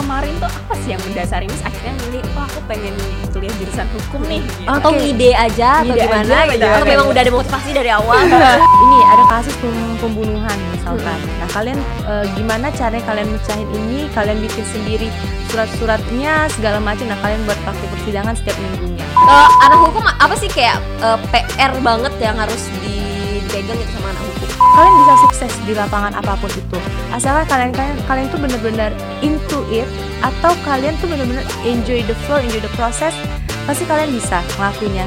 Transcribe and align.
kemarin 0.00 0.32
tuh 0.40 0.48
apa 0.48 0.74
sih 0.80 0.90
yang 0.96 1.02
mendasari 1.04 1.44
Miss 1.44 1.60
akhirnya 1.60 1.92
milih, 2.00 2.24
wah 2.32 2.48
aku 2.48 2.60
pengen 2.64 2.94
kuliah 3.30 3.52
jurusan 3.60 3.86
hukum 3.92 4.20
nih. 4.24 4.40
gitu. 4.40 4.64
Atau 4.66 4.90
ngide 4.96 5.30
aja 5.30 5.68
atau 5.84 5.92
Ngide 5.92 6.02
gimana 6.02 6.34
aja, 6.34 6.50
gitu. 6.50 6.64
Atau 6.66 6.86
memang 6.88 7.06
udah 7.06 7.20
ada 7.20 7.32
motivasi 7.32 7.70
dari 7.70 7.90
awal. 7.92 8.16
ini 8.88 8.98
ada 9.06 9.24
kasus 9.28 9.54
pem- 9.60 9.96
pembunuhan 10.00 10.58
misalkan. 10.72 11.18
Nah 11.36 11.48
kalian 11.50 11.78
eh, 12.08 12.24
gimana 12.34 12.66
caranya 12.72 13.04
kalian 13.04 13.28
mecahin 13.28 13.68
ini? 13.70 14.08
Kalian 14.10 14.38
bikin 14.40 14.64
sendiri 14.66 15.08
surat-suratnya 15.50 16.48
segala 16.50 16.80
macam. 16.80 17.04
Nah 17.04 17.18
kalian 17.20 17.44
buat 17.44 17.58
praktik 17.62 17.88
persidangan 17.92 18.34
setiap 18.34 18.56
minggunya. 18.58 19.04
Kalau 19.12 19.46
anak 19.60 19.78
hukum 19.84 20.04
apa 20.06 20.34
sih 20.34 20.48
kayak 20.48 20.80
eh, 21.00 21.18
PR 21.28 21.72
banget 21.78 22.12
yang 22.18 22.36
harus 22.40 22.62
dipegang 22.80 23.76
gitu 23.76 23.92
sama 23.94 24.08
anak 24.10 24.24
hukum? 24.24 24.39
Kalian 24.60 24.94
bisa 25.02 25.14
sukses 25.28 25.52
di 25.64 25.72
lapangan 25.72 26.12
apa 26.16 26.36
pun 26.38 26.50
itu. 26.52 26.78
Asalkan 27.10 27.46
kalian 27.48 27.72
kalian 27.72 27.96
kalian 28.06 28.26
tuh 28.30 28.40
bener-bener 28.40 28.90
into 29.24 29.64
it 29.72 29.88
atau 30.20 30.52
kalian 30.64 30.94
tuh 31.00 31.08
bener-bener 31.08 31.44
enjoy 31.64 32.04
the 32.04 32.16
flow, 32.28 32.38
enjoy 32.40 32.60
the 32.60 32.72
process. 32.76 33.16
Pasti 33.64 33.84
kalian 33.88 34.12
bisa 34.12 34.40
ngelakuinnya. 34.56 35.06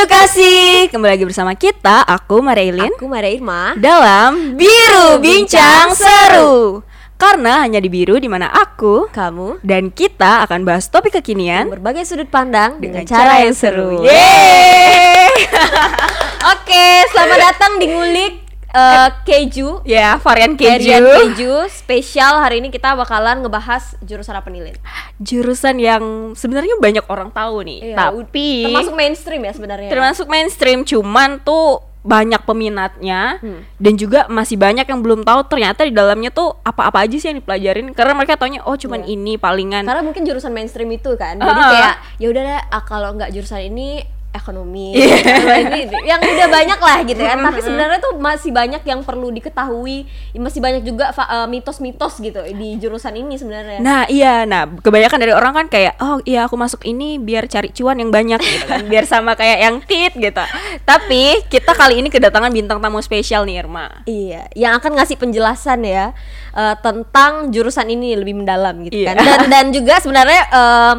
Edukasi, 0.00 0.88
kembali 0.88 1.12
lagi 1.12 1.26
bersama 1.28 1.52
kita, 1.52 2.00
aku 2.08 2.40
Marilyn 2.40 2.88
Aku 2.96 3.04
Maria 3.04 3.36
Irma. 3.36 3.76
dalam 3.76 4.56
Biru 4.56 5.20
Bincang 5.20 5.92
Seru. 5.92 6.80
Karena 7.20 7.60
hanya 7.60 7.84
di 7.84 7.92
Biru 7.92 8.16
di 8.16 8.24
mana 8.24 8.48
aku 8.48 9.12
Kamu 9.12 9.60
dan 9.60 9.92
kita 9.92 10.40
akan 10.48 10.64
bahas 10.64 10.88
topik 10.88 11.20
kekinian 11.20 11.68
berbagai 11.68 12.08
sudut 12.08 12.32
pandang 12.32 12.80
dengan, 12.80 13.04
dengan 13.04 13.12
cara 13.12 13.44
yang 13.44 13.52
seru. 13.52 14.00
Yeay! 14.00 15.36
Oke, 16.56 17.04
selamat 17.12 17.38
datang 17.52 17.76
di 17.76 17.92
ngulik 17.92 18.39
eh, 18.70 19.08
keju. 19.22 19.82
ya, 19.82 20.16
varian 20.16 20.54
Varian 20.54 20.78
keju. 21.02 21.10
keju 21.28 21.54
spesial 21.68 22.38
hari 22.38 22.58
ini 22.58 22.68
kita 22.68 22.92
bakalan 22.92 23.40
ngebahas 23.40 23.98
jurusan 24.00 24.32
apa 24.32 24.46
nih 24.46 24.62
Lin? 24.64 24.76
Jurusan 25.18 25.76
yang 25.76 26.02
sebenarnya 26.32 26.74
banyak 26.76 27.04
orang 27.04 27.28
tahu 27.28 27.62
nih, 27.62 27.78
Iya, 27.84 27.96
tapi 27.98 28.64
Termasuk 28.64 28.94
mainstream 28.94 29.40
ya 29.40 29.52
sebenarnya. 29.52 29.90
termasuk 29.90 30.26
mainstream 30.26 30.78
cuman 30.82 31.38
tuh 31.38 31.80
banyak 32.00 32.40
peminatnya 32.40 33.36
Hmm. 33.36 33.60
dan 33.76 33.92
juga 33.94 34.24
masih 34.26 34.56
banyak 34.56 34.82
yang 34.82 35.00
belum 35.00 35.20
tahu 35.20 35.44
ternyata 35.46 35.84
di 35.84 35.92
dalamnya 35.92 36.30
tuh 36.30 36.56
apa-apa 36.58 37.04
aja 37.04 37.12
sih 37.12 37.28
yang 37.28 37.38
dipelajarin 37.38 37.92
karena 37.92 38.16
mereka 38.16 38.34
taunya 38.34 38.62
oh 38.62 38.72
cuman 38.72 39.04
Iya. 39.04 39.12
ini 39.12 39.36
palingan 39.36 39.84
Karena 39.84 40.00
mungkin 40.00 40.24
jurusan 40.24 40.48
mainstream 40.48 40.88
itu 40.88 41.12
kan. 41.14 41.36
Jadi 41.36 41.44
Ah. 41.52 41.68
kayak 41.68 41.94
ya 42.16 42.26
udah 42.26 42.42
deh 42.42 42.60
ah, 42.70 42.82
kalau 42.82 43.12
nggak 43.12 43.28
jurusan 43.30 43.60
ini 43.66 44.00
ekonomi 44.30 44.94
ini 44.94 45.80
yang 46.06 46.22
udah 46.22 46.48
banyak 46.48 46.78
lah 46.78 46.98
gitu 47.02 47.18
kan 47.18 47.38
tapi 47.42 47.60
sebenarnya 47.66 47.98
tuh 47.98 48.14
masih 48.14 48.54
banyak 48.54 48.82
yang 48.82 49.02
perlu 49.02 49.28
diketahui 49.28 50.06
masih 50.38 50.60
banyak 50.62 50.82
juga 50.82 51.10
eh, 51.10 51.46
mitos-mitos 51.46 52.18
gitu 52.18 52.38
di 52.54 52.78
jurusan 52.78 53.14
ini 53.14 53.34
sebenarnya 53.34 53.78
Nah 53.80 54.06
iya, 54.06 54.44
nah 54.44 54.66
kebanyakan 54.66 55.18
dari 55.18 55.32
orang 55.32 55.52
kan 55.54 55.66
kayak 55.66 55.98
oh 55.98 56.22
iya 56.22 56.46
aku 56.46 56.54
masuk 56.54 56.84
ini 56.84 57.18
biar 57.18 57.46
cari 57.46 57.70
cuan 57.70 57.98
yang 57.98 58.10
banyak 58.10 58.38
gitu 58.38 58.64
kan, 58.66 58.86
biar 58.86 59.04
sama 59.04 59.34
kayak 59.34 59.58
yang 59.60 59.76
tit 59.82 60.12
gitu. 60.14 60.44
Tapi 60.84 61.42
kita 61.48 61.72
kali 61.72 61.98
ini 61.98 62.08
kedatangan 62.08 62.52
bintang 62.52 62.78
tamu 62.78 63.00
spesial 63.00 63.42
nih 63.44 63.64
Irma. 63.64 64.04
Iya, 64.04 64.46
yang 64.54 64.76
akan 64.76 64.94
ngasih 64.94 65.16
penjelasan 65.16 65.82
ya 65.82 66.12
eh, 66.52 66.74
tentang 66.80 67.50
jurusan 67.50 67.88
ini 67.88 68.14
lebih 68.14 68.36
mendalam 68.36 68.78
gitu 68.84 69.00
Iya. 69.00 69.16
kan. 69.16 69.24
Dan 69.24 69.40
dan 69.48 69.64
juga 69.70 69.98
sebenarnya 69.98 70.42
eh, 70.50 70.94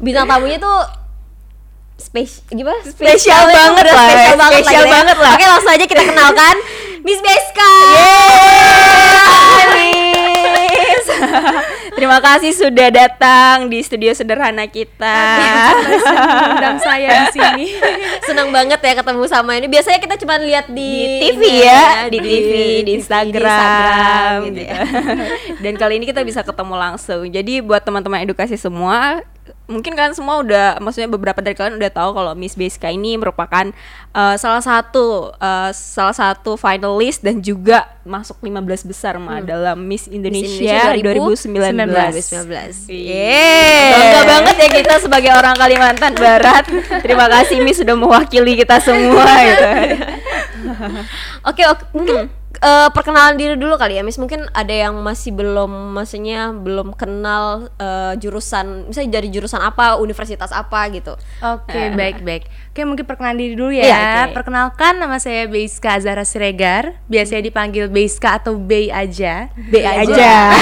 bintang 0.00 0.26
tamunya 0.26 0.58
tuh 0.58 1.05
spesial 1.96 2.44
gimana? 2.52 2.80
Spesial 2.84 3.44
ya, 3.48 3.56
banget 3.56 3.84
lah, 3.88 4.06
Spesial 4.08 4.36
banget, 4.36 4.60
spesial 4.62 4.72
lah, 4.72 4.84
gitu 4.84 4.86
ya. 4.86 4.96
banget 4.96 5.16
lah. 5.16 5.34
Oke, 5.34 5.44
langsung 5.48 5.72
aja 5.72 5.86
kita 5.88 6.02
kenalkan 6.04 6.56
Miss 7.06 7.20
Beska. 7.22 7.72
Miss. 9.74 11.06
Terima 11.96 12.18
kasih 12.20 12.52
sudah 12.52 12.88
datang 12.92 13.72
di 13.72 13.80
studio 13.80 14.12
sederhana 14.12 14.68
kita. 14.68 15.16
Undang 16.52 16.76
saya 16.84 17.24
di 17.24 17.40
sini. 17.40 17.64
Senang 18.28 18.52
banget 18.52 18.80
ya 18.84 18.92
ketemu 19.00 19.24
sama 19.30 19.56
ini. 19.56 19.64
Biasanya 19.70 19.98
kita 20.02 20.20
cuma 20.20 20.36
lihat 20.36 20.68
di, 20.68 20.76
di 20.76 21.16
TV 21.24 21.40
ini 21.40 21.64
ya, 21.64 21.84
di, 22.12 22.18
di 22.20 22.28
TV, 22.28 22.52
di 22.84 22.92
Instagram, 23.00 24.50
gitu 24.50 24.60
gitu. 24.60 24.60
ya. 24.68 24.80
Dan 25.64 25.72
kali 25.80 25.96
ini 25.96 26.04
kita 26.04 26.20
bisa 26.20 26.44
ketemu 26.44 26.74
langsung. 26.76 27.24
Jadi 27.32 27.64
buat 27.64 27.80
teman-teman 27.80 28.28
edukasi 28.28 28.60
semua, 28.60 29.24
mungkin 29.66 29.98
kalian 29.98 30.14
semua 30.14 30.38
udah, 30.42 30.78
maksudnya 30.78 31.10
beberapa 31.10 31.42
dari 31.42 31.58
kalian 31.58 31.74
udah 31.78 31.90
tahu 31.90 32.10
kalau 32.14 32.32
Miss 32.38 32.54
Beska 32.54 32.86
ini 32.86 33.18
merupakan 33.18 33.70
uh, 34.14 34.38
salah 34.38 34.62
satu 34.62 35.34
uh, 35.34 35.70
salah 35.74 36.14
satu 36.14 36.54
finalis 36.54 37.18
dan 37.18 37.42
juga 37.42 37.90
masuk 38.06 38.38
15 38.38 38.86
besar 38.86 39.18
mah 39.18 39.42
dalam 39.42 39.82
Miss 39.82 40.06
Indonesia, 40.06 40.94
Hmm. 40.94 41.02
Indonesia 41.02 41.34
2019. 41.50 42.86
2019. 42.86 42.94
Yeay. 42.94 43.90
Bangga 43.90 44.22
banget 44.22 44.56
ya 44.62 44.68
kita 44.70 44.94
sebagai 45.02 45.34
orang 45.34 45.58
Kalimantan 45.58 46.14
Barat. 46.14 46.64
Terima 47.04 47.26
kasih 47.26 47.58
Miss 47.66 47.82
sudah 47.82 47.98
mewakili 47.98 48.54
kita 48.54 48.78
semua 48.78 49.26
gitu. 49.42 49.66
Oke, 51.46 51.62
oke, 51.62 51.84
mungkin 51.94 52.26
eh, 52.60 52.88
perkenalan 52.92 53.36
diri 53.36 53.54
dulu 53.56 53.76
kali 53.76 53.98
ya, 53.98 54.02
Miss. 54.02 54.20
Mungkin 54.20 54.48
ada 54.52 54.74
yang 54.74 54.96
masih 55.00 55.32
belum, 55.32 55.96
maksudnya 55.96 56.52
belum 56.52 56.96
kenal 56.96 57.72
eh, 57.76 58.14
jurusan, 58.20 58.90
misalnya 58.90 59.20
dari 59.20 59.28
jurusan 59.32 59.60
apa, 59.60 59.96
universitas 60.00 60.50
apa 60.52 60.88
gitu. 60.92 61.14
Oke, 61.40 61.92
baik 61.92 62.22
baik. 62.24 62.44
Oke, 62.76 62.84
mungkin 62.84 63.08
perkenalan 63.08 63.40
diri 63.40 63.56
dulu 63.56 63.72
ya. 63.72 63.88
Iya, 63.88 64.04
oke. 64.28 64.36
Perkenalkan 64.36 65.00
nama 65.00 65.16
saya 65.16 65.48
Beiska 65.48 65.96
Azara 65.96 66.28
Siregar, 66.28 67.00
biasanya 67.08 67.40
dipanggil 67.40 67.88
Beiska 67.88 68.36
atau 68.36 68.60
Bei 68.60 68.92
aja. 68.92 69.48
B 69.56 69.80
aja. 69.80 70.52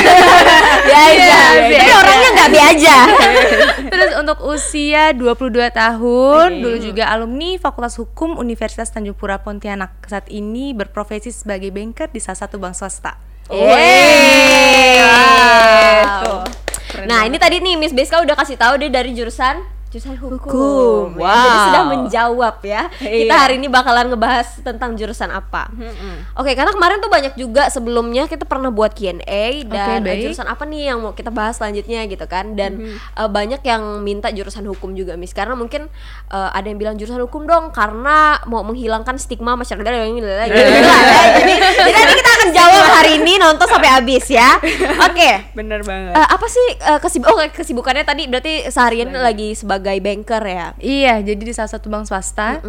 B 0.78 0.90
aja, 0.94 1.38
B 1.58 1.74
tapi 1.74 1.74
aja. 1.74 1.90
orangnya 1.98 2.28
nggak 2.30 2.50
B 2.54 2.56
aja. 2.62 2.96
Terus 3.90 4.10
untuk 4.14 4.38
usia 4.46 5.10
22 5.10 5.34
tahun, 5.74 6.48
Oke. 6.54 6.62
dulu 6.62 6.76
juga 6.78 7.10
alumni 7.10 7.58
Fakultas 7.58 7.98
Hukum 7.98 8.38
Universitas 8.38 8.94
Tanjung 8.94 9.18
Pura 9.18 9.42
Pontianak. 9.42 9.98
Saat 10.06 10.30
ini 10.30 10.70
berprofesi 10.70 11.34
sebagai 11.34 11.74
banker 11.74 12.14
di 12.14 12.22
salah 12.22 12.46
satu 12.46 12.62
bank 12.62 12.78
swasta. 12.78 13.18
Yeay. 13.50 15.02
Wow. 15.02 16.46
Keren 16.86 17.10
Nah, 17.10 17.26
banget. 17.26 17.28
ini 17.28 17.36
tadi 17.42 17.56
nih 17.58 17.74
Miss 17.74 17.90
Beska 17.90 18.22
udah 18.22 18.38
kasih 18.38 18.54
tahu 18.54 18.78
dia 18.78 18.86
dari 18.86 19.10
jurusan 19.12 19.73
jurusan 19.94 20.18
hukum. 20.18 20.50
Hukum, 20.50 21.06
Ya, 21.14 21.30
Jadi 21.30 21.46
wow. 21.54 21.64
sudah 21.70 21.84
menjawab 21.86 22.56
ya. 22.66 22.82
Kita 22.98 23.30
Iya. 23.30 23.42
hari 23.46 23.54
ini 23.62 23.70
bakalan 23.70 24.10
ngebahas 24.10 24.58
tentang 24.66 24.98
jurusan 24.98 25.30
apa. 25.30 25.70
Mm-mm. 25.70 26.34
Oke, 26.34 26.50
karena 26.58 26.74
kemarin 26.74 26.98
tuh 26.98 27.06
banyak 27.06 27.38
juga 27.38 27.70
sebelumnya 27.70 28.26
kita 28.26 28.42
pernah 28.42 28.74
buat 28.74 28.90
Q&A 28.90 29.62
dan 29.62 30.02
Oke, 30.02 30.10
eh, 30.10 30.18
jurusan 30.26 30.50
apa 30.50 30.66
nih 30.66 30.90
yang 30.90 30.98
mau 30.98 31.14
kita 31.14 31.30
bahas 31.30 31.62
selanjutnya 31.62 32.10
gitu 32.10 32.26
kan. 32.26 32.58
Dan 32.58 32.98
eh, 32.98 33.28
banyak 33.30 33.62
yang 33.62 34.02
minta 34.02 34.34
jurusan 34.34 34.66
hukum 34.66 34.98
juga, 34.98 35.14
Miss. 35.14 35.30
Karena 35.30 35.54
mungkin 35.54 35.86
eh, 36.34 36.48
ada 36.50 36.66
yang 36.66 36.78
bilang 36.82 36.98
jurusan 36.98 37.22
hukum 37.22 37.46
dong 37.46 37.70
karena 37.70 38.42
mau 38.50 38.66
menghilangkan 38.66 39.14
stigma 39.14 39.54
masyarakat 39.54 39.86
yang 39.86 40.18
gitu 40.18 40.26
lah, 40.26 40.50
ya. 40.50 40.54
Jadi 41.38 41.54
jadi 41.94 42.12
kita 42.18 42.30
akan 42.34 42.48
jawab 42.50 42.84
hari 42.98 43.12
ini 43.22 43.38
nonton 43.38 43.66
sampai 43.70 43.90
habis 43.94 44.26
ya. 44.26 44.58
Oke. 45.06 45.54
Bener 45.54 45.86
banget. 45.86 46.18
Eh, 46.18 46.26
apa 46.26 46.46
sih 46.50 46.66
eh, 46.82 46.98
kesib 46.98 47.22
oh, 47.30 47.38
kesibukannya 47.38 48.02
tadi 48.02 48.26
berarti 48.26 48.66
seharian 48.72 49.12
lagi 49.14 49.54
sebagai 49.54 49.83
banker 50.00 50.40
ya? 50.40 50.66
Iya, 50.80 51.14
jadi 51.20 51.42
di 51.44 51.52
salah 51.52 51.68
satu 51.68 51.92
bank 51.92 52.08
swasta. 52.08 52.64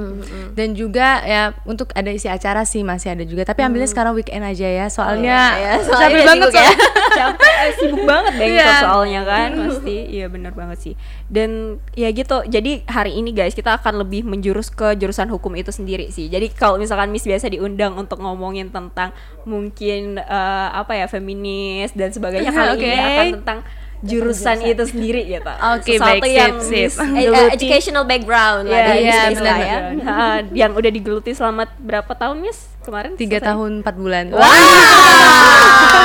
Dan 0.52 0.76
juga 0.76 1.24
ya 1.24 1.56
untuk 1.64 1.96
ada 1.96 2.12
isi 2.12 2.28
acara 2.28 2.68
sih 2.68 2.84
masih 2.84 3.16
ada 3.16 3.24
juga. 3.24 3.48
Tapi 3.48 3.64
ambilnya 3.64 3.88
sekarang 3.88 4.12
weekend 4.12 4.44
aja 4.44 4.68
ya. 4.68 4.86
Soalnya 4.92 5.56
Iya, 5.56 5.74
capek 5.80 5.88
soalnya 5.88 6.20
banget 6.26 6.48
sibuk 6.50 6.56
ya. 6.58 6.72
capek 7.20 7.54
eh, 7.64 7.72
sibuk 7.80 8.04
banget 8.04 8.34
banget 8.36 8.52
Iya. 8.58 8.72
soalnya 8.84 9.22
kan 9.24 9.50
pasti 9.56 9.96
iya 10.12 10.26
bener 10.28 10.52
banget 10.52 10.78
sih 10.82 10.94
dan 11.32 11.80
ya 11.94 12.10
gitu 12.12 12.44
jadi 12.44 12.84
hari 12.88 13.16
ini 13.16 13.32
guys 13.32 13.56
kita 13.56 13.78
akan 13.80 14.04
lebih 14.04 14.28
menjurus 14.28 14.68
ke 14.74 14.98
jurusan 14.98 15.32
hukum 15.32 15.56
itu 15.56 15.72
sendiri 15.72 16.12
sih 16.12 16.28
jadi 16.28 16.52
kalau 16.52 16.76
misalkan 16.76 17.14
Miss 17.14 17.24
biasa 17.24 17.48
diundang 17.48 17.96
untuk 17.96 18.20
ngomongin 18.20 18.68
tentang 18.70 19.16
mungkin 19.46 20.20
eh, 20.20 20.68
apa 20.74 20.98
ya 20.98 21.06
feminis 21.08 21.94
dan 21.96 22.12
sebagainya 22.12 22.52
kali 22.52 22.76
ini 22.82 22.84
Oke. 22.84 22.94
akan 23.00 23.26
tentang 23.42 23.60
jurusan 24.06 24.58
itu 24.64 24.84
sendiri 24.86 25.22
gitu 25.28 25.52
Oke, 25.74 25.94
Sesuatu 25.94 26.22
baik, 26.22 26.32
yang 26.32 26.56
sip, 26.60 26.92
sip. 26.92 27.02
Eh, 27.02 27.10
eh, 27.18 27.26
geluti. 27.26 27.54
educational 27.56 28.04
background 28.04 28.64
lah 28.66 28.78
Iya, 28.78 28.86
dari 28.86 29.04
Beska 29.34 29.54
ya. 29.58 29.78
Ah, 30.08 30.38
yang 30.52 30.72
udah 30.72 30.88
digeluti 30.88 31.32
selama 31.32 31.66
berapa 31.76 32.12
tahun 32.12 32.40
Miss 32.40 32.70
kemarin 32.82 33.14
Tiga 33.16 33.38
Selesai? 33.38 33.50
tahun 33.50 33.72
empat 33.82 33.96
bulan. 33.96 34.26
Wow, 34.30 34.46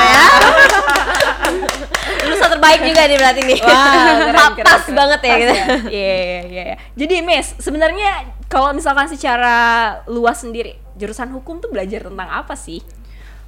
ya. 0.01 0.23
Lulusan 2.21 2.49
terbaik 2.51 2.81
juga 2.83 3.01
nih 3.03 3.17
berarti 3.17 3.41
nih. 3.43 3.59
Keren, 4.31 4.51
pas 4.59 4.81
keren. 4.81 4.95
banget 4.95 5.19
ya 5.21 5.33
gitu. 5.35 5.53
Iya, 5.87 6.13
iya, 6.15 6.41
iya, 6.43 6.63
iya. 6.67 6.75
Jadi, 6.93 7.15
Miss, 7.21 7.53
sebenarnya 7.57 8.11
kalau 8.45 8.71
misalkan 8.71 9.07
secara 9.07 9.55
luas 10.05 10.37
sendiri, 10.37 10.77
jurusan 10.95 11.29
hukum 11.31 11.57
tuh 11.57 11.69
belajar 11.69 12.01
tentang 12.03 12.29
apa 12.29 12.53
sih? 12.53 12.81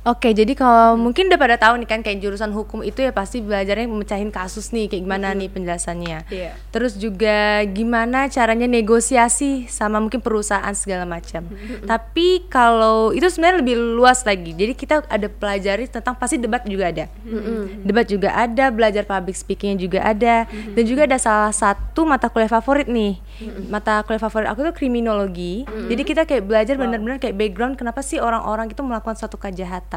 Oke, 0.03 0.35
jadi 0.35 0.51
kalau 0.51 0.99
mungkin 0.99 1.31
udah 1.31 1.39
pada 1.39 1.55
tahu 1.55 1.79
nih 1.79 1.87
kan 1.87 2.03
kayak 2.03 2.19
jurusan 2.19 2.51
hukum 2.51 2.83
itu 2.83 2.99
ya 2.99 3.15
pasti 3.15 3.39
belajarnya 3.39 3.87
memecahin 3.87 4.35
kasus 4.35 4.75
nih, 4.75 4.91
kayak 4.91 4.99
gimana 5.07 5.31
nih 5.31 5.47
penjelasannya. 5.47 6.27
Iya. 6.27 6.59
Terus 6.75 6.99
juga 6.99 7.63
gimana 7.71 8.27
caranya 8.27 8.67
negosiasi 8.67 9.71
sama 9.71 10.03
mungkin 10.03 10.19
perusahaan 10.19 10.75
segala 10.75 11.07
macam. 11.07 11.47
Tapi 11.87 12.51
kalau 12.51 13.15
itu 13.15 13.23
sebenarnya 13.31 13.63
lebih 13.63 13.79
luas 13.79 14.27
lagi. 14.27 14.51
Jadi 14.51 14.75
kita 14.75 15.07
ada 15.07 15.31
pelajari 15.31 15.87
tentang 15.87 16.19
pasti 16.19 16.35
debat 16.35 16.67
juga 16.67 16.91
ada. 16.91 17.07
Debat 17.87 18.03
juga 18.03 18.35
ada, 18.35 18.75
belajar 18.75 19.07
public 19.07 19.39
speakingnya 19.39 19.79
juga 19.79 20.03
ada. 20.03 20.51
Dan 20.51 20.83
juga 20.83 21.07
ada 21.07 21.15
salah 21.15 21.55
satu 21.55 22.03
mata 22.03 22.27
kuliah 22.27 22.51
favorit 22.51 22.91
nih. 22.91 23.23
Mata 23.71 24.03
kuliah 24.03 24.19
favorit 24.19 24.51
aku 24.51 24.67
tuh 24.67 24.75
kriminologi. 24.75 25.63
Jadi 25.63 26.03
kita 26.03 26.27
kayak 26.27 26.43
belajar 26.43 26.75
benar-benar 26.75 27.23
kayak 27.23 27.39
background 27.39 27.79
kenapa 27.79 28.03
sih 28.03 28.19
orang-orang 28.19 28.67
itu 28.67 28.83
melakukan 28.83 29.15
suatu 29.15 29.39
kejahatan. 29.39 29.91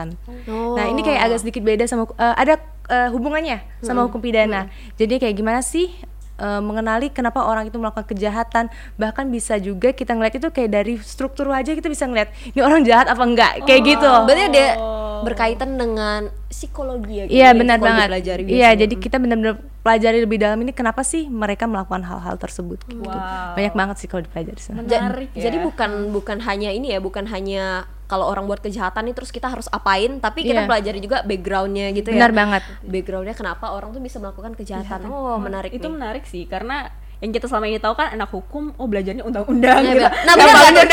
Nah, 0.46 0.84
ini 0.84 1.00
kayak 1.00 1.20
agak 1.22 1.38
sedikit 1.40 1.62
beda 1.62 1.84
sama 1.84 2.04
eh, 2.12 2.34
ada 2.36 2.54
eh, 2.86 3.08
hubungannya 3.08 3.58
sama 3.80 4.04
hukum 4.04 4.20
pidana. 4.20 4.68
Jadi 4.94 5.16
kayak 5.16 5.34
gimana 5.34 5.60
sih 5.60 5.88
eh, 6.36 6.60
mengenali 6.60 7.08
kenapa 7.08 7.40
orang 7.42 7.64
itu 7.64 7.76
melakukan 7.76 8.04
kejahatan 8.04 8.68
bahkan 8.94 9.24
bisa 9.26 9.56
juga 9.56 9.90
kita 9.90 10.12
ngeliat 10.12 10.34
itu 10.34 10.48
kayak 10.50 10.70
dari 10.70 10.94
struktur 10.98 11.48
wajah 11.48 11.72
kita 11.72 11.86
bisa 11.86 12.04
ngeliat 12.04 12.28
ini 12.46 12.60
orang 12.60 12.82
jahat 12.82 13.06
apa 13.06 13.22
enggak 13.22 13.64
kayak 13.64 13.82
gitu. 13.86 14.04
Berarti 14.04 14.44
ada 14.46 14.66
berkaitan 15.18 15.70
dengan 15.74 16.28
psikologi 16.46 17.14
ya 17.14 17.24
gitu 17.24 17.32
Iya 17.32 17.46
ya, 17.46 17.50
benar 17.54 17.76
banget. 17.80 18.04
Iya 18.52 18.68
jadi 18.76 18.94
kita 18.94 19.16
benar-benar 19.16 19.54
pelajari 19.80 20.18
lebih 20.20 20.36
dalam 20.36 20.58
ini 20.58 20.72
kenapa 20.72 21.00
sih 21.00 21.24
mereka 21.26 21.64
melakukan 21.64 22.04
hal-hal 22.04 22.36
tersebut. 22.36 22.84
Gitu. 22.84 23.00
Wow. 23.00 23.56
Banyak 23.56 23.72
banget 23.72 23.96
sih 23.96 24.06
kalau 24.06 24.22
dipelajari. 24.22 24.60
sana. 24.60 24.84
Ja- 24.84 25.08
Menarik 25.08 25.32
ya. 25.32 25.48
Jadi 25.48 25.56
bukan 25.58 25.90
bukan 26.12 26.38
hanya 26.44 26.68
ini 26.68 26.92
ya, 26.92 27.00
bukan 27.00 27.24
hanya 27.26 27.88
kalau 28.06 28.24
orang 28.24 28.44
buat 28.44 28.58
kejahatan 28.58 29.02
nih 29.04 29.14
terus 29.14 29.28
kita 29.28 29.46
harus 29.46 29.66
apain, 29.68 30.16
tapi 30.16 30.42
kita 30.42 30.62
Iya. 30.62 30.68
pelajari 30.68 30.98
juga 30.98 31.20
backgroundnya 31.20 31.90
gitu 31.90 32.08
ya. 32.08 32.22
Benar 32.22 32.32
banget. 32.32 32.62
Backgroundnya 32.80 33.34
kenapa 33.34 33.70
orang 33.70 33.90
tuh 33.90 33.98
bisa 33.98 34.16
melakukan 34.16 34.54
kejahatan. 34.54 35.04
Oh 35.04 35.36
menarik 35.36 35.70
itu 35.70 35.82
nih. 35.82 35.92
menarik 35.92 36.24
sih 36.24 36.44
karena 36.44 36.88
yang 37.16 37.32
kita 37.32 37.46
selama 37.46 37.66
ini 37.66 37.78
tahu 37.78 37.92
kan 37.92 38.12
anak 38.12 38.28
hukum 38.28 38.72
oh 38.72 38.86
belajarnya 38.86 39.24
undang-undang 39.24 39.80
Nah, 39.80 39.88
gitu. 39.88 40.04
benar. 40.04 40.12
Nah, 40.22 40.34
benar 40.34 40.54
banget. 40.54 40.86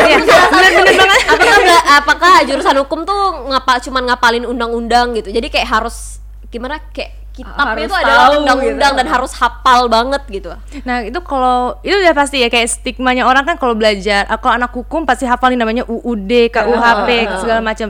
apakah 1.27 1.57
apakah 1.93 2.33
jurusan 2.43 2.77
hukum 2.79 2.99
tuh 3.03 3.21
ngapa 3.45 3.73
cuman 3.81 4.03
ngapalin 4.07 4.45
undang-undang 4.45 5.13
gitu. 5.13 5.29
Jadi 5.29 5.47
kayak 5.49 5.67
harus 5.69 6.19
gimana 6.47 6.79
kayak 6.89 7.22
kitabnya 7.33 7.89
itu 7.89 7.97
adalah 7.97 8.27
undang-undang 8.37 8.93
gitu. 8.93 8.99
dan 9.01 9.07
harus 9.09 9.31
hafal 9.33 9.89
banget 9.89 10.21
gitu. 10.29 10.53
Nah 10.85 11.01
itu 11.01 11.19
kalau 11.25 11.81
itu 11.81 11.97
udah 11.97 12.13
pasti 12.13 12.45
ya 12.45 12.47
kayak 12.53 12.69
stigmanya 12.69 13.25
orang 13.25 13.43
kan 13.43 13.57
kalau 13.57 13.73
belajar, 13.73 14.29
ah, 14.29 14.37
kalau 14.37 14.61
anak 14.61 14.71
hukum 14.71 15.03
pasti 15.09 15.25
hafalin 15.25 15.57
namanya 15.57 15.83
UUD, 15.89 16.53
KUHP 16.53 17.09
segala 17.41 17.59
macam. 17.65 17.89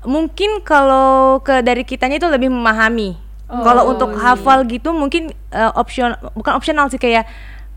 Mungkin 0.00 0.64
kalau 0.64 1.44
ke 1.44 1.60
dari 1.60 1.84
kitanya 1.84 2.16
itu 2.16 2.28
lebih 2.28 2.48
memahami. 2.48 3.28
kalau 3.50 3.90
untuk 3.90 4.14
hafal 4.14 4.62
gitu 4.62 4.94
mungkin 4.94 5.34
eh, 5.50 5.72
opsion 5.74 6.14
bukan 6.38 6.54
opsional 6.54 6.86
sih 6.86 7.02
kayak 7.02 7.26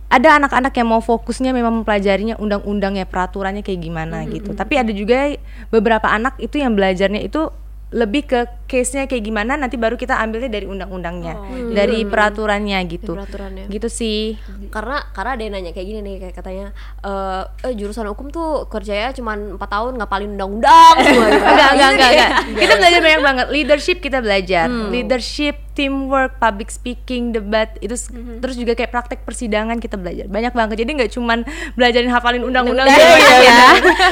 ada 0.06 0.38
anak-anak 0.38 0.69
yang 0.77 0.85
mau 0.85 1.01
fokusnya 1.01 1.49
memang 1.49 1.81
mempelajarinya 1.81 2.38
undang-undangnya 2.38 3.09
peraturannya 3.09 3.65
kayak 3.65 3.81
gimana 3.81 4.21
gitu. 4.29 4.53
Tapi 4.53 4.77
ada 4.77 4.94
juga 4.94 5.33
beberapa 5.73 6.06
anak 6.06 6.38
itu 6.38 6.61
yang 6.61 6.77
belajarnya 6.77 7.25
itu 7.25 7.49
lebih 7.89 8.29
ke 8.29 8.45
case-nya 8.73 9.05
kayak 9.05 9.21
gimana 9.21 9.53
nanti 9.53 9.75
baru 9.75 9.93
kita 9.93 10.17
ambilnya 10.17 10.49
dari 10.49 10.65
undang-undangnya, 10.65 11.37
dari 11.69 12.01
peraturannya 12.03 12.81
gitu. 12.87 13.13
peraturannya. 13.13 13.69
Gitu 13.69 13.85
sih. 13.87 14.33
karena 14.67 15.05
karena 15.07 15.31
ada 15.31 15.41
yang 15.41 15.53
nanya 15.53 15.69
kayak 15.69 15.85
gini 15.85 15.99
nih 16.01 16.15
kayak 16.19 16.33
katanya 16.33 16.65
eh 16.99 17.41
eh, 17.63 17.73
jurusan 17.73 18.07
hukum 18.07 18.27
tuh 18.27 18.65
kerjanya 18.65 19.13
cuma 19.13 19.35
empat 19.35 19.69
tahun 19.69 19.93
ngapalin 19.95 20.33
undang-undang 20.33 20.95
semua 21.05 21.27
gitu. 21.27 21.45
enggak, 21.45 21.69
enggak, 21.69 21.89
enggak, 21.91 22.09
enggak. 22.09 22.11
ya. 22.11 22.27
Kita 22.57 22.73
belajar 22.75 22.99
banyak 22.99 23.21
banget. 23.21 23.45
Leadership 23.51 23.97
kita 23.99 24.17
belajar. 24.17 24.65
Leadership, 24.89 25.55
teamwork, 25.73 26.37
public 26.37 26.69
speaking, 26.69 27.29
debat, 27.29 27.77
itu 27.77 27.93
s- 27.93 28.09
terus 28.39 28.55
juga 28.55 28.73
kayak 28.73 28.89
praktek 28.89 29.19
persidangan 29.21 29.77
kita 29.77 29.93
belajar. 29.93 30.25
Banyak 30.25 30.51
banget. 30.51 30.75
Jadi 30.77 30.91
nggak 30.95 31.11
cuman 31.11 31.45
belajarin 31.73 32.09
hafalin 32.09 32.41
undang-undang 32.41 32.85
Iya, 32.85 32.97
doang 32.97 33.19
iya, 33.19 33.37
ya. 33.43 33.61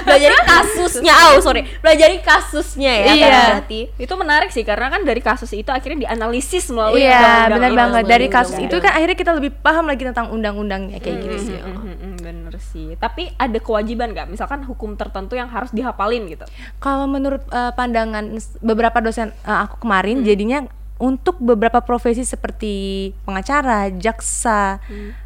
belajar 0.04 0.32
kasusnya 0.44 1.14
oh 1.24 1.40
sorry 1.40 1.64
belajar 1.78 2.12
kasusnya 2.20 2.92
ya 2.92 3.06
Iya. 3.08 3.28
kan 3.28 3.42
berarti 3.56 3.80
itu 3.96 4.14
menarik 4.14 4.50
sih 4.52 4.64
karena 4.64 4.92
kan 4.92 5.02
dari 5.02 5.20
kasus 5.20 5.52
itu 5.52 5.72
akhirnya 5.72 6.08
dianalisis 6.08 6.68
melalui 6.70 7.02
Iya, 7.02 7.18
undang-undang 7.18 7.52
benar 7.52 7.72
itu. 7.72 7.80
banget. 7.80 8.04
Dari 8.04 8.28
melalui 8.28 8.28
kasus 8.30 8.52
itu 8.54 8.62
undang-undang. 8.62 8.84
kan 8.86 8.92
akhirnya 8.96 9.18
kita 9.18 9.32
lebih 9.34 9.52
paham 9.58 9.86
lagi 9.88 10.04
tentang 10.04 10.28
undang-undangnya 10.30 10.98
kayak 11.00 11.18
gitu 11.24 11.38
sih. 11.40 11.58
Mm, 11.58 11.76
mm, 11.76 11.96
mm, 11.98 12.16
bener 12.22 12.54
sih 12.62 12.88
tapi 12.96 13.32
ada 13.36 13.58
kewajiban 13.58 14.12
nggak 14.12 14.28
misalkan 14.30 14.62
hukum 14.62 14.94
tertentu 14.94 15.34
yang 15.34 15.50
harus 15.50 15.72
dihafalin 15.72 16.28
gitu 16.30 16.46
Kalau 16.78 17.08
menurut 17.10 17.42
eh, 17.50 17.72
pandangan 17.74 18.28
beberapa 18.62 19.02
dosen 19.02 19.32
eh, 19.34 19.60
aku 19.66 19.82
kemarin, 19.82 20.22
jadinya 20.22 20.68
untuk 21.02 21.42
beberapa 21.42 21.82
profesi 21.82 22.22
seperti 22.22 23.10
pengacara, 23.26 23.90
jaksa, 23.90 24.78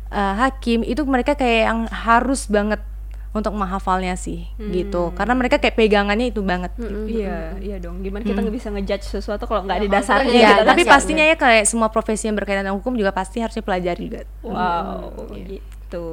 eh, 0.07 0.33
hakim 0.39 0.87
itu 0.87 1.03
mereka 1.03 1.35
kayak 1.35 1.61
yang 1.67 1.79
harus 1.91 2.47
banget 2.47 2.79
untuk 3.35 3.51
menghafalnya 3.51 4.15
sih, 4.15 4.47
gitu. 4.57 5.11
Karena 5.11 5.35
mereka 5.35 5.59
kayak 5.59 5.75
pegangannya 5.75 6.31
itu 6.31 6.39
banget. 6.39 6.71
gitu. 6.73 7.03
iya 7.11 7.51
iya 7.59 7.75
dong 7.77 7.99
gimana 7.99 8.23
kita 8.23 8.39
nggak 8.39 8.55
bisa 8.55 8.71
ngejudge 8.71 9.03
sesuatu 9.11 9.43
kalau 9.43 9.61
nggak 9.61 9.77
ada 9.77 9.85
Ya, 9.85 9.93
dasarnya 9.93 10.31
gitu 10.31 10.39
kan? 10.39 10.55
tapi 10.65 10.81
dasarnya. 10.81 10.93
pastinya 10.95 11.25
ya 11.25 11.35
kayak 11.35 11.63
semua 11.65 11.87
profesi 11.89 12.23
yang 12.25 12.33
berkaitan 12.33 12.63
dengan 12.63 12.79
hukum 12.79 12.95
juga 12.95 13.11
pasti 13.11 13.37
harusnya 13.37 13.59
pelajari 13.59 14.01
juga. 14.05 14.21
Wow, 14.39 15.11
gitu. 15.35 16.07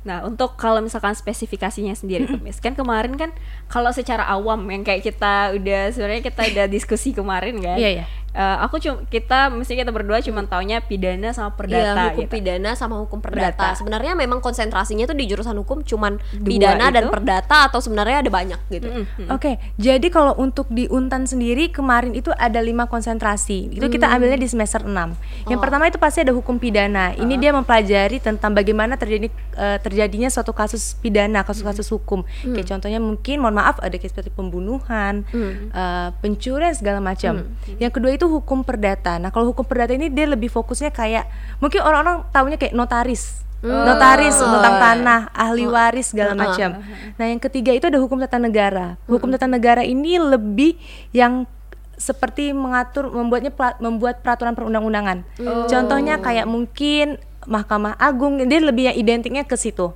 Nah, 0.00 0.24
untuk 0.24 0.56
kalau 0.56 0.80
misalkan 0.80 1.12
spesifikasinya 1.12 1.92
sendiri 1.92 2.24
tuh, 2.24 2.40
Miss, 2.40 2.56
kan 2.56 2.72
kemarin 2.72 3.12
kan 3.14 3.36
kalau 3.68 3.92
secara 3.92 4.24
awam 4.24 4.64
yang 4.64 4.80
kayak 4.80 5.04
kita 5.04 5.52
udah 5.52 5.92
sebenarnya 5.92 6.24
kita 6.24 6.40
udah 6.48 6.66
diskusi 6.72 7.12
kemarin 7.12 7.60
kan. 7.60 7.76
Iya, 7.76 8.00
iya. 8.00 8.04
Eh, 8.30 8.56
aku 8.62 8.78
cuma 8.78 9.02
kita 9.10 9.50
mesti 9.50 9.74
kita 9.74 9.90
berdua 9.90 10.22
cuma 10.22 10.46
taunya 10.46 10.78
pidana 10.78 11.34
sama 11.34 11.50
Iya, 11.50 11.56
perdata 11.58 12.02
hukum 12.14 12.22
gitu. 12.22 12.30
pidana 12.30 12.70
sama 12.72 12.94
hukum 13.02 13.18
perdata. 13.18 13.58
Perdata. 13.58 13.68
Sebenarnya 13.74 14.14
memang 14.14 14.38
konsentrasinya 14.38 15.02
tuh 15.02 15.18
di 15.18 15.26
jurusan 15.26 15.58
hukum 15.58 15.82
cuman 15.82 16.22
Dua 16.30 16.46
pidana 16.46 16.94
dan 16.94 17.06
itu? 17.06 17.10
perdata 17.10 17.66
atau 17.66 17.82
sebenarnya 17.82 18.22
ada 18.22 18.30
banyak 18.30 18.60
gitu. 18.70 18.86
Mm-mm. 18.86 19.34
Oke, 19.34 19.58
jadi 19.74 20.06
kalau 20.08 20.38
untuk 20.38 20.70
di 20.70 20.86
Untan 20.86 21.26
sendiri 21.26 21.74
kemarin 21.74 22.14
itu 22.14 22.30
ada 22.30 22.62
lima 22.62 22.86
konsentrasi. 22.86 23.74
Itu 23.74 23.90
kita 23.90 24.06
ambilnya 24.06 24.38
di 24.38 24.46
semester 24.46 24.86
6. 24.86 25.50
Yang 25.50 25.58
pertama 25.58 25.90
itu 25.90 25.98
pasti 25.98 26.22
ada 26.22 26.30
hukum 26.30 26.62
pidana. 26.62 27.10
Ini 27.12 27.34
dia 27.34 27.50
mempelajari 27.50 28.22
tentang 28.22 28.54
bagaimana 28.54 28.94
terjadi 28.94 29.26
eh, 29.58 29.78
terjadinya 29.82 30.30
suatu 30.30 30.54
kasus 30.54 30.94
pidana, 30.94 31.42
kasus-kasus 31.42 31.90
hukum. 31.90 32.22
Kayak 32.46 32.78
contohnya 32.78 33.02
mungkin 33.02 33.42
mohon 33.42 33.58
maaf 33.58 33.82
ada 33.82 33.98
case 33.98 34.14
seperti 34.14 34.30
pembunuhan, 34.30 35.26
eh, 35.34 36.08
pencurian 36.22 36.70
segala 36.72 37.02
macam. 37.02 37.42
Yang 37.82 37.92
kedua 37.98 38.10
itu 38.20 38.28
hukum 38.28 38.60
perdata. 38.60 39.16
Nah, 39.16 39.32
kalau 39.32 39.56
hukum 39.56 39.64
perdata 39.64 39.96
ini 39.96 40.12
dia 40.12 40.28
lebih 40.28 40.52
fokusnya 40.52 40.92
kayak 40.92 41.24
mungkin 41.56 41.80
orang-orang 41.80 42.28
tahunya 42.28 42.60
kayak 42.60 42.76
notaris. 42.76 43.40
Notaris 43.64 44.36
tentang 44.36 44.76
tanah, 44.76 45.32
ahli 45.32 45.64
waris 45.64 46.12
segala 46.12 46.36
macam. 46.36 46.84
Nah, 47.16 47.24
yang 47.24 47.40
ketiga 47.40 47.72
itu 47.72 47.88
ada 47.88 47.96
hukum 47.96 48.20
tata 48.20 48.36
negara. 48.36 49.00
Hukum 49.08 49.32
tata 49.32 49.48
negara 49.48 49.80
ini 49.80 50.20
lebih 50.20 50.76
yang 51.16 51.48
seperti 51.96 52.52
mengatur 52.56 53.08
membuatnya 53.08 53.52
membuat 53.80 54.20
peraturan 54.20 54.52
perundang-undangan. 54.52 55.24
Contohnya 55.68 56.20
kayak 56.20 56.44
mungkin 56.44 57.16
Mahkamah 57.50 57.98
Agung 57.98 58.38
dia 58.46 58.62
lebih 58.62 58.86
yang 58.86 58.96
identiknya 58.96 59.42
ke 59.42 59.58
situ. 59.58 59.90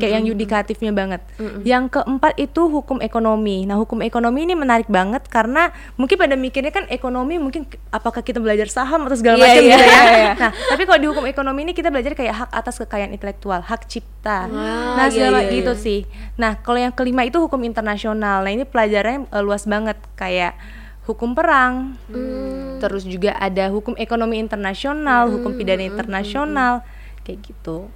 Kayak 0.00 0.12
yang 0.16 0.24
yudikatifnya 0.32 0.96
banget. 0.96 1.20
Yang 1.60 2.00
keempat 2.00 2.40
itu 2.40 2.72
hukum 2.72 3.04
ekonomi. 3.04 3.68
Nah, 3.68 3.76
hukum 3.76 4.00
ekonomi 4.00 4.48
ini 4.48 4.56
menarik 4.56 4.88
banget 4.88 5.28
karena 5.28 5.76
mungkin 6.00 6.16
pada 6.16 6.40
mikirnya 6.40 6.72
kan 6.72 6.88
ekonomi 6.88 7.36
mungkin 7.36 7.68
apakah 7.92 8.24
kita 8.24 8.40
belajar 8.40 8.72
saham 8.72 9.04
atau 9.04 9.16
segala 9.20 9.36
Iya, 9.36 9.44
macam 9.44 9.62
iya, 9.62 9.76
gitu 9.76 9.84
ya. 9.84 10.00
iya. 10.08 10.32
Nah, 10.40 10.50
tapi 10.72 10.82
kalau 10.88 10.98
di 11.04 11.08
hukum 11.12 11.24
ekonomi 11.28 11.60
ini 11.68 11.72
kita 11.76 11.92
belajar 11.92 12.16
kayak 12.16 12.34
hak 12.34 12.50
atas 12.56 12.80
kekayaan 12.80 13.12
intelektual, 13.12 13.60
hak 13.60 13.84
cipta. 13.84 14.48
nah, 14.48 15.04
iya, 15.06 15.12
segala 15.12 15.44
iya, 15.44 15.52
gitu 15.52 15.72
iya. 15.76 15.84
sih. 15.84 16.00
Nah, 16.40 16.56
kalau 16.64 16.80
yang 16.80 16.96
kelima 16.96 17.28
itu 17.28 17.36
hukum 17.36 17.60
internasional. 17.60 18.40
Nah, 18.40 18.52
ini 18.56 18.64
pelajarannya 18.64 19.28
eh, 19.28 19.42
luas 19.44 19.68
banget 19.68 20.00
kayak 20.16 20.56
hukum 21.04 21.36
perang. 21.36 21.94
Terus 22.78 23.04
juga 23.04 23.34
ada 23.34 23.68
hukum 23.68 23.94
ekonomi 23.96 24.36
internasional, 24.36 25.28
hukum 25.30 25.52
pidana 25.52 25.82
internasional 25.82 26.80
kayak 27.22 27.42
gitu. 27.42 27.90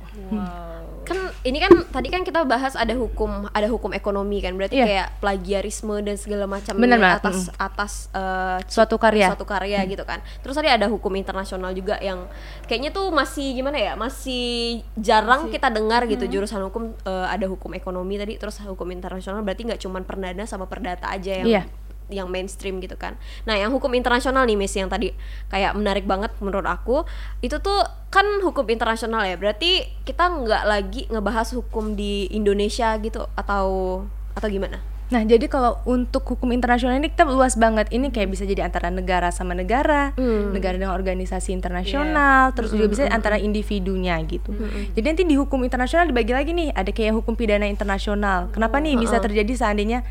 Kan 1.01 1.17
ini 1.43 1.59
kan 1.59 1.71
tadi 1.89 2.07
kan 2.07 2.23
kita 2.23 2.45
bahas 2.45 2.75
ada 2.75 2.93
hukum 2.93 3.47
ada 3.51 3.67
hukum 3.67 3.91
ekonomi 3.91 4.39
kan 4.39 4.55
berarti 4.55 4.75
Iya. 4.75 4.87
kayak 4.87 5.09
plagiarisme 5.19 5.97
dan 6.03 6.15
segala 6.15 6.45
macam 6.47 6.75
Benar 6.75 6.99
banget, 6.99 7.19
atas 7.19 7.39
atas 7.57 7.93
eh, 8.13 8.59
Suatu 8.67 8.95
karya. 8.95 9.27
suatu 9.27 9.43
karya 9.43 9.81
gitu 9.87 10.03
kan. 10.03 10.19
Terus 10.43 10.55
tadi 10.55 10.67
ada 10.67 10.87
hukum 10.87 11.15
internasional 11.15 11.71
juga 11.73 11.99
yang 11.99 12.27
kayaknya 12.67 12.91
tuh 12.91 13.11
masih 13.11 13.55
gimana 13.55 13.79
ya? 13.81 13.93
Masih 13.95 14.83
jarang 14.95 15.47
kita 15.49 15.71
dengar 15.71 16.05
gitu 16.07 16.27
jurusan 16.27 16.67
hukum 16.67 16.95
eh, 17.01 17.27
ada 17.27 17.47
hukum 17.47 17.71
ekonomi 17.73 18.19
tadi 18.19 18.35
terus 18.35 18.59
hukum 18.61 18.87
internasional 18.91 19.41
berarti 19.41 19.63
nggak 19.65 19.81
cuman 19.81 20.03
perdana 20.03 20.43
sama 20.45 20.67
perdata 20.67 21.07
aja 21.07 21.39
yang 21.39 21.49
Iya. 21.49 21.63
Yang 22.11 22.29
mainstream 22.29 22.83
gitu 22.83 22.99
kan. 22.99 23.17
Nah, 23.47 23.57
yang 23.57 23.71
hukum 23.71 23.95
internasional 23.95 24.45
nih 24.45 24.59
Miss 24.59 24.75
yang 24.75 24.91
tadi 24.91 25.15
kayak 25.49 25.79
menarik 25.79 26.05
banget 26.05 26.35
menurut 26.43 26.67
aku, 26.67 27.07
itu 27.41 27.57
tuh 27.63 27.87
kan 28.11 28.27
hukum 28.43 28.67
internasional 28.69 29.23
ya. 29.25 29.39
Berarti 29.39 29.87
kita 30.05 30.27
nggak 30.27 30.65
lagi 30.67 31.07
ngebahas 31.09 31.55
hukum 31.55 31.95
di 31.95 32.29
Indonesia 32.35 32.99
gitu 32.99 33.25
atau 33.39 34.05
atau 34.35 34.49
gimana? 34.51 34.83
Nah, 35.11 35.27
jadi 35.27 35.43
kalau 35.51 35.83
untuk 35.91 36.23
hukum 36.23 36.55
internasional 36.55 36.95
ini 36.95 37.11
kita 37.11 37.27
luas 37.27 37.59
banget. 37.59 37.91
Ini 37.91 38.15
kayak 38.15 38.31
bisa 38.31 38.47
jadi 38.47 38.63
antara 38.71 38.95
negara 38.95 39.35
sama 39.35 39.59
negara, 39.59 40.15
negara 40.55 40.79
dengan 40.79 40.95
organisasi 40.95 41.51
internasional, 41.51 42.55
terus 42.55 42.71
juga 42.71 42.87
bisa 42.87 43.03
antara 43.11 43.35
individunya 43.35 44.15
gitu. 44.23 44.55
Jadi 44.95 45.03
nanti 45.03 45.27
di 45.27 45.35
hukum 45.35 45.67
internasional 45.67 46.07
dibagi 46.07 46.31
lagi 46.31 46.55
nih, 46.55 46.71
ada 46.71 46.95
kayak 46.95 47.19
hukum 47.19 47.35
pidana 47.35 47.67
internasional. 47.67 48.55
Kenapa 48.55 48.79
nih 48.79 48.95
bisa 48.95 49.19
terjadi 49.19 49.51
seandainya 49.51 50.07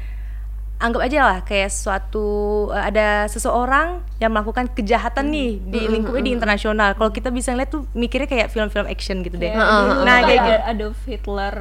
anggap 0.80 1.02
aja 1.04 1.20
lah 1.22 1.38
kayak 1.44 1.68
suatu 1.68 2.28
eh, 2.72 2.84
ada 2.86 3.08
seseorang 3.28 4.00
yang 4.18 4.32
melakukan 4.32 4.68
kejahatan 4.70 5.28
nih 5.28 5.60
di 5.62 5.82
lingkupnya 5.86 6.24
di 6.24 6.32
internasional. 6.32 6.96
Kalau 6.96 7.12
kita 7.12 7.30
bisa 7.30 7.52
ngeliat 7.52 7.68
tuh 7.68 7.84
mikirnya 7.92 8.26
kayak 8.26 8.48
film-film 8.48 8.88
action 8.88 9.20
gitu 9.20 9.36
deh. 9.36 9.52
Kayak 9.52 9.60
Nah, 10.02 10.18
kayak 10.22 10.40
gitu. 10.40 10.56
Adolf 10.66 11.00
Hitler, 11.04 11.56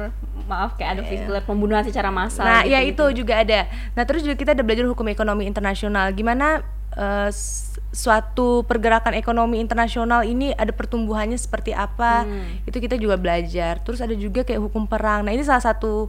maaf 0.45 0.71
kayak 0.73 0.89
Adolf 0.93 1.09
Hitler 1.09 1.41
pembunuhan 1.43 1.83
secara 1.83 2.07
massal. 2.09 2.41
Nah, 2.41 2.61
gitu, 2.61 2.71
ya 2.71 2.79
gitu. 2.81 3.03
itu 3.05 3.19
juga 3.19 3.33
ada. 3.37 3.59
Nah, 3.91 4.03
terus 4.03 4.23
juga 4.23 4.35
kita 4.35 4.51
ada 4.51 4.63
belajar 4.63 4.87
hukum 4.87 5.05
ekonomi 5.05 5.43
internasional. 5.43 6.11
Gimana 6.11 6.63
s- 7.27 7.75
suatu 7.89 8.63
pergerakan 8.63 9.13
ekonomi 9.13 9.57
internasional 9.57 10.23
ini 10.23 10.51
ada 10.53 10.69
pertumbuhannya 10.69 11.35
seperti 11.35 11.71
apa? 11.71 12.23
Itu 12.63 12.77
kita 12.77 12.95
juga 12.95 13.15
belajar. 13.15 13.79
Terus 13.79 13.99
ada 13.99 14.13
juga 14.13 14.41
kayak 14.41 14.61
hukum 14.61 14.83
perang. 14.83 15.23
Nah, 15.23 15.31
ini 15.31 15.43
salah 15.43 15.63
satu 15.65 16.07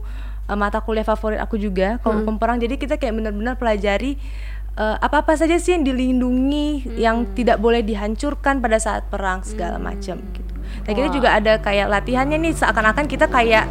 eh, 0.51 0.57
mata 0.59 0.83
kuliah 0.83 1.07
favorit 1.07 1.39
aku 1.39 1.55
juga 1.55 1.97
kalau 2.03 2.19
hukum 2.21 2.35
perang. 2.35 2.59
Jadi 2.59 2.75
kita 2.75 2.99
kayak 2.99 3.15
benar-benar 3.15 3.55
pelajari 3.55 4.19
eh, 4.75 4.97
apa-apa 4.99 5.39
saja 5.39 5.55
sih 5.55 5.79
yang 5.79 5.87
dilindungi, 5.87 6.99
yang 6.99 7.23
tidak 7.31 7.63
boleh 7.63 7.79
dihancurkan 7.79 8.59
pada 8.59 8.75
saat 8.75 9.07
perang 9.07 9.39
segala 9.47 9.79
macam 9.79 10.19
gitu. 10.35 10.53
Nah, 10.87 10.91
kita 10.91 11.07
juga 11.11 11.35
ada 11.35 11.59
kayak 11.59 11.87
latihannya 11.87 12.37
nih 12.39 12.53
seakan-akan 12.59 13.07
kita 13.07 13.31
kayak 13.31 13.65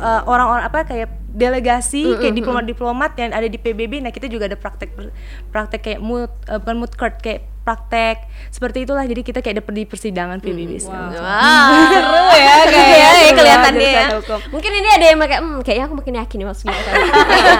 eh, 0.00 0.20
orang-orang 0.24 0.64
apa 0.64 0.80
kayak 0.88 1.08
delegasi 1.34 2.14
kayak 2.14 2.34
diplomat-diplomat 2.38 3.18
yang 3.18 3.34
ada 3.34 3.50
di 3.50 3.58
PBB 3.58 4.06
nah 4.06 4.14
kita 4.14 4.30
juga 4.30 4.46
ada 4.46 4.54
praktek 4.54 4.94
praktek 5.50 5.80
kayak 5.82 6.00
mood 6.00 6.30
eh, 6.46 6.58
bukan 6.62 6.76
mood 6.78 6.94
court 6.94 7.18
kayak 7.18 7.42
praktek 7.64 8.28
seperti 8.52 8.84
itulah 8.84 9.02
jadi 9.08 9.24
kita 9.24 9.40
kayak 9.40 9.58
ada 9.58 9.72
di 9.72 9.82
persidangan 9.88 10.38
PBB 10.38 10.78
segala 10.78 11.10
macam. 11.10 11.24
Wah, 11.24 11.88
Seru 11.90 12.24
ya 12.36 12.54
kayak 12.70 12.70
kayaknya 12.70 13.08
ya, 13.10 13.32
kelihatannya 13.34 13.90
ya. 13.90 14.06
Mungkin 14.52 14.72
ini 14.72 14.88
ada 14.92 15.04
yang 15.10 15.18
kayak, 15.18 15.42
hmm, 15.42 15.60
kayaknya 15.64 15.84
aku 15.88 15.94
makin 15.98 16.14
yakin 16.20 16.36
nih 16.38 16.48
maksudnya. 16.52 16.78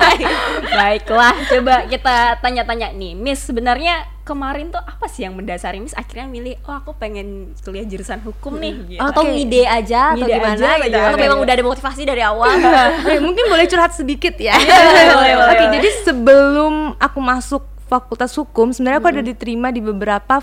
Baiklah, 0.78 1.34
coba 1.50 1.74
kita 1.88 2.16
tanya-tanya 2.38 2.88
nih, 2.94 3.12
Miss. 3.18 3.42
Sebenarnya 3.42 4.06
kemarin 4.24 4.72
tuh 4.72 4.80
apa 4.80 5.04
sih 5.10 5.26
yang 5.26 5.36
mendasari 5.36 5.82
Miss 5.82 5.92
akhirnya 5.98 6.30
milih, 6.30 6.54
oh 6.64 6.74
aku 6.78 6.94
pengen 6.94 7.52
kuliah 7.64 7.84
jurusan 7.88 8.22
hukum 8.22 8.60
nih. 8.62 8.74
Gitu. 8.94 9.00
Atau 9.02 9.26
ngide 9.26 9.62
aja 9.66 10.14
atau 10.14 10.24
Ngide 10.24 10.34
gimana 10.38 10.54
aja 10.54 10.68
atau 10.70 10.86
gitu. 10.86 10.98
Atau 11.00 11.18
memang 11.20 11.38
udah 11.42 11.52
ada 11.58 11.64
motivasi 11.64 12.02
dari 12.06 12.22
awal. 12.22 12.52
Eh, 13.04 13.20
mungkin 13.20 13.46
boleh 13.50 13.66
curhat 13.68 13.92
sedikit 13.92 14.34
ya. 14.40 14.56
boleh, 14.56 15.04
boleh, 15.12 15.32
Oke, 15.34 15.56
boleh. 15.60 15.72
jadi 15.78 15.88
sebelum 16.06 16.96
aku 16.96 17.18
masuk 17.20 17.73
Fakultas 17.94 18.34
Hukum, 18.34 18.74
sebenarnya 18.74 18.98
aku 18.98 19.10
ada 19.14 19.22
diterima 19.22 19.70
di 19.70 19.78
beberapa 19.78 20.42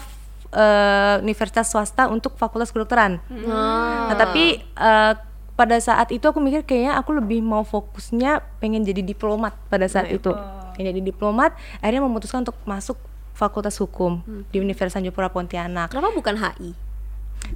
eh, 0.55 1.15
universitas 1.19 1.67
swasta 1.67 2.07
untuk 2.07 2.39
Fakultas 2.39 2.71
Kedokteran. 2.71 3.19
Nah, 3.27 4.15
tapi 4.15 4.63
eh, 4.63 5.13
pada 5.59 5.77
saat 5.83 6.09
itu 6.15 6.23
aku 6.23 6.39
mikir 6.39 6.63
kayaknya 6.63 6.95
aku 6.95 7.11
lebih 7.19 7.43
mau 7.43 7.67
fokusnya 7.67 8.39
pengen 8.63 8.87
jadi 8.87 9.03
diplomat 9.03 9.51
pada 9.67 9.85
saat 9.91 10.07
itu. 10.07 10.31
Pengen 10.73 10.95
jadi 10.95 11.03
diplomat, 11.11 11.51
akhirnya 11.83 12.07
memutuskan 12.07 12.47
untuk 12.47 12.55
masuk 12.63 12.95
Fakultas 13.35 13.75
Hukum 13.83 14.23
di 14.49 14.63
Universitas 14.63 14.95
Tanjung 14.95 15.11
Pura 15.11 15.27
Pontianak. 15.27 15.91
Kenapa 15.91 16.15
bukan 16.15 16.39
HI? 16.39 16.71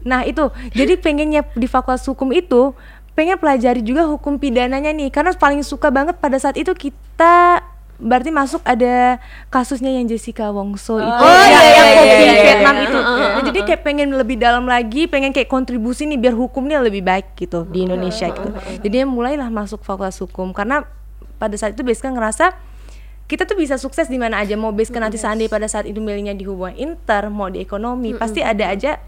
Nah 0.04 0.28
itu, 0.28 0.52
jadi 0.76 1.00
pengennya 1.04 1.46
di 1.56 1.70
fakultas 1.70 2.04
hukum 2.10 2.34
itu 2.34 2.74
pengen 3.16 3.40
pelajari 3.40 3.80
juga 3.80 4.04
hukum 4.10 4.36
pidananya 4.36 4.92
nih, 4.92 5.08
karena 5.08 5.32
paling 5.32 5.64
suka 5.64 5.88
banget 5.88 6.20
pada 6.20 6.36
saat 6.36 6.60
itu 6.60 6.74
kita 6.76 7.64
berarti 7.96 8.28
masuk 8.28 8.60
ada 8.68 9.24
kasusnya 9.48 9.88
yang 9.88 10.04
Jessica 10.06 10.52
Wongso 10.52 11.00
itu 11.00 11.24
Oh, 11.24 11.46
yang, 11.48 11.64
iya, 11.64 11.72
yang 11.72 11.88
iya, 11.88 11.96
kopi 11.96 12.12
iya, 12.12 12.20
iya, 12.20 12.44
Vietnam 12.44 12.76
iya. 12.76 12.86
itu. 12.88 12.98
Nah, 13.00 13.42
jadi 13.48 13.60
kayak 13.64 13.82
pengen 13.88 14.10
lebih 14.12 14.36
dalam 14.36 14.66
lagi, 14.68 15.08
pengen 15.08 15.32
kayak 15.32 15.48
kontribusi 15.48 16.04
nih 16.04 16.20
biar 16.20 16.36
hukumnya 16.36 16.84
lebih 16.84 17.08
baik 17.08 17.40
gitu 17.40 17.64
di 17.72 17.88
Indonesia 17.88 18.28
gitu. 18.32 18.50
Jadi 18.84 18.96
mulailah 19.08 19.48
masuk 19.48 19.82
fakultas 19.88 20.20
hukum 20.20 20.52
karena 20.52 20.84
pada 21.40 21.56
saat 21.56 21.76
itu 21.76 21.84
basically 21.84 22.16
ngerasa 22.16 22.56
kita 23.26 23.50
tuh 23.50 23.58
bisa 23.58 23.82
sukses 23.82 24.06
di 24.06 24.22
mana 24.22 24.38
aja 24.38 24.54
mau 24.54 24.70
basically 24.70 25.02
nanti 25.02 25.18
seandainya 25.18 25.50
pada 25.50 25.66
saat 25.66 25.90
itu 25.90 25.98
milihnya 25.98 26.38
di 26.38 26.46
hubungan 26.46 26.78
inter 26.78 27.34
mau 27.34 27.50
di 27.50 27.58
ekonomi 27.58 28.14
pasti 28.14 28.46
ada 28.46 28.70
aja 28.70 29.02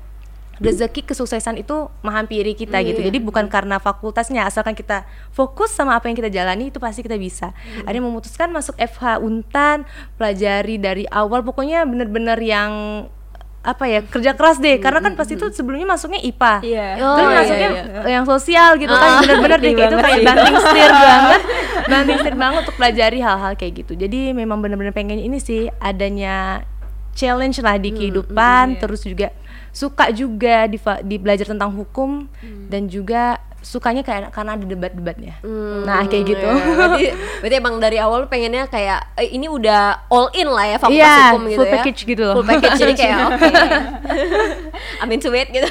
rezeki 0.57 1.05
kesuksesan 1.05 1.61
itu 1.61 1.89
menghampiri 2.01 2.53
kita 2.53 2.81
gitu. 2.81 2.99
Jadi 2.99 3.17
bukan 3.17 3.45
karena 3.45 3.77
fakultasnya 3.77 4.45
asalkan 4.45 4.73
kita 4.73 5.05
fokus 5.29 5.69
sama 5.69 5.93
apa 5.93 6.09
yang 6.09 6.17
kita 6.17 6.29
jalani 6.29 6.69
itu 6.69 6.81
pasti 6.81 7.01
kita 7.01 7.15
bisa. 7.15 7.53
Ada 7.85 7.95
yang 7.95 8.09
memutuskan 8.09 8.49
masuk 8.49 8.73
FH 8.75 9.21
Untan 9.21 9.85
pelajari 10.17 10.77
dari 10.77 11.05
awal 11.07 11.45
pokoknya 11.45 11.85
bener-bener 11.85 12.37
yang 12.41 12.71
apa 13.67 13.83
ya 13.83 13.99
kerja 13.99 14.31
keras 14.31 14.57
deh. 14.57 14.79
Karena 14.79 15.03
kan 15.03 15.13
pasti 15.13 15.35
itu 15.35 15.45
sebelumnya 15.51 15.83
masuknya 15.85 16.23
IPA 16.23 16.53
Iya. 16.63 16.87
terus 16.95 17.03
Oh, 17.03 17.17
iya, 17.19 17.37
masuknya 17.37 17.69
iya, 17.69 18.09
yang 18.15 18.25
sosial 18.25 18.69
gitu 18.79 18.93
kan 18.93 19.11
bener-bener 19.21 19.59
deh. 19.59 19.73
Ngerti 19.75 19.77
kayak 19.77 19.91
itu 19.91 19.97
kayak 19.99 20.19
banting 20.23 20.55
setir 20.55 20.91
banget. 21.11 21.41
Banting 21.87 22.17
setir 22.17 22.35
banget 22.39 22.59
untuk 22.63 22.75
pelajari 22.79 23.19
hal-hal 23.19 23.53
kayak 23.59 23.73
gitu. 23.83 23.93
Jadi 23.93 24.31
memang 24.31 24.57
bener-bener 24.63 24.95
pengen 24.95 25.19
ini 25.19 25.37
sih 25.37 25.67
adanya 25.83 26.63
challenge 27.17 27.57
lah 27.65 27.81
di 27.81 27.89
kehidupan 27.91 28.77
terus 28.77 29.01
juga 29.01 29.33
suka 29.77 30.09
juga 30.09 30.65
di, 30.65 30.81
di 31.05 31.15
belajar 31.21 31.53
tentang 31.53 31.69
hukum 31.69 32.25
dan 32.65 32.89
juga 32.89 33.37
sukanya 33.57 33.99
kayak 33.99 34.31
karena 34.31 34.55
ada 34.55 34.63
debat-debatnya 34.63 35.43
nah 35.83 36.05
kayak 36.05 36.23
gitu 36.29 36.45
Ya, 36.47 36.55
berarti, 36.77 37.05
berarti 37.41 37.55
emang 37.57 37.75
dari 37.77 37.97
awal 37.99 38.25
pengennya 38.25 38.65
kayak 38.65 39.11
eh, 39.17 39.27
ini 39.27 39.45
udah 39.45 40.07
all 40.07 40.31
in 40.31 40.47
lah 40.47 40.65
ya 40.65 40.77
fakultas 40.79 41.03
Iya, 41.03 41.25
hukum 41.29 41.43
gitu 41.43 41.57
full 41.57 41.67
ya. 41.67 41.73
package 41.75 41.99
gitu 42.05 42.21
loh. 42.23 42.35
Full 42.39 42.47
package 42.47 42.77
jadi 42.79 42.93
kayak 42.95 43.17
oke. 43.27 43.49
Amin 45.03 45.19
sweet 45.19 45.49
gitu. 45.51 45.67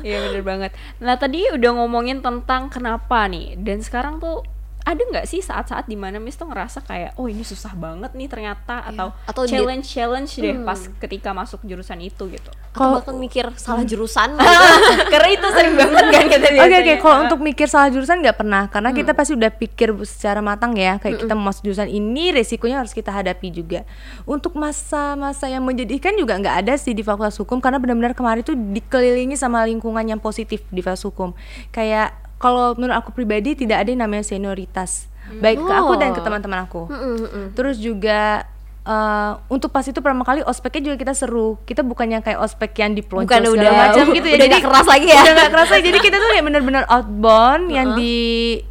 Iya 0.00 0.16
bener 0.30 0.42
banget. 0.42 0.70
Nah 1.02 1.16
tadi 1.16 1.48
udah 1.50 1.70
ngomongin 1.74 2.22
tentang 2.22 2.68
kenapa 2.70 3.26
nih, 3.26 3.58
dan 3.58 3.82
sekarang 3.82 4.22
tuh 4.22 4.44
ada 4.86 5.02
nggak 5.02 5.26
sih 5.26 5.42
saat-saat 5.42 5.90
di 5.90 5.98
mana 5.98 6.22
Miss 6.22 6.38
tuh 6.38 6.46
ngerasa 6.46 6.78
kayak, 6.86 7.18
oh 7.18 7.26
ini 7.26 7.42
susah 7.42 7.74
banget 7.74 8.14
nih 8.14 8.30
ternyata, 8.30 8.86
atau, 8.86 9.10
Atau 9.26 9.42
di- 9.42 9.58
challenge 9.58 9.82
challenge 9.82 10.38
deh 10.38 10.62
pas 10.62 10.78
ketika 11.02 11.34
masuk 11.34 11.58
jurusan 11.66 11.98
itu 12.06 12.30
gitu. 12.30 12.50
Atau 12.70 13.02
bahkan 13.02 13.18
mikir 13.18 13.50
salah 13.58 13.82
jurusan 13.82 14.38
Karena 15.12 15.28
itu 15.34 15.46
sering 15.50 15.74
banget 15.74 16.04
kan 16.06 16.24
kita 16.30 16.46
Oke 16.54 16.76
oke, 16.86 16.94
kalau 17.02 17.16
untuk 17.26 17.40
mikir 17.42 17.66
salah 17.66 17.90
jurusan 17.90 18.22
nggak 18.22 18.38
pernah, 18.38 18.70
karena 18.70 18.94
kita 18.94 19.10
pasti 19.10 19.34
udah 19.34 19.50
pikir 19.50 19.90
secara 20.06 20.38
matang 20.38 20.78
ya, 20.78 21.02
kayak 21.02 21.26
kita 21.26 21.34
mau 21.34 21.50
masuk 21.50 21.66
jurusan 21.66 21.90
ini, 21.90 22.30
resikonya 22.30 22.78
harus 22.78 22.94
kita 22.94 23.10
hadapi 23.10 23.50
juga. 23.50 23.82
Untuk 24.22 24.54
masa-masa 24.54 25.50
yang 25.50 25.66
menjadikan 25.66 26.14
juga 26.14 26.38
nggak 26.38 26.62
ada 26.62 26.78
sih 26.78 26.94
di 26.94 27.02
Fakultas 27.02 27.34
Hukum, 27.42 27.58
karena 27.58 27.82
benar-benar 27.82 28.14
kemarin 28.14 28.46
tuh 28.46 28.54
dikelilingi 28.54 29.34
sama 29.34 29.66
lingkungan 29.66 30.06
yang 30.06 30.22
positif 30.22 30.62
di 30.70 30.78
Fakultas 30.78 31.02
Hukum. 31.02 31.34
Kayak 31.74 32.25
kalau 32.36 32.72
menurut 32.72 32.96
aku 32.96 33.10
pribadi 33.10 33.54
tidak 33.54 33.80
ada 33.80 33.88
yang 33.88 34.02
namanya 34.02 34.22
senioritas, 34.22 35.08
baik 35.34 35.58
ke 35.58 35.72
aku 35.72 35.92
dan 35.94 36.10
ke 36.10 36.20
Oh. 36.20 36.24
teman-teman 36.24 36.60
aku. 36.62 36.82
Mm-mm, 36.86 37.14
mm-mm. 37.18 37.44
Terus 37.52 37.76
juga 37.76 38.44
eh, 38.82 39.32
untuk 39.48 39.68
pas 39.68 39.82
itu 39.82 39.98
pertama 39.98 40.22
kali 40.22 40.40
ospeknya 40.42 40.82
juga 40.86 40.96
kita 40.96 41.10
seru. 41.10 41.58
Kita 41.60 41.82
bukan 41.82 42.06
yang 42.08 42.20
kayak 42.20 42.38
ospek 42.38 42.70
yang 42.76 42.92
dipelonco 42.92 43.26
Bukan 43.26 43.42
segala 43.42 43.58
udah- 43.66 43.80
macam 43.82 44.04
gitu 44.12 44.26
ya. 44.26 44.36
udah 44.36 44.46
nggak 44.46 44.62
keras 44.62 44.86
lagi 44.86 45.06
ya? 45.08 45.22
Udah 45.26 45.48
keras 45.50 45.70
lagi. 45.70 45.84
Jadi 45.84 45.98
kita 46.00 46.16
tuh 46.16 46.28
kayak 46.30 46.44
bener-bener 46.44 46.84
outbound 46.86 47.64
yang 47.74 47.88
di 47.94 48.14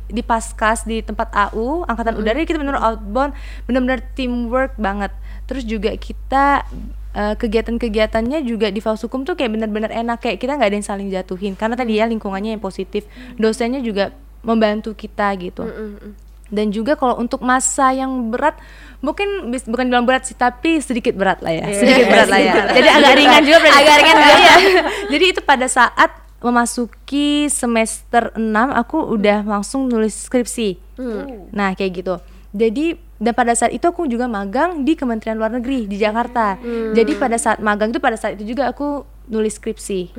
di 0.06 0.22
paskas 0.22 0.84
di 0.84 1.02
tempat 1.02 1.28
AU 1.50 1.84
angkatan 1.84 2.16
udara 2.16 2.40
kita 2.40 2.56
bener 2.56 2.78
outbound, 2.78 3.36
bener-bener 3.66 4.00
teamwork 4.14 4.72
banget. 4.78 5.12
Terus 5.46 5.62
juga 5.64 5.92
kita 5.92 6.64
eh, 7.16 7.34
kegiatan-kegiatannya 7.34 8.44
juga 8.44 8.68
di 8.68 8.78
Fakultas 8.78 9.04
Hukum 9.04 9.24
tuh 9.24 9.34
kayak 9.34 9.56
bener-bener 9.56 9.90
enak 9.90 10.20
kayak 10.20 10.38
kita 10.38 10.54
nggak 10.54 10.70
ada 10.70 10.76
yang 10.76 10.86
saling 10.86 11.08
jatuhin. 11.10 11.56
Karena 11.56 11.74
tadi 11.74 11.96
ya 11.96 12.06
lingkungannya 12.06 12.52
yang 12.52 12.62
positif, 12.62 13.08
dosennya 13.34 13.80
juga 13.80 14.12
membantu 14.42 14.92
kita 14.92 15.32
gitu. 15.36 15.64
Dan 16.46 16.70
juga 16.70 16.94
kalau 16.94 17.18
untuk 17.18 17.42
masa 17.42 17.90
yang 17.90 18.30
berat 18.30 18.54
mungkin 19.00 19.26
bis- 19.50 19.66
bukan 19.66 19.88
bilang 19.88 20.06
berat 20.06 20.24
sih 20.24 20.36
tapi 20.36 20.78
sedikit 20.78 21.16
berat 21.16 21.42
lah 21.42 21.50
ya. 21.52 21.66
Sedikit 21.74 22.06
berat 22.06 22.28
lah 22.28 22.38
ya. 22.40 22.54
Jadi 22.70 22.88
agak 22.88 23.14
ringan 23.16 23.42
juga 23.42 23.58
berarti. 23.60 23.80
Agak 23.80 23.96
ringan 23.98 24.16
juga. 24.16 24.30
Iya. 24.30 24.54
jadi 25.10 25.26
itu 25.26 25.42
pada 25.42 25.66
saat 25.66 26.12
memasuki 26.38 27.28
semester 27.48 28.34
6 28.34 28.42
aku 28.72 28.98
udah 29.10 29.42
langsung 29.42 29.86
nulis 29.86 30.26
skripsi. 30.26 30.78
Nah 31.50 31.74
kayak 31.74 31.92
gitu. 31.96 32.16
Jadi 32.52 32.96
dan 33.16 33.32
pada 33.32 33.56
saat 33.56 33.72
itu 33.72 33.88
aku 33.88 34.12
juga 34.12 34.28
magang 34.28 34.84
di 34.84 35.00
Kementerian 35.00 35.40
Luar 35.40 35.52
Negeri 35.54 35.88
di 35.88 35.96
Jakarta. 35.96 36.60
Jadi 36.92 37.16
pada 37.16 37.40
saat 37.40 37.64
magang 37.64 37.96
itu 37.96 38.04
pada 38.04 38.20
saat 38.20 38.36
itu 38.36 38.56
juga 38.56 38.68
aku 38.68 39.08
nulis 39.32 39.56
skripsi. 39.56 40.12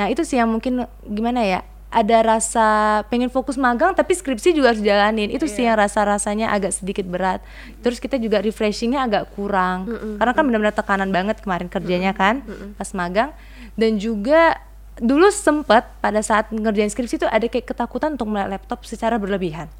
Nah 0.00 0.08
itu 0.08 0.24
sih 0.24 0.40
yang 0.40 0.48
mungkin 0.48 0.88
gimana 1.04 1.44
ya 1.44 1.60
ada 1.90 2.22
rasa 2.22 3.02
pengen 3.10 3.26
fokus 3.26 3.58
magang 3.58 3.90
tapi 3.98 4.14
skripsi 4.14 4.54
juga 4.54 4.70
harus 4.70 4.78
jalanin 4.78 5.26
itu 5.26 5.50
sih 5.50 5.66
yang 5.66 5.74
rasa 5.74 6.06
rasanya 6.06 6.54
agak 6.54 6.70
sedikit 6.70 7.02
berat. 7.02 7.42
Terus 7.82 7.98
kita 7.98 8.14
juga 8.16 8.38
refreshingnya 8.40 9.04
agak 9.04 9.34
kurang. 9.34 9.90
Karena 10.16 10.32
kan 10.32 10.44
benar-benar 10.46 10.72
tekanan 10.72 11.10
banget 11.10 11.42
kemarin 11.42 11.68
kerjanya 11.68 12.14
kan 12.14 12.46
pas 12.78 12.88
magang. 12.96 13.34
Dan 13.74 13.98
juga 13.98 14.69
dulu 15.00 15.32
sempet 15.32 15.88
pada 15.98 16.20
saat 16.20 16.52
ngerjain 16.52 16.86
skripsi 16.86 17.16
tuh 17.18 17.28
ada 17.28 17.42
kayak 17.42 17.64
ketakutan 17.66 18.14
untuk 18.14 18.28
melihat 18.28 18.52
laptop 18.52 18.84
secara 18.84 19.16
berlebihan. 19.16 19.72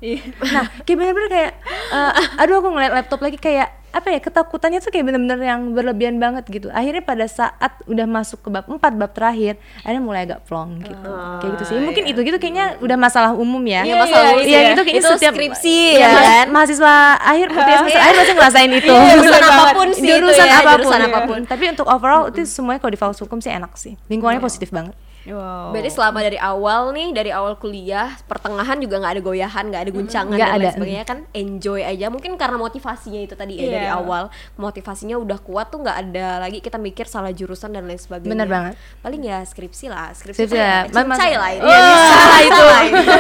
Nah, 0.43 0.65
kayak 0.83 0.97
bener-bener 0.97 1.29
kayak, 1.29 1.53
eh, 1.93 2.13
aduh 2.41 2.59
aku 2.59 2.73
ngeliat 2.73 2.93
laptop 2.95 3.21
lagi 3.21 3.37
kayak 3.37 3.69
apa 3.91 4.07
ya 4.07 4.23
ketakutannya 4.23 4.79
tuh 4.79 4.95
kayak 4.95 5.03
bener-bener 5.03 5.43
yang 5.43 5.75
berlebihan 5.75 6.17
banget 6.17 6.47
gitu. 6.47 6.71
Akhirnya 6.71 7.03
pada 7.03 7.27
saat 7.27 7.75
udah 7.85 8.07
masuk 8.07 8.39
ke 8.39 8.49
bab 8.49 8.65
4 8.65 8.79
bab 8.95 9.11
terakhir, 9.11 9.59
akhirnya 9.83 9.99
mulai 9.99 10.23
agak 10.25 10.47
plong 10.47 10.79
gitu. 10.79 11.11
kayak 11.43 11.51
gitu 11.59 11.65
sih. 11.67 11.77
Mungkin 11.83 12.05
itu 12.07 12.21
gitu 12.23 12.39
kayaknya 12.39 12.79
udah 12.79 12.95
masalah 12.95 13.35
umum 13.35 13.59
ya. 13.67 13.83
Iya, 13.83 13.99
masalah 13.99 14.39
umum 14.39 14.47
Iya, 14.47 14.59
ya. 14.63 14.71
itu 14.73 14.83
kayaknya 14.87 15.03
Itu 15.03 15.11
setiap 15.19 15.35
skripsi, 15.35 15.79
Iya, 15.99 16.01
ya 16.01 16.09
ma- 16.09 16.23
kan? 16.23 16.47
Mahasiswa 16.55 16.95
akhir, 17.19 17.47
kuliah 17.51 17.79
semester 17.83 18.01
akhir 18.01 18.15
pasti 18.15 18.33
ngerasain 18.39 18.71
itu. 18.73 18.95
Iya, 18.95 19.15
jurusan 19.19 19.43
apa 19.43 19.65
pun 19.75 19.89
sih 19.91 20.07
jurusan 20.07 20.47
ya, 20.47 20.55
apa 20.55 20.63
pun, 20.63 20.79
jurusan 20.79 21.01
apa 21.03 21.19
pun. 21.27 21.41
Tapi 21.51 21.65
untuk 21.69 21.87
overall 21.91 22.23
itu 22.31 22.41
semuanya 22.47 22.79
kalau 22.79 22.93
di 22.95 23.01
fakultas 23.01 23.21
hukum 23.21 23.39
sih 23.43 23.51
enak 23.51 23.75
sih. 23.75 23.99
Lingkungannya 24.07 24.39
positif 24.39 24.71
banget. 24.71 24.95
Wow. 25.27 25.71
Berarti 25.71 25.91
selama 25.91 26.19
dari 26.21 26.37
awal 26.37 26.91
nih, 26.91 27.09
dari 27.11 27.29
awal 27.29 27.57
kuliah, 27.57 28.17
pertengahan 28.25 28.81
juga 28.81 28.97
nggak 28.99 29.13
ada 29.15 29.23
goyahan, 29.23 29.65
nggak 29.67 29.83
ada 29.83 29.93
guncangan 29.93 30.33
Nggak 30.33 30.41
dan 30.43 30.55
lain 30.55 30.63
ada. 30.63 30.75
sebagainya 30.75 31.05
kan 31.05 31.19
enjoy 31.31 31.81
aja. 31.81 32.07
Mungkin 32.09 32.33
karena 32.35 32.57
motivasinya 32.57 33.21
itu 33.21 33.35
tadi 33.35 33.57
ya 33.57 33.69
dari 33.69 33.85
Iya. 33.85 33.97
awal, 33.97 34.29
motivasinya 34.57 35.17
udah 35.17 35.39
kuat 35.39 35.69
tuh 35.69 35.81
nggak 35.81 35.99
ada 36.09 36.41
lagi 36.41 36.59
kita 36.59 36.77
mikir 36.77 37.05
salah 37.05 37.31
jurusan 37.31 37.71
dan 37.71 37.85
lain 37.85 37.97
sebagainya. 37.97 38.33
Bener 38.33 38.49
banget. 38.49 38.73
Paling 39.01 39.21
ya 39.21 39.41
skripsi 39.41 39.87
lah, 39.87 40.13
skripsi, 40.13 40.47
Skripsi 40.47 40.57
ya, 40.57 40.85
ya, 40.85 40.89
cincai 40.89 41.35
lah 41.37 41.51
itu. 41.53 41.65
Iya, 41.65 41.77
Ya, 41.77 41.91
bisa 41.91 42.17
lah 42.25 42.41
itu. 42.49 42.63
lah 42.65 42.83
itu. 42.83 43.13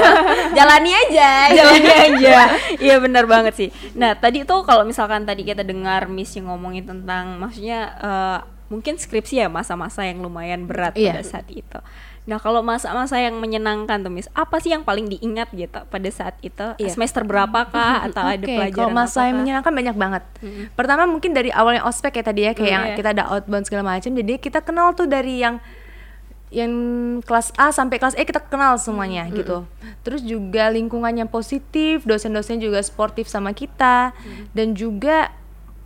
Jalani 0.52 0.90
aja. 0.94 1.30
jalannya 1.58 1.94
aja 1.96 2.38
iya 2.78 2.96
benar 2.96 3.24
banget 3.24 3.54
sih 3.54 3.68
nah 3.92 4.14
tadi 4.14 4.42
tuh 4.42 4.62
kalau 4.62 4.82
misalkan 4.82 5.22
tadi 5.22 5.42
kita 5.42 5.60
dengar 5.60 6.06
Miss 6.06 6.32
yang 6.32 6.48
ngomongin 6.48 6.86
tentang 6.86 7.36
maksudnya 7.36 7.80
eh, 7.98 8.38
mungkin 8.70 8.96
skripsi 8.96 9.42
ya 9.42 9.50
masa-masa 9.50 10.06
yang 10.06 10.22
lumayan 10.22 10.64
berat 10.64 10.94
Iya. 10.94 11.18
pada 11.18 11.22
saat 11.26 11.46
itu 11.50 11.78
nah 12.24 12.38
kalau 12.38 12.62
masa-masa 12.62 13.18
yang 13.18 13.34
menyenangkan 13.42 14.00
tuh 14.00 14.12
Miss 14.12 14.30
apa 14.30 14.62
sih 14.62 14.70
yang 14.70 14.86
paling 14.86 15.10
diingat 15.10 15.50
gitu 15.50 15.82
pada 15.90 16.08
saat 16.14 16.38
itu 16.40 16.62
Iya. 16.78 16.94
semester 16.94 17.26
berapakah 17.26 18.06
atau 18.06 18.22
ada 18.22 18.44
Oke, 18.46 18.54
pelajaran 18.54 18.76
kalau 18.76 18.90
masa 18.94 19.18
yang 19.26 19.34
apakah? 19.34 19.40
menyenangkan 19.42 19.74
banyak 19.74 19.96
banget. 19.98 20.22
Pertama 20.78 21.02
mungkin 21.10 21.34
dari 21.34 21.50
awalnya 21.50 21.82
ospek 21.82 22.20
ya 22.20 22.22
tadi 22.22 22.40
ya, 22.46 22.52
kayak 22.54 22.70
yang 22.70 22.84
iya. 22.92 22.94
kita 22.94 23.08
ada 23.16 23.24
outbound 23.34 23.66
segala 23.66 23.96
macam. 23.96 24.12
Jadi 24.14 24.36
kita 24.38 24.62
kenal 24.62 24.94
tuh 24.94 25.10
dari 25.10 25.42
yang 25.42 25.58
yang 26.50 26.70
kelas 27.22 27.54
A 27.54 27.70
sampai 27.70 28.02
kelas 28.02 28.18
E 28.18 28.26
kita 28.26 28.42
kenal 28.42 28.74
semuanya 28.76 29.26
gitu. 29.30 29.64
Terus 30.02 30.20
juga 30.20 30.66
lingkungan 30.68 31.14
yang 31.14 31.30
positif, 31.30 32.02
dosen-dosen 32.02 32.58
juga 32.58 32.82
sportif 32.82 33.30
sama 33.30 33.54
kita 33.54 34.10
dan 34.50 34.74
juga 34.74 35.30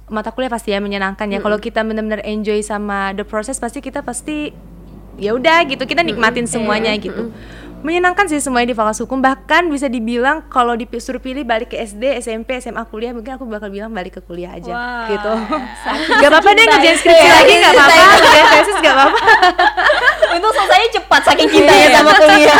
mata 0.06 0.28
kuliah 0.28 0.48
pasti 0.48 0.70
ya 0.70 0.78
menyenangkan 0.78 1.26
ya. 1.26 1.38
Kalau 1.38 1.56
kita 1.56 1.80
benar-benar 1.80 2.20
enjoy 2.22 2.60
sama 2.60 3.12
the 3.12 3.22
process 3.22 3.56
pasti 3.56 3.78
kita 3.78 4.00
pasti 4.00 4.52
ya 5.14 5.30
udah 5.30 5.62
gitu 5.64 5.82
kita 5.82 6.00
nikmatin 6.00 6.44
semuanya 6.44 6.90
gitu. 6.94 7.30
Menyenangkan 7.80 8.24
sih 8.24 8.40
semuanya 8.40 8.72
di 8.72 8.74
fakultas 8.74 8.96
hukum. 8.98 9.20
Bahkan 9.20 9.68
bisa 9.68 9.86
dibilang 9.86 10.48
kalau 10.48 10.72
disuruh 10.72 11.20
pilih 11.20 11.44
balik 11.44 11.68
ke 11.68 11.76
SD 11.78 12.16
SMP 12.18 12.56
SMA 12.56 12.80
kuliah 12.84 13.12
mungkin 13.12 13.36
aku 13.36 13.44
bakal 13.44 13.68
bilang 13.68 13.92
balik 13.92 14.16
ke 14.16 14.22
kuliah 14.22 14.56
aja 14.56 14.72
Wah, 14.72 15.04
gitu. 15.06 15.32
gak 16.20 16.30
apa-apa 16.32 16.48
deh 16.50 16.64
ngerjain 16.64 16.88
ya. 16.88 16.96
skripsi 16.96 17.20
Iya, 17.20 17.32
lagi 17.34 17.54
gak 17.54 17.72
apa-apa. 17.76 18.00
ngerjain 18.08 18.46
tesis 18.50 18.76
gak 18.80 18.94
apa-apa 18.94 19.18
Untung 20.32 20.52
selesainya 20.54 20.88
cepat 20.92 21.20
saking 21.22 21.48
cintanya 21.48 21.76
Iya. 21.84 21.92
sama 21.94 22.12
kuliah. 22.16 22.56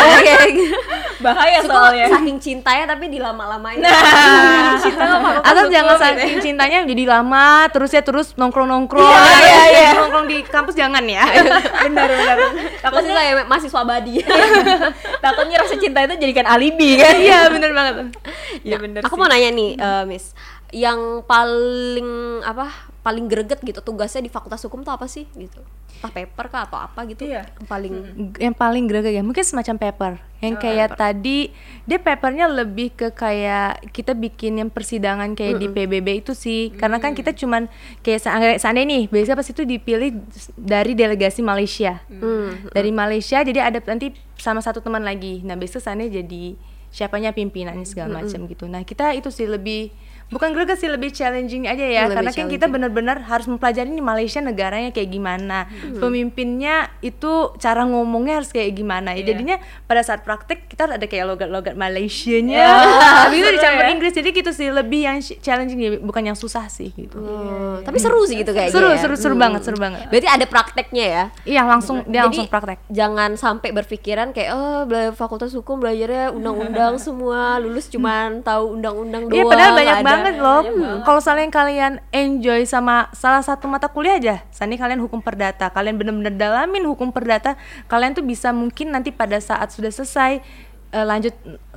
Bahaya 1.25 1.59
Itu 1.59 1.69
soalnya 1.69 2.07
saking 2.13 2.37
cintanya 2.37 2.85
tapi 2.87 3.09
dilama-lamain. 3.09 3.81
nah 3.81 4.77
cinta 4.77 5.05
sama 5.09 5.29
fakultas 5.33 5.49
atau 5.49 5.65
jangan 5.67 5.89
gitu 5.91 6.05
ya. 6.05 6.13
saking 6.21 6.39
cintanya 6.39 6.79
jadi 6.85 7.05
lama 7.09 7.47
terus 7.73 7.91
ya 7.91 8.03
terus 8.03 8.37
nongkrong-nongkrong 8.37 9.01
Iya, 9.01 9.25
iya, 9.41 9.65
iya. 9.67 9.91
nongkrong 9.97 10.27
di 10.27 10.45
kampus 10.45 10.75
jangan 10.75 11.01
ya 11.03 11.25
benar 11.85 12.09
benar 12.11 12.37
Takutnya 12.79 13.13
saya 13.15 13.33
mahasiswa 13.43 13.81
abadi. 13.81 14.21
takutnya 15.25 15.57
rasa 15.59 15.75
cinta 15.75 15.99
itu 16.01 16.15
jadikan 16.19 16.45
alibi 16.45 16.97
kan 16.97 17.17
iya 17.25 17.49
bener 17.49 17.73
banget 17.73 17.95
iya 18.61 18.77
benar 18.77 19.01
Aku 19.03 19.17
mau 19.17 19.25
nanya 19.25 19.49
nih, 19.49 19.71
eh, 19.75 20.05
Miss, 20.05 20.37
yang 20.71 21.25
paling 21.25 22.09
apa? 22.41 22.94
Paling 23.05 23.29
greget 23.29 23.61
gitu 23.61 23.85
tugasnya 23.85 24.25
di 24.25 24.33
Fakultas 24.33 24.65
Hukum 24.65 24.81
tuh 24.81 24.97
apa 24.97 25.05
sih 25.05 25.29
gitu? 25.37 25.61
Entah 26.01 26.09
paper 26.09 26.47
kah 26.49 26.65
atau 26.65 26.81
apa 26.81 27.05
gitu? 27.05 27.29
Iya. 27.29 27.45
Yang 27.61 27.69
paling 27.69 27.95
yang 28.41 28.55
paling 28.57 28.85
greget 28.89 29.13
ya 29.13 29.21
mungkin 29.21 29.45
semacam 29.45 29.77
paper. 29.77 30.13
Yang 30.41 30.57
kayak 30.65 30.89
tadi 30.97 31.53
dia 31.85 31.99
papernya 32.01 32.49
lebih 32.49 32.97
ke 32.97 33.13
kayak 33.13 33.93
kita 33.93 34.17
bikin 34.17 34.57
yang 34.57 34.73
persidangan 34.73 35.37
kayak 35.37 35.61
di 35.61 35.69
PBB 35.69 36.25
itu 36.25 36.33
sih. 36.33 36.73
Karena 36.73 36.97
kan 36.97 37.13
kita 37.13 37.37
cuman 37.37 37.69
kayak 38.01 38.25
seandainya 38.25 38.57
seandainya 38.57 38.89
nih 38.89 39.05
biasanya 39.13 39.37
pas 39.37 39.49
itu 39.53 39.63
dipilih 39.69 40.11
dari 40.57 40.93
delegasi 40.97 41.45
Malaysia. 41.45 42.01
Hmm. 42.09 42.73
dari 42.73 42.89
Malaysia 42.89 43.45
jadi 43.45 43.69
ada 43.69 43.85
nanti 43.85 44.17
sama 44.41 44.65
satu 44.65 44.81
teman 44.81 45.05
lagi. 45.05 45.45
Nah 45.45 45.61
besok 45.61 45.85
seandainya 45.85 46.25
jadi 46.25 46.57
siapanya 46.95 47.35
pimpinannya 47.35 47.83
segala 47.83 48.23
macam 48.23 48.47
gitu. 48.47 48.71
Nah 48.71 48.87
kita 48.87 49.19
itu 49.19 49.27
sih 49.35 49.51
lebih 49.51 49.91
bukan 50.27 50.51
greget 50.51 50.77
sih 50.77 50.87
lebih 50.87 51.11
challenging 51.11 51.65
aja 51.65 51.81
ya 51.81 52.03
Lebih 52.05 52.17
karena 52.17 52.31
kan 52.33 52.47
kita 52.49 52.67
benar-benar 52.67 53.17
harus 53.23 53.45
mempelajari 53.45 53.87
nih 53.89 54.03
Malaysia 54.03 54.41
negaranya 54.41 54.91
kayak 54.91 55.09
gimana 55.09 55.69
pemimpinnya 55.99 56.75
itu 57.01 57.33
cara 57.57 57.83
ngomongnya 57.83 58.39
harus 58.39 58.51
kayak 58.51 58.73
gimana 58.73 59.13
ya 59.13 59.25
jadinya 59.25 59.57
pada 59.83 60.01
saat 60.01 60.21
praktek 60.21 60.67
kita 60.67 60.85
harus 60.85 60.95
ada 60.97 61.07
kayak 61.07 61.25
logat-logat 61.27 61.75
Malaysianya 61.75 62.61
habis 63.25 63.39
itu 63.39 63.51
dicampur 63.53 63.85
Inggris 63.87 64.13
jadi 64.13 64.29
gitu 64.31 64.51
sih 64.51 64.69
lebih 64.69 65.01
yang 65.03 65.17
challenging 65.21 65.79
ya, 65.79 65.91
bukan 65.99 66.23
yang 66.25 66.37
susah 66.37 66.67
sih 66.67 66.91
gitu 66.91 67.17
Hmm, 67.17 67.81
tapi 67.83 67.97
seru 67.97 68.21
sih 68.23 68.37
gitu 68.37 68.51
kayaknya. 68.51 68.75
seru 68.75 68.89
ya. 68.89 68.99
seru 68.99 69.15
seru 69.15 69.35
Hmm. 69.35 69.43
banget 69.43 69.61
seru 69.63 69.77
banget 69.77 70.07
Berarti 70.07 70.29
ada 70.29 70.45
prakteknya 70.45 71.05
ya. 71.05 71.25
iya 71.45 71.63
langsung 71.63 72.03
dia 72.05 72.23
Jadi, 72.23 72.27
langsung 72.35 72.47
praktek 72.49 72.79
Jangan 72.89 73.31
sampai 73.35 73.71
berpikiran 73.71 74.31
kayak 74.31 74.51
oh 74.51 74.83
bela- 74.85 75.11
fakultas 75.11 75.51
hukum 75.53 75.79
belajarnya 75.79 76.31
undang-undang 76.31 76.97
semua, 76.97 77.57
lulus 77.57 77.87
cuman 77.87 78.41
tahu 78.41 78.75
undang-undang 78.75 79.27
doang. 79.27 79.37
Iya 79.37 79.45
padahal 79.45 79.73
banyak 79.75 79.95
ada. 79.97 80.03
Banget 80.15 80.35
loh. 80.39 80.61
Kalau 81.03 81.19
misalnya 81.19 81.47
kalian 81.51 81.93
enjoy 82.15 82.63
sama 82.65 83.11
salah 83.11 83.43
satu 83.43 83.67
mata 83.67 83.91
kuliah 83.91 84.17
aja, 84.17 84.37
sani 84.55 84.79
kalian 84.79 85.03
hukum 85.03 85.19
perdata, 85.19 85.71
kalian 85.75 85.99
bener-bener 85.99 86.35
dalamin 86.35 86.87
hukum 86.87 87.11
perdata, 87.11 87.59
kalian 87.91 88.15
tuh 88.15 88.23
bisa 88.23 88.55
mungkin 88.55 88.95
nanti 88.95 89.11
pada 89.11 89.37
saat 89.43 89.75
sudah 89.75 89.91
selesai 89.91 90.41
eh, 90.95 91.07
lanjut 91.07 91.35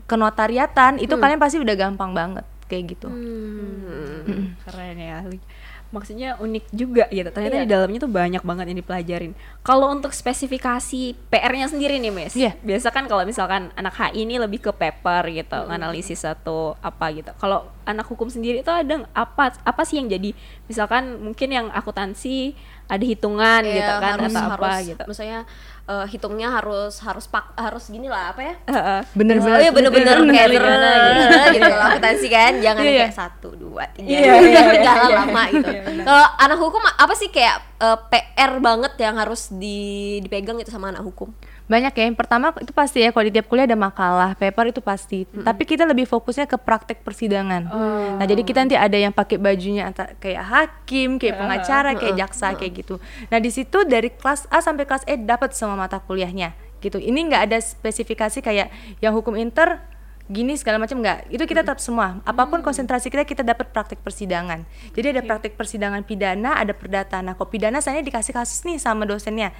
ke 0.08 0.16
notariatan, 0.16 1.02
itu 1.02 1.18
kalian 1.18 1.42
pasti 1.42 1.58
udah 1.58 1.76
gampang 1.76 2.14
banget 2.14 2.46
kayak 2.68 3.00
gitu. 3.00 3.08
keren 4.68 4.98
ya 5.00 5.24
maksudnya 5.90 6.36
unik 6.38 6.66
juga 6.76 7.08
gitu. 7.08 7.30
Ternyata 7.32 7.64
di 7.64 7.70
dalamnya 7.70 8.00
tuh 8.04 8.12
banyak 8.12 8.44
banget 8.44 8.66
yang 8.72 8.80
dipelajarin. 8.84 9.32
Kalau 9.64 9.88
untuk 9.92 10.12
spesifikasi 10.12 11.16
PR-nya 11.32 11.68
sendiri 11.72 11.98
nih 12.00 12.12
Miss. 12.12 12.34
Iya. 12.36 12.60
biasa 12.60 12.92
kan 12.92 13.08
kalau 13.08 13.24
misalkan 13.24 13.72
anak 13.80 13.96
HI 13.96 14.28
ini 14.28 14.36
lebih 14.42 14.60
ke 14.60 14.72
paper 14.76 15.24
gitu 15.32 15.60
analisis 15.72 16.24
satu 16.28 16.76
apa 16.84 17.12
gitu. 17.16 17.32
Kalau 17.40 17.72
anak 17.88 18.04
hukum 18.12 18.28
sendiri 18.28 18.60
itu 18.60 18.72
ada 18.72 19.08
apa 19.16 19.56
apa 19.64 19.82
sih 19.88 20.00
yang 20.04 20.12
jadi 20.12 20.36
misalkan 20.68 21.24
mungkin 21.24 21.48
yang 21.48 21.68
akuntansi 21.72 22.52
ada 22.88 23.04
hitungan 23.04 23.62
Iya, 23.64 23.76
gitu 23.84 23.94
kan 24.00 24.16
harus, 24.20 24.34
atau 24.36 24.44
apa 24.52 24.68
harus, 24.80 24.90
gitu. 24.92 25.04
Misalnya 25.08 25.40
eh, 25.88 26.06
hitungnya 26.12 26.52
harus 26.52 27.00
harus 27.00 27.26
pak 27.26 27.56
harus 27.56 27.88
gini 27.88 28.12
lah 28.12 28.36
apa 28.36 28.42
ya? 28.44 28.56
Bener-bener. 29.16 29.56
Oh 29.56 29.62
iya 29.64 29.72
bener-bener 29.72 30.18
kayak 30.28 30.50
gimana 30.52 30.88
gitu, 30.92 31.24
gitu 31.56 31.66
kalau 31.72 31.86
akuntansi 31.90 32.28
kan 32.28 32.54
jangan 32.66 32.84
Iya, 32.84 32.92
iya. 32.92 33.02
kayak 33.08 33.16
satu 33.16 33.50
dua 33.56 33.84
tiga 33.96 34.08
Iya, 34.12 34.20
iya, 34.20 34.62
iya, 34.68 34.82
jalan 34.84 35.10
iya. 35.10 35.18
lama 35.24 35.44
gitu. 35.50 35.72
Kalau 36.04 36.26
anak 36.38 36.58
hukum 36.60 36.84
apa 36.84 37.14
sih 37.16 37.30
kayak 37.32 37.56
eh, 37.80 37.98
PR 38.12 38.52
banget 38.60 38.94
yang 39.00 39.16
harus 39.16 39.50
di, 39.50 39.80
dipegang 40.22 40.60
itu 40.60 40.70
sama 40.70 40.92
anak 40.92 41.02
hukum? 41.08 41.32
Banyak 41.68 41.94
ya. 41.94 42.04
Yang 42.08 42.18
pertama 42.18 42.56
itu 42.58 42.72
pasti 42.72 43.04
ya 43.04 43.12
kalau 43.12 43.28
di 43.28 43.32
tiap 43.36 43.52
kuliah 43.52 43.68
ada 43.68 43.76
makalah, 43.76 44.34
paper 44.40 44.72
itu 44.72 44.80
pasti. 44.80 45.28
Tapi 45.28 45.64
kita 45.68 45.84
lebih 45.84 46.08
fokusnya 46.08 46.48
ke 46.48 46.56
praktek 46.56 47.04
persidangan. 47.04 47.68
Nah, 48.18 48.26
jadi 48.26 48.42
kita 48.42 48.64
nanti 48.64 48.80
ada 48.80 48.96
yang 48.96 49.12
pakai 49.12 49.36
bajunya 49.38 49.92
kayak 50.18 50.44
hakim, 50.48 51.20
kayak 51.20 51.36
pengacara, 51.38 51.92
kayak 52.00 52.16
jaksa 52.16 52.56
kayak 52.56 52.84
gitu. 52.84 52.96
Nah, 53.28 53.38
di 53.44 53.52
situ 53.52 53.84
dari 53.84 54.10
kelas 54.10 54.48
A 54.48 54.64
sampai 54.64 54.88
kelas 54.88 55.04
E 55.06 55.20
dapat 55.20 55.52
semua 55.54 55.76
mata 55.76 56.00
kuliahnya 56.00 56.56
gitu. 56.80 56.98
Ini 56.98 57.20
nggak 57.28 57.52
ada 57.52 57.58
spesifikasi 57.60 58.40
kayak 58.40 58.72
yang 59.04 59.12
hukum 59.12 59.36
inter 59.36 59.84
gini 60.28 60.60
segala 60.60 60.76
macam 60.76 61.00
nggak 61.00 61.32
itu 61.32 61.40
kita 61.48 61.64
tetap 61.64 61.80
semua 61.80 62.20
apa 62.28 62.52
pun 62.52 62.60
konsentrasi 62.60 63.08
kita 63.08 63.24
kita 63.24 63.48
dapat 63.48 63.72
praktek 63.72 64.04
persidangan 64.04 64.68
jadi 64.92 65.16
ada 65.16 65.22
praktek 65.24 65.56
persidangan 65.56 66.04
pidana 66.04 66.60
ada 66.60 66.76
perdata 66.76 67.24
nah 67.24 67.32
kok 67.40 67.48
pidana 67.48 67.80
saya 67.80 68.04
dikasih 68.04 68.36
kasus 68.36 68.68
nih 68.68 68.76
sama 68.76 69.08
dosennya 69.08 69.56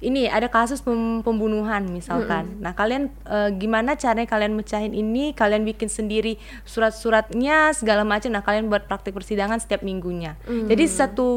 ini 0.00 0.26
ada 0.26 0.46
kasus 0.46 0.80
pem- 0.80 1.20
pembunuhan 1.20 1.86
misalkan. 1.86 2.58
Nah, 2.58 2.72
kalian 2.72 3.08
eh, 3.24 3.50
gimana 3.54 3.94
caranya 3.94 4.26
kalian 4.26 4.52
mecahin 4.52 4.90
ini? 4.90 5.32
Kalian 5.32 5.62
bikin 5.62 5.86
sendiri 5.86 6.36
surat-suratnya 6.64 7.72
segala 7.72 8.02
macam. 8.02 8.28
Nah, 8.28 8.42
kalian 8.42 8.68
buat 8.68 8.84
praktik 8.84 9.14
persidangan 9.14 9.56
setiap 9.56 9.80
minggunya. 9.80 10.36
Jadi 10.44 10.84
satu 10.86 11.28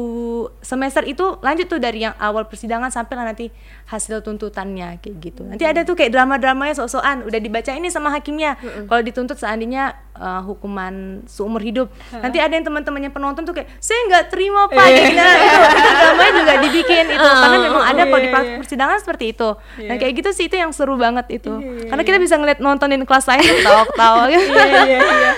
semester 0.60 1.02
itu 1.02 1.40
lanjut 1.40 1.66
tuh 1.66 1.80
dari 1.80 2.04
yang 2.04 2.14
awal 2.18 2.44
persidangan 2.44 2.90
sampai 2.90 3.14
lah 3.16 3.26
nanti 3.30 3.48
hasil 3.86 4.20
tuntutannya 4.20 5.00
kayak 5.00 5.16
gitu. 5.18 5.42
Nanti 5.46 5.64
ada 5.64 5.82
tuh 5.82 5.94
kayak 5.94 6.12
drama-dramanya 6.12 6.76
sok-sokan 6.76 7.24
udah 7.24 7.40
dibaca 7.40 7.72
ini 7.72 7.88
sama 7.88 8.10
hakimnya. 8.10 8.58
Kalau 8.60 9.00
dituntut 9.00 9.40
seandainya 9.40 9.96
uh, 10.18 10.42
hukuman 10.42 10.94
seumur 11.24 11.58
hidup. 11.58 11.88
Nanti 12.12 12.36
ada 12.36 12.50
yang 12.50 12.62
teman-temannya 12.62 13.08
penonton 13.08 13.42
tuh 13.42 13.54
kayak 13.54 13.70
saya 13.78 13.98
nggak 14.06 14.24
terima 14.28 14.66
pak, 14.66 14.76
kayak 14.76 15.02
gitu. 15.08 15.16
Nah, 15.16 15.34
itu, 15.34 15.56
itu 15.72 15.90
dramanya 15.94 16.32
juga 16.34 16.52
dibikin 16.60 17.04
itu 17.08 17.28
karena 17.32 17.56
memang 17.58 17.82
ada 17.82 18.02
kok 18.04 18.20
di 18.20 18.28
pra- 18.28 18.48
persidangan 18.58 18.98
seperti 18.98 19.24
itu. 19.32 19.48
Nah 19.80 19.96
kayak 19.96 20.12
gitu 20.14 20.30
sih 20.32 20.44
itu 20.46 20.56
yang 20.56 20.70
seru 20.70 20.94
banget 20.94 21.26
itu. 21.32 21.52
Karena 21.86 22.02
kita 22.02 22.18
bisa 22.18 22.34
ngeliat 22.36 22.58
nontonin 22.58 23.02
kelas 23.02 23.24
lain 23.24 23.42
ketawa-ketawa 23.58 24.22
gitu. 24.28 24.52
iya 24.52 24.66
iya 24.66 24.82
iya 24.84 25.00
bener 25.00 25.34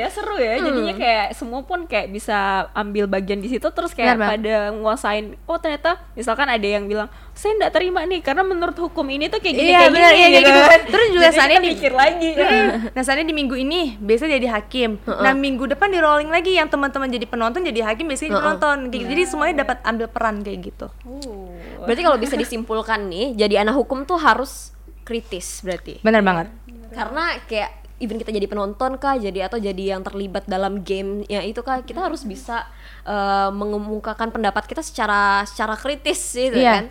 ya 0.00 0.08
seru 0.08 0.40
ya 0.40 0.56
jadinya 0.56 0.94
kayak 0.96 1.26
semua 1.36 1.60
pun 1.62 1.84
kayak 1.84 2.08
bisa 2.08 2.68
ambil 2.72 3.04
bagian 3.04 3.38
di 3.38 3.52
situ 3.52 3.68
terus 3.68 3.92
kayak 3.92 4.16
Benar, 4.16 4.28
pada 4.32 4.54
nguasain 4.72 5.36
oh 5.44 5.60
ternyata 5.60 6.00
misalkan 6.16 6.48
ada 6.48 6.64
yang 6.64 6.88
bilang 6.88 7.12
saya 7.30 7.56
nggak 7.56 7.72
terima 7.72 8.00
nih 8.04 8.20
karena 8.20 8.40
menurut 8.40 8.76
hukum 8.76 9.04
ini 9.06 9.28
tuh 9.28 9.40
kayak 9.40 9.54
gini 9.54 9.68
Iya, 9.70 9.78
kayak 9.80 9.92
benar, 9.92 10.12
gini 10.12 10.20
iya, 10.20 10.40
gitu. 10.40 10.60
Terus 10.90 11.08
juga 11.12 11.26
Jadi 11.30 11.36
saatnya 11.36 11.56
kita 11.56 11.64
di- 11.64 11.72
mikir 11.72 11.92
lagi 11.92 12.30
Nah, 12.96 13.02
soalnya 13.02 13.26
di 13.26 13.34
minggu 13.36 13.56
ini 13.56 13.80
biasa 13.96 14.24
jadi 14.26 14.46
hakim. 14.50 14.90
Nah, 15.04 15.32
minggu 15.32 15.64
depan 15.66 15.88
di 15.88 15.98
rolling 15.98 16.30
lagi 16.30 16.56
yang 16.56 16.68
teman-teman 16.68 17.08
jadi 17.08 17.26
penonton 17.26 17.60
jadi 17.64 17.80
hakim 17.86 18.08
biasanya 18.08 18.28
jadi 18.28 18.38
penonton. 18.40 18.76
Kayak 18.88 19.00
gitu. 19.00 19.10
Jadi 19.14 19.22
semuanya 19.26 19.54
dapat 19.64 19.76
ambil 19.84 20.06
peran 20.08 20.36
kayak 20.40 20.58
gitu. 20.72 20.86
Uh, 21.04 21.48
Berarti 21.84 22.02
kalau 22.04 22.18
bisa 22.18 22.34
disimpulkan 22.36 23.08
nih, 23.08 23.36
jadi 23.36 23.64
anak 23.64 23.76
hukum 23.78 24.04
tuh 24.04 24.18
harus 24.20 24.74
kritis 25.02 25.64
berarti. 25.64 26.02
Benar 26.04 26.22
banget. 26.22 26.46
Karena 26.90 27.38
kayak 27.46 27.70
even 28.00 28.16
kita 28.16 28.32
jadi 28.32 28.48
penonton 28.48 28.96
kah, 28.96 29.20
jadi 29.20 29.46
atau 29.46 29.60
jadi 29.60 29.94
yang 29.96 30.02
terlibat 30.02 30.48
dalam 30.48 30.80
game 30.80 31.22
ya 31.28 31.44
itu 31.44 31.60
kah, 31.60 31.84
kita 31.84 32.00
harus 32.00 32.24
bisa 32.24 32.64
eh, 33.04 33.50
mengemukakan 33.52 34.32
pendapat 34.32 34.64
kita 34.66 34.80
secara 34.80 35.44
secara 35.44 35.76
kritis 35.76 36.18
gitu 36.32 36.56
Iya. 36.56 36.72
kan. 36.80 36.86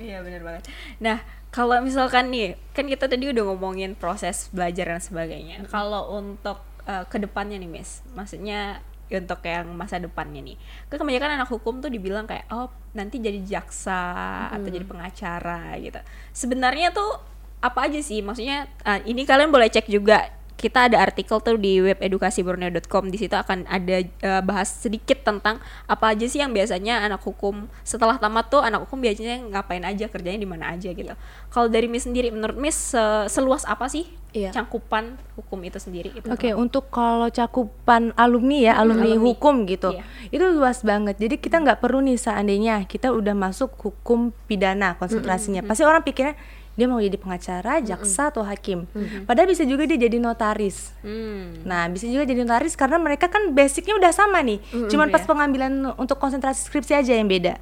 Iya 0.00 0.18
benar 0.24 0.40
banget. 0.40 0.62
Nah 1.02 1.20
kalau 1.52 1.76
misalkan 1.84 2.32
nih 2.32 2.56
kan 2.72 2.88
kita 2.88 3.04
tadi 3.12 3.28
udah 3.28 3.44
ngomongin 3.52 3.92
proses 3.92 4.48
belajar 4.56 4.88
dan 4.88 5.02
sebagainya. 5.04 5.68
Kalau 5.68 6.16
untuk 6.16 6.64
uh, 6.88 7.04
ke 7.12 7.20
depannya 7.20 7.60
nih 7.60 7.68
Miss, 7.68 8.00
maksudnya 8.16 8.80
untuk 9.12 9.44
yang 9.44 9.68
masa 9.76 10.00
depannya 10.00 10.40
nih, 10.40 10.56
kan 10.88 10.96
kebanyakan 10.96 11.36
anak 11.36 11.52
hukum 11.52 11.84
tuh 11.84 11.92
dibilang 11.92 12.24
kayak 12.24 12.48
oh 12.48 12.72
nanti 12.96 13.20
jadi 13.20 13.36
jaksa 13.44 14.00
atau 14.48 14.64
jadi 14.72 14.88
pengacara 14.88 15.76
gitu. 15.76 16.00
Sebenarnya 16.32 16.88
tuh 16.96 17.20
apa 17.60 17.84
aja 17.84 18.00
sih? 18.00 18.24
Maksudnya 18.24 18.72
uh, 18.88 19.04
ini 19.04 19.28
kalian 19.28 19.52
boleh 19.52 19.68
cek 19.68 19.92
juga 19.92 20.32
kita 20.62 20.86
ada 20.86 21.02
artikel 21.02 21.42
tuh 21.42 21.58
di 21.58 21.82
web 21.82 21.98
edukasiborneo.com 21.98 23.10
di 23.10 23.18
situ 23.18 23.34
akan 23.34 23.66
ada 23.66 23.98
eh, 23.98 24.42
bahas 24.42 24.70
sedikit 24.70 25.20
tentang 25.20 25.58
apa 25.84 26.14
aja 26.14 26.22
sih 26.24 26.38
yang 26.38 26.54
biasanya 26.54 27.02
anak 27.02 27.18
hukum 27.20 27.66
setelah 27.82 28.14
tamat 28.16 28.46
tuh 28.46 28.62
anak 28.62 28.86
hukum 28.86 29.02
biasanya 29.02 29.42
ngapain 29.50 29.82
aja 29.82 30.06
kerjanya 30.06 30.38
di 30.38 30.46
mana 30.46 30.70
aja 30.70 30.88
gitu. 30.88 31.10
Kalau 31.50 31.66
dari 31.66 31.90
Miss 31.90 32.06
sendiri 32.06 32.30
menurut 32.30 32.54
Miss 32.54 32.94
se- 32.94 33.26
seluas 33.26 33.66
apa 33.66 33.90
sih 33.90 34.06
Iya. 34.32 34.48
cangkupan 34.48 35.20
hukum 35.36 35.60
itu 35.60 35.76
sendiri 35.76 36.08
gitu? 36.08 36.32
Oke, 36.32 36.56
untuk 36.56 36.88
kalau 36.88 37.28
cakupan 37.28 38.16
alumni 38.16 38.64
ya, 38.64 38.80
alumni, 38.80 39.12
alumni. 39.12 39.28
hukum 39.28 39.68
gitu, 39.68 39.92
Iya. 39.92 40.08
itu 40.32 40.44
luas 40.56 40.80
banget. 40.80 41.20
Jadi 41.20 41.36
kita 41.36 41.60
nggak 41.60 41.84
perlu 41.84 42.00
nih 42.00 42.16
seandainya 42.16 42.80
kita 42.88 43.12
udah 43.12 43.36
masuk 43.36 43.76
hukum 43.76 44.32
pidana 44.48 44.96
konsentrasinya, 44.96 45.60
pasti 45.60 45.84
orang 45.84 46.00
pikirnya 46.00 46.32
dia 46.72 46.88
mau 46.88 46.96
jadi 46.96 47.20
pengacara, 47.20 47.84
jaksa 47.84 48.32
atau 48.32 48.40
hakim. 48.40 48.88
Padahal 49.28 49.48
bisa 49.48 49.60
juga 49.62 49.84
dia 49.84 50.00
jadi 50.00 50.16
notaris. 50.16 50.96
Hmm. 51.04 51.60
Nah, 51.68 51.84
bisa 51.92 52.08
juga 52.08 52.24
jadi 52.24 52.48
notaris 52.48 52.72
karena 52.72 52.96
mereka 52.96 53.28
kan 53.28 53.52
basicnya 53.52 53.92
udah 53.96 54.08
sama 54.08 54.40
nih. 54.40 54.56
Cuman 54.88 55.12
pas 55.12 55.20
Iya. 55.20 55.28
pengambilan 55.28 55.72
untuk 56.00 56.16
konsentrasi 56.16 56.64
skripsi 56.64 56.96
aja 56.96 57.12
yang 57.12 57.28
beda. 57.28 57.60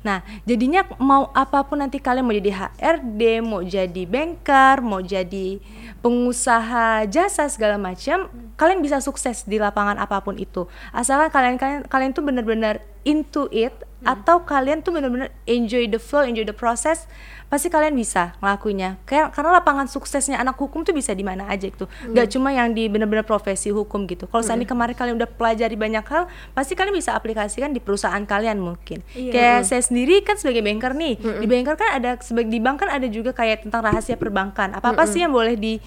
Nah, 0.00 0.24
jadinya 0.48 0.88
mau 0.96 1.28
apa 1.36 1.68
pun 1.68 1.84
nanti 1.84 2.00
kalian 2.00 2.24
mau 2.24 2.32
jadi 2.32 2.50
HRD, 2.52 3.22
mau 3.44 3.60
jadi 3.60 4.02
banker, 4.08 4.80
mau 4.80 5.04
jadi 5.04 5.60
pengusaha 6.00 7.04
jasa 7.12 7.50
segala 7.52 7.76
macam, 7.76 8.30
kalian 8.56 8.80
bisa 8.80 9.04
sukses 9.04 9.44
di 9.44 9.60
lapangan 9.60 10.00
apa 10.00 10.24
pun 10.24 10.40
itu. 10.40 10.64
Asalkan 10.96 11.28
kalian 11.28 11.56
kalian 11.60 11.80
kalian 11.86 12.10
tuh 12.16 12.24
benar-benar 12.24 12.80
into 13.04 13.46
it 13.52 13.74
atau 14.02 14.42
kalian 14.42 14.82
tuh 14.82 14.94
benar-benar 14.94 15.34
enjoy 15.44 15.86
the 15.86 15.98
flow, 15.98 16.22
enjoy 16.22 16.46
the 16.46 16.54
process, 16.54 17.04
pasti 17.46 17.70
kalian 17.70 17.94
bisa 17.94 18.34
ngelakuinnya. 18.42 18.98
Kayak 19.06 19.30
karena 19.34 19.62
lapangan 19.62 19.86
suksesnya 19.86 20.38
anak 20.42 20.58
hukum 20.58 20.82
tuh 20.82 20.90
bisa 20.90 21.14
di 21.14 21.22
mana 21.22 21.46
aja 21.46 21.70
gitu. 21.70 21.86
Gak 22.10 22.34
cuma 22.34 22.50
yang 22.50 22.74
di 22.74 22.90
benar-benar 22.90 23.22
profesi 23.22 23.70
hukum 23.70 24.06
gitu. 24.10 24.26
Kalau 24.26 24.42
seandainya 24.42 24.70
kemarin 24.74 24.94
kalian 24.98 25.14
udah 25.18 25.30
pelajari 25.30 25.76
banyak 25.78 26.04
hal, 26.06 26.26
pasti 26.52 26.74
kalian 26.74 26.94
bisa 26.94 27.14
aplikasikan 27.14 27.70
di 27.70 27.78
perusahaan 27.78 28.22
kalian 28.22 28.58
mungkin. 28.58 29.06
Kayak 29.14 29.66
saya 29.66 29.82
sendiri 29.82 30.26
kan 30.26 30.34
sebagai 30.38 30.62
banker 30.66 30.92
nih, 30.94 31.14
di 31.38 31.46
banker 31.46 31.74
kan 31.78 32.02
ada 32.02 32.18
sebagai 32.18 32.50
di 32.50 32.58
bank 32.58 32.82
kan 32.82 32.90
ada 32.90 33.06
juga 33.06 33.30
kayak 33.30 33.62
tentang 33.66 33.86
rahasia 33.86 34.18
perbankan. 34.18 34.74
Apa-apa 34.74 35.06
sih 35.06 35.22
yang 35.22 35.30
boleh 35.30 35.54
di 35.54 35.78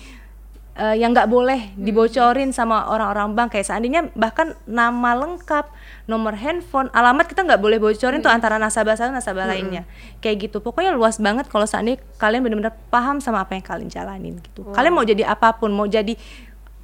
eh, 0.75 0.95
yang 0.99 1.15
nggak 1.15 1.29
boleh 1.29 1.73
dibocorin 1.79 2.51
sama 2.51 2.89
orang-orang 2.91 3.33
bank. 3.33 3.57
Kayak 3.57 3.67
seandainya 3.71 4.01
bahkan 4.13 4.53
nama 4.69 5.15
lengkap, 5.17 5.71
nomor 6.05 6.35
handphone, 6.35 6.91
alamat 6.91 7.25
kita 7.29 7.47
nggak 7.47 7.61
boleh 7.61 7.77
bocorin 7.81 8.19
tuh 8.19 8.29
antara 8.29 8.59
nasabah 8.61 8.97
satu 8.97 9.13
nasabah 9.13 9.49
lainnya. 9.49 9.87
Kayak 10.19 10.49
gitu. 10.49 10.57
Pokoknya 10.59 10.93
luas 10.93 11.17
banget 11.17 11.47
kalau 11.47 11.65
seandainya 11.65 12.01
kalian 12.19 12.43
benar-benar 12.45 12.75
paham 12.93 13.23
sama 13.23 13.41
apa 13.45 13.55
yang 13.55 13.65
kalian 13.65 13.89
jalanin 13.89 14.35
gitu. 14.43 14.67
Kalian 14.75 14.93
mau 14.93 15.05
jadi 15.07 15.23
apa 15.29 15.55
pun, 15.55 15.71
mau 15.71 15.87
jadi 15.87 16.13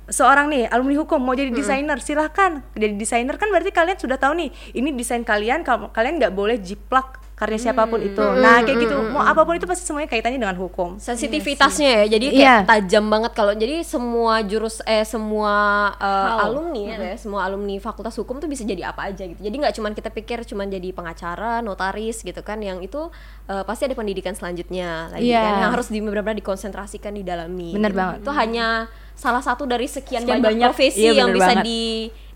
seorang 0.06 0.54
nih 0.54 0.70
alumni 0.70 1.02
hukum 1.02 1.18
mau 1.18 1.34
jadi 1.34 1.50
desainer 1.50 1.98
silahkan. 1.98 2.62
Jadi 2.78 2.94
desainer 2.98 3.36
kan 3.42 3.50
berarti 3.50 3.74
kalian 3.74 3.98
sudah 3.98 4.22
tahu 4.22 4.38
nih 4.38 4.50
ini 4.78 4.94
desain 4.94 5.26
kalian 5.26 5.66
kalau 5.66 5.90
kalian 5.90 6.22
nggak 6.22 6.34
boleh 6.34 6.62
jiplak 6.62 7.25
karya 7.36 7.60
siapa 7.60 7.84
pun 7.84 8.00
itu 8.00 8.24
nah 8.40 8.64
kayak 8.64 8.80
gitu 8.80 8.96
mau 9.12 9.20
apa 9.20 9.44
pun 9.44 9.54
itu 9.54 9.68
pasti 9.68 9.84
semuanya 9.84 10.08
kaitannya 10.08 10.40
dengan 10.40 10.56
hukum 10.56 10.96
Sensitivitasnya 10.98 11.90
ya, 12.02 12.04
jadi 12.16 12.26
kayak 12.32 12.42
Iya. 12.42 12.56
tajam 12.64 13.06
banget 13.06 13.32
kalau 13.36 13.52
jadi 13.52 13.84
semua 13.84 14.40
jurus 14.42 14.80
eh 14.84 15.04
semua 15.04 15.54
Hal. 15.96 16.48
alumni 16.48 16.96
ya, 16.96 17.20
semua 17.20 17.44
alumni 17.44 17.76
fakultas 17.78 18.16
hukum 18.16 18.40
tuh 18.40 18.48
bisa 18.48 18.64
jadi 18.64 18.88
apa 18.88 19.12
aja 19.12 19.28
gitu. 19.28 19.38
Jadi 19.38 19.52
nggak 19.52 19.74
cuman 19.76 19.92
kita 19.92 20.10
pikir 20.10 20.38
cuman 20.46 20.68
jadi 20.68 20.90
pengacara, 20.92 21.60
notaris 21.60 22.22
gitu 22.22 22.40
kan, 22.40 22.60
yang 22.60 22.80
itu 22.80 23.12
eh, 23.46 23.64
pasti 23.64 23.86
ada 23.86 23.94
pendidikan 23.94 24.32
selanjutnya 24.32 25.12
lagi 25.12 25.28
Iya. 25.28 25.42
kan, 25.44 25.54
yang 25.60 25.72
harus 25.76 25.88
di 25.90 26.00
benar-benar 26.00 26.40
dikonsentrasikan 26.40 27.14
didalami. 27.14 27.76
Bener 27.76 27.92
gitu. 27.92 28.00
banget. 28.00 28.18
Itu 28.24 28.32
hanya 28.32 28.68
salah 29.16 29.40
satu 29.40 29.64
dari 29.64 29.88
sekian, 29.88 30.22
Sekian 30.22 30.38
banyak, 30.38 30.44
banyak, 30.46 30.68
profesi 30.70 31.08
iya, 31.08 31.18
yang 31.18 31.32
bisa 31.32 31.52
banget. 31.54 31.64
di 31.64 31.82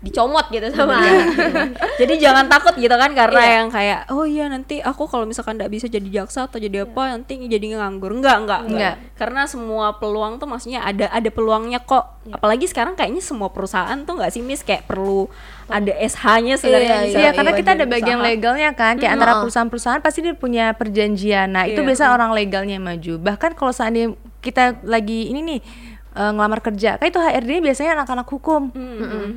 dicomot 0.00 0.48
gitu 0.48 0.64
sama. 0.72 0.96
Jadi 2.00 2.14
jangan 2.16 2.48
takut 2.48 2.72
gitu 2.74 2.88
kan 2.90 3.12
karena 3.12 3.36
Iya. 3.38 3.52
yang 3.54 3.68
kayak 3.68 4.00
oh 4.08 4.24
iya 4.24 4.48
nanti 4.48 4.80
aku 4.80 5.04
kalau 5.04 5.28
misalkan 5.28 5.54
nggak 5.54 5.68
bisa 5.68 5.86
jadi 5.86 6.08
jaksa 6.18 6.48
atau 6.48 6.56
jadi 6.56 6.88
apa 6.88 7.02
nanti 7.10 7.36
jadi 7.38 7.76
nganggur 7.76 8.08
enggak 8.10 8.36
enggak 8.40 8.60
Enggak. 8.64 8.94
karena 9.14 9.44
semua 9.44 9.92
peluang 9.94 10.40
tuh 10.40 10.48
maksudnya 10.48 10.80
ada 10.80 11.04
ada 11.06 11.28
peluangnya 11.28 11.78
kok 11.78 12.00
apalagi 12.26 12.64
sekarang 12.64 12.96
kayaknya 12.96 13.20
semua 13.20 13.48
perusahaan 13.48 14.00
tuh 14.00 14.16
nggak 14.16 14.30
sih 14.30 14.40
Miss 14.40 14.64
kayak 14.64 14.88
perlu 14.88 15.28
ada 15.68 15.92
SH-nya 15.92 16.56
sebenarnya 16.56 16.96
Iya, 16.96 17.04
bisa 17.04 17.18
Iya, 17.18 17.30
karena 17.30 17.52
kita 17.54 17.70
ada 17.70 17.84
bagian 17.86 18.18
usaha. 18.18 18.26
legalnya 18.26 18.70
kan, 18.72 18.94
kayak 18.96 19.12
antara 19.12 19.38
perusahaan-perusahaan 19.38 20.00
pasti 20.00 20.18
dia 20.20 20.34
punya 20.34 20.74
perjanjian. 20.74 21.46
Nah, 21.46 21.62
itu 21.64 21.78
Iya. 21.78 21.86
biasa 21.86 22.04
orang 22.08 22.32
legalnya 22.32 22.74
maju. 22.76 23.20
Bahkan 23.20 23.54
kalau 23.54 23.70
seandainya 23.70 24.10
kita 24.40 24.82
lagi 24.82 25.28
ini 25.28 25.44
nih 25.44 25.60
eh, 26.16 26.30
ngelamar 26.34 26.60
kerja, 26.64 26.98
kan 26.98 27.06
itu 27.06 27.20
HRD 27.20 27.50
biasanya 27.62 27.90
anak-anak 28.02 28.26
hukum. 28.28 28.70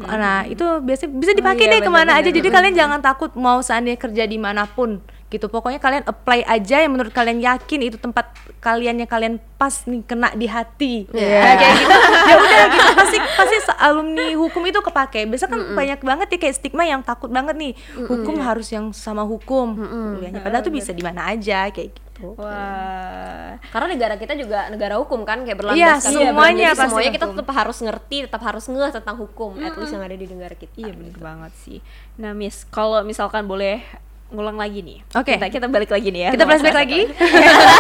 Nah, 0.04 0.46
itu 0.48 0.66
biasa 0.82 1.10
bisa 1.10 1.32
dipakai 1.34 1.66
iya, 1.70 1.74
deh 1.78 1.82
ke 1.86 1.92
mana 1.92 2.18
aja. 2.18 2.30
Jadi 2.30 2.50
kalian 2.50 2.76
jangan 2.76 3.00
takut 3.02 3.34
mau 3.38 3.60
seandainya 3.62 4.00
kerja 4.00 4.24
di 4.26 4.38
mana 4.42 4.66
pun 4.66 5.02
gitu. 5.34 5.50
Pokoknya 5.50 5.82
kalian 5.82 6.06
apply 6.06 6.46
aja 6.46 6.86
yang 6.86 6.94
menurut 6.94 7.10
kalian 7.10 7.42
yakin 7.42 7.80
itu 7.82 7.98
tempat 7.98 8.30
kalian 8.62 9.02
yang 9.02 9.10
kalian 9.10 9.42
pas 9.58 9.74
nih 9.90 10.06
kena 10.06 10.30
di 10.38 10.46
hati. 10.46 10.94
Iya. 11.10 11.42
Nah, 11.42 11.56
kayak 11.58 11.74
gitu. 11.82 11.98
Ya 12.30 12.36
udah 12.40 12.66
gitu 12.72 12.92
pasti 12.96 13.18
pasti 13.20 13.56
alumni 13.82 14.26
hukum 14.38 14.62
itu 14.70 14.80
kepake. 14.80 15.26
Biasa 15.26 15.50
kan 15.50 15.60
banyak 15.74 16.00
banget 16.06 16.28
ya 16.30 16.38
kayak 16.38 16.56
stigma 16.56 16.86
yang 16.86 17.02
takut 17.02 17.34
banget 17.34 17.58
nih. 17.58 17.74
Hukum 18.06 18.38
harus 18.40 18.70
yang 18.70 18.94
sama 18.94 19.26
hukum. 19.26 19.74
Kuliahnya. 19.76 20.46
Padahal 20.46 20.62
tuh 20.62 20.72
bisa 20.72 20.94
di 20.94 21.02
mana 21.02 21.34
aja 21.34 21.68
kayak 21.74 21.90
gitu. 21.98 22.13
Wah. 22.22 23.58
Karena 23.74 23.88
negara 23.90 24.16
kita 24.22 24.38
juga 24.38 24.70
negara 24.70 25.02
hukum 25.02 25.26
kan 25.26 25.42
kayak 25.42 25.58
Iya, 25.74 25.98
berlandaskan 25.98 26.12
semuanya 26.14 26.70
Jadi 26.70 26.78
pasti 26.78 26.86
semuanya 26.92 27.12
kita 27.16 27.26
tetap 27.34 27.50
harus 27.50 27.78
ngerti, 27.82 28.18
tetap 28.30 28.42
harus 28.46 28.66
ngeh 28.70 28.92
tentang 28.94 29.16
hukum 29.18 29.52
at 29.58 29.74
least 29.80 29.94
yang 29.98 30.04
ada 30.06 30.14
di 30.14 30.28
negara 30.30 30.54
kita. 30.54 30.76
iya 30.78 30.94
bener 30.94 31.18
banget 31.18 31.52
sih. 31.58 31.80
Nah 32.22 32.38
Miss 32.38 32.70
kalau 32.70 33.02
misalkan 33.02 33.50
boleh 33.50 33.82
ngulang 34.34 34.58
lagi 34.58 34.82
nih. 34.82 35.00
Oke. 35.14 35.38
kita 35.38 35.50
kita 35.50 35.68
balik 35.70 35.94
lagi 35.94 36.10
nih 36.10 36.22
ya 36.26 36.32
Kita 36.34 36.46
flashback 36.50 36.78
lagi. 36.78 37.02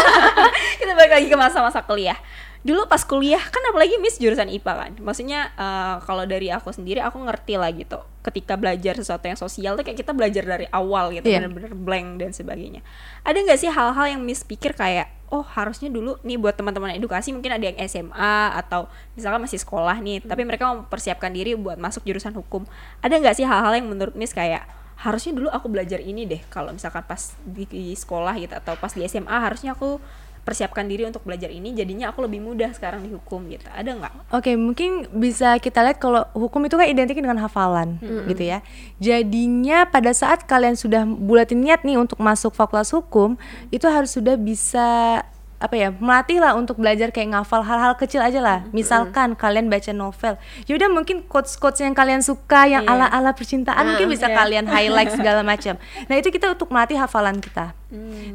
kita 0.82 0.92
balik 0.94 1.12
lagi 1.18 1.28
ke 1.30 1.38
masa-masa 1.38 1.82
kuliah 1.82 2.18
dulu 2.64 2.88
pas 2.88 3.04
kuliah 3.04 3.44
kan 3.44 3.60
apalagi 3.68 4.00
Miss 4.00 4.16
jurusan 4.16 4.48
IPA 4.48 4.74
kan. 4.74 4.92
Maksudnya 5.04 5.52
eh, 5.54 5.96
kalau 6.08 6.24
dari 6.24 6.48
aku 6.48 6.72
sendiri 6.72 7.04
aku 7.04 7.20
ngerti 7.20 7.60
lah 7.60 7.70
gitu. 7.76 8.00
Ketika 8.24 8.56
belajar 8.56 8.96
sesuatu 8.96 9.28
yang 9.28 9.36
sosial 9.36 9.76
tuh 9.76 9.84
kayak 9.84 10.00
kita 10.00 10.16
belajar 10.16 10.48
dari 10.48 10.64
awal 10.72 11.12
gitu 11.12 11.28
Iya. 11.28 11.44
bener-bener 11.44 11.76
blank 11.76 12.08
dan 12.24 12.32
sebagainya. 12.32 12.80
Ada 13.28 13.36
nggak 13.44 13.60
sih 13.60 13.68
hal-hal 13.68 14.16
yang 14.16 14.24
Miss 14.24 14.48
pikir 14.48 14.72
kayak 14.74 15.12
oh 15.28 15.44
harusnya 15.44 15.90
dulu 15.92 16.16
nih 16.24 16.38
buat 16.40 16.56
teman-teman 16.56 16.94
edukasi 16.96 17.34
mungkin 17.36 17.52
ada 17.58 17.66
yang 17.68 17.76
SMA 17.84 18.54
atau 18.64 18.86
misalkan 19.18 19.42
masih 19.42 19.58
sekolah 19.58 19.98
nih 19.98 20.22
tapi 20.22 20.46
mereka 20.46 20.70
mau 20.70 20.86
mempersiapkan 20.86 21.34
diri 21.34 21.58
buat 21.60 21.76
masuk 21.76 22.08
jurusan 22.08 22.32
hukum. 22.32 22.64
Ada 23.04 23.20
nggak 23.20 23.36
sih 23.36 23.46
hal-hal 23.46 23.76
yang 23.76 23.92
menurut 23.92 24.16
Miss 24.16 24.32
kayak 24.32 24.64
harusnya 25.04 25.36
dulu 25.36 25.52
aku 25.52 25.68
belajar 25.68 26.00
ini 26.00 26.24
deh 26.24 26.40
kalau 26.48 26.72
misalkan 26.72 27.04
pas 27.04 27.36
di, 27.44 27.68
di 27.68 27.92
sekolah 27.92 28.40
gitu 28.40 28.56
atau 28.56 28.80
pas 28.80 28.94
di 28.94 29.04
SMA 29.04 29.36
harusnya 29.36 29.76
aku 29.76 30.00
persiapkan 30.44 30.84
diri 30.84 31.08
untuk 31.08 31.24
belajar 31.24 31.48
ini 31.48 31.72
jadinya 31.72 32.12
aku 32.12 32.28
lebih 32.28 32.44
mudah 32.44 32.76
sekarang 32.76 33.00
dihukum 33.08 33.48
gitu. 33.48 33.64
Ada 33.72 33.96
nggak? 33.96 34.14
Oke, 34.36 34.60
mungkin 34.60 35.08
bisa 35.16 35.56
kita 35.58 35.80
lihat 35.88 36.04
kalau 36.04 36.28
hukum 36.36 36.68
itu 36.68 36.76
kan 36.76 36.88
identik 36.88 37.16
dengan 37.16 37.40
hafalan, 37.40 37.98
gitu 38.28 38.44
ya. 38.44 38.60
Jadinya 39.00 39.88
pada 39.88 40.12
saat 40.12 40.44
kalian 40.44 40.76
sudah 40.76 41.08
bulatin 41.08 41.64
niat 41.64 41.88
nih 41.88 41.96
untuk 41.96 42.20
masuk 42.20 42.52
fakultas 42.52 42.92
hukum, 42.92 43.40
itu 43.72 43.88
harus 43.88 44.12
sudah 44.12 44.36
bisa 44.36 45.24
apa 45.64 45.80
ya 45.80 45.96
melatih 45.96 46.44
lah 46.44 46.60
untuk 46.60 46.76
belajar 46.76 47.08
kayak 47.16 47.40
ngafal 47.40 47.64
hal-hal 47.64 47.96
kecil 47.96 48.20
aja 48.20 48.44
lah. 48.44 48.68
Misalkan 48.76 49.40
kalian 49.40 49.72
baca 49.72 49.96
novel, 49.96 50.36
yaudah 50.68 50.92
mungkin 50.92 51.24
quotes-quotes 51.24 51.80
yang 51.80 51.96
kalian 51.96 52.20
suka, 52.20 52.68
yang 52.68 52.84
ala-ala 52.84 53.32
percintaan 53.32 53.96
mungkin 53.96 54.12
bisa 54.12 54.28
kalian 54.28 54.68
highlight 54.68 55.16
segala 55.20 55.40
macam. 55.40 55.80
Nah 56.12 56.16
itu 56.20 56.36
kita 56.36 56.52
untuk 56.52 56.68
melatih 56.68 57.00
hafalan 57.00 57.40
kita. 57.40 57.72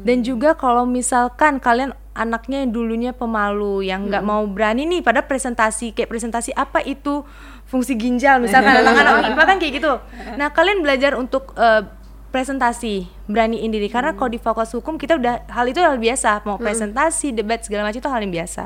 Dan 0.01 0.25
juga 0.25 0.57
kalau 0.57 0.89
misalkan 0.89 1.61
kalian 1.61 1.93
anaknya 2.17 2.65
yang 2.65 2.71
dulunya 2.73 3.11
pemalu 3.13 3.85
yang 3.85 4.09
nggak 4.09 4.25
mau 4.25 4.43
berani 4.49 4.89
nih 4.89 5.05
pada 5.05 5.21
presentasi 5.21 5.93
kayak 5.93 6.09
presentasi 6.09 6.51
apa 6.51 6.81
itu 6.83 7.23
fungsi 7.69 7.93
ginjal 7.95 8.41
misalkan 8.41 8.73
anak-anak 8.81 9.35
IPA 9.35 9.43
kan 9.45 9.57
kayak 9.61 9.73
gitu. 9.77 9.93
Nah 10.35 10.49
kalian 10.49 10.81
belajar 10.81 11.13
untuk 11.13 11.53
eh, 11.53 11.85
presentasi 12.29 13.09
beraniin 13.25 13.69
diri. 13.69 13.89
Karena 13.89 14.13
kalau 14.13 14.29
di 14.29 14.37
fakultas 14.37 14.71
hukum 14.71 14.95
kita 14.95 15.17
udah 15.17 15.45
hal 15.49 15.65
itu 15.65 15.81
hal 15.81 15.97
biasa. 15.97 16.45
Mau 16.45 16.55
presentasi 16.55 17.33
debat 17.33 17.61
segala 17.61 17.89
macam 17.89 17.99
itu 17.99 18.09
hal 18.09 18.21
yang 18.21 18.33
biasa. 18.33 18.63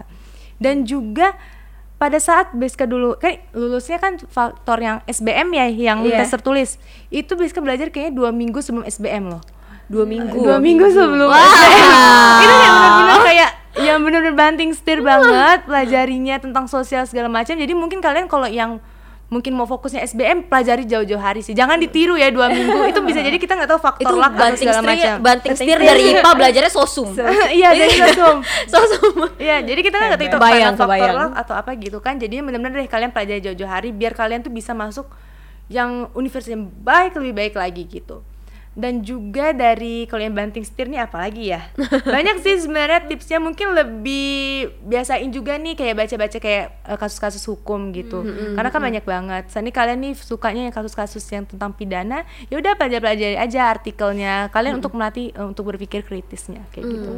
Dan 0.60 0.84
juga 0.84 1.34
pada 1.98 2.20
saat 2.20 2.52
BSK 2.52 2.84
dulu 2.84 3.16
kan 3.16 3.40
lulusnya 3.56 3.96
kan 3.96 4.20
faktor 4.20 4.78
yang 4.78 5.00
SBM 5.08 5.48
ya 5.56 5.66
yang 5.72 5.98
Iya. 6.04 6.20
tes 6.24 6.36
tertulis. 6.36 6.76
Itu 7.08 7.40
BSK 7.40 7.64
belajar 7.64 7.88
kayaknya 7.90 8.14
dua 8.14 8.30
minggu 8.36 8.60
sebelum 8.60 8.84
SBM 8.84 9.32
loh. 9.32 9.42
Dua 9.88 10.04
minggu. 10.04 10.36
Dua 10.36 10.60
minggu 10.60 10.84
sebelum 10.92 11.28
Wah. 11.32 11.40
SBM 11.40 11.84
itu 12.44 12.56
yang 12.60 12.76
benar-benar 12.76 13.20
kayak 13.24 13.52
yang 13.74 14.00
benar-benar 14.06 14.36
banting 14.38 14.70
setir 14.76 15.02
banget 15.02 15.66
pelajarinya 15.66 16.38
tentang 16.38 16.70
sosial 16.70 17.08
segala 17.08 17.32
macam. 17.32 17.56
Jadi 17.56 17.74
mungkin 17.74 18.04
kalian 18.04 18.28
kalau 18.28 18.46
yang 18.46 18.78
mungkin 19.34 19.58
mau 19.58 19.66
fokusnya 19.66 20.06
SBM 20.06 20.46
pelajari 20.46 20.86
jauh-jauh 20.86 21.18
hari 21.18 21.42
sih. 21.42 21.58
Jangan 21.58 21.82
ditiru 21.82 22.14
ya 22.14 22.30
dua 22.30 22.54
minggu. 22.54 22.86
Itu 22.86 23.02
bisa 23.02 23.26
jadi 23.26 23.34
kita 23.42 23.58
nggak 23.58 23.70
tahu 23.74 23.82
faktor 23.82 24.06
itu 24.06 24.14
luck 24.14 24.34
atau 24.38 24.54
segala 24.54 24.82
macam. 24.86 25.14
banting 25.26 25.52
setir 25.58 25.78
dari 25.82 26.14
IPA 26.14 26.32
belajarnya 26.38 26.72
sosum. 26.72 27.10
Iya 27.58 27.70
jadi 27.74 27.96
sosum. 28.14 28.38
Sosum. 28.74 29.16
Iya, 29.42 29.66
jadi 29.66 29.82
kita 29.82 29.96
nggak 29.98 30.10
ngerti 30.16 30.26
itu 30.30 30.38
karena 30.38 30.70
faktor 30.78 30.86
kebayang. 30.86 31.16
luck 31.18 31.34
atau 31.34 31.54
apa 31.58 31.72
gitu 31.82 31.98
kan. 31.98 32.16
Jadi 32.22 32.46
benar-benar 32.46 32.78
deh 32.78 32.90
kalian 32.90 33.10
pelajari 33.10 33.42
jauh-jauh 33.42 33.72
hari 33.72 33.90
biar 33.90 34.14
kalian 34.14 34.46
tuh 34.46 34.54
bisa 34.54 34.78
masuk 34.78 35.10
yang 35.72 36.12
universitas 36.14 36.54
yang 36.54 36.70
baik 36.70 37.18
lebih 37.18 37.34
baik 37.34 37.54
lagi 37.58 37.84
gitu. 37.90 38.22
Dan 38.74 39.06
juga 39.06 39.54
dari 39.54 40.10
kalau 40.10 40.26
yang 40.26 40.34
banting 40.34 40.66
setir 40.66 40.90
nih 40.90 41.06
apalagi 41.06 41.54
ya? 41.54 41.70
Banyak 42.16 42.42
sih 42.42 42.58
sebenarnya 42.58 43.06
tipsnya 43.06 43.38
mungkin 43.38 43.78
lebih 43.78 44.74
biasain 44.82 45.30
juga 45.30 45.62
nih 45.62 45.78
kayak 45.78 45.96
baca-baca 45.96 46.38
kayak 46.42 46.66
eh, 46.90 46.98
kasus-kasus 46.98 47.46
hukum 47.46 47.94
gitu. 47.94 48.26
Karena 48.58 48.70
kan 48.74 48.82
banyak 48.82 49.06
banget. 49.06 49.44
Sani 49.54 49.70
kalian 49.70 50.02
nih 50.02 50.14
sukanya 50.18 50.66
yang 50.66 50.74
kasus-kasus 50.74 51.22
yang 51.30 51.46
tentang 51.46 51.72
pidana 51.78 52.26
ya 52.50 52.58
udah 52.58 52.74
pelajari 52.74 53.38
aja 53.38 53.70
artikelnya. 53.70 54.50
Kalian 54.50 54.82
untuk 54.82 54.98
melatih 54.98 55.30
eh, 55.30 55.46
untuk 55.46 55.70
berpikir 55.70 56.02
kritisnya 56.02 56.66
kayak 56.74 56.86
gitu. 56.90 57.12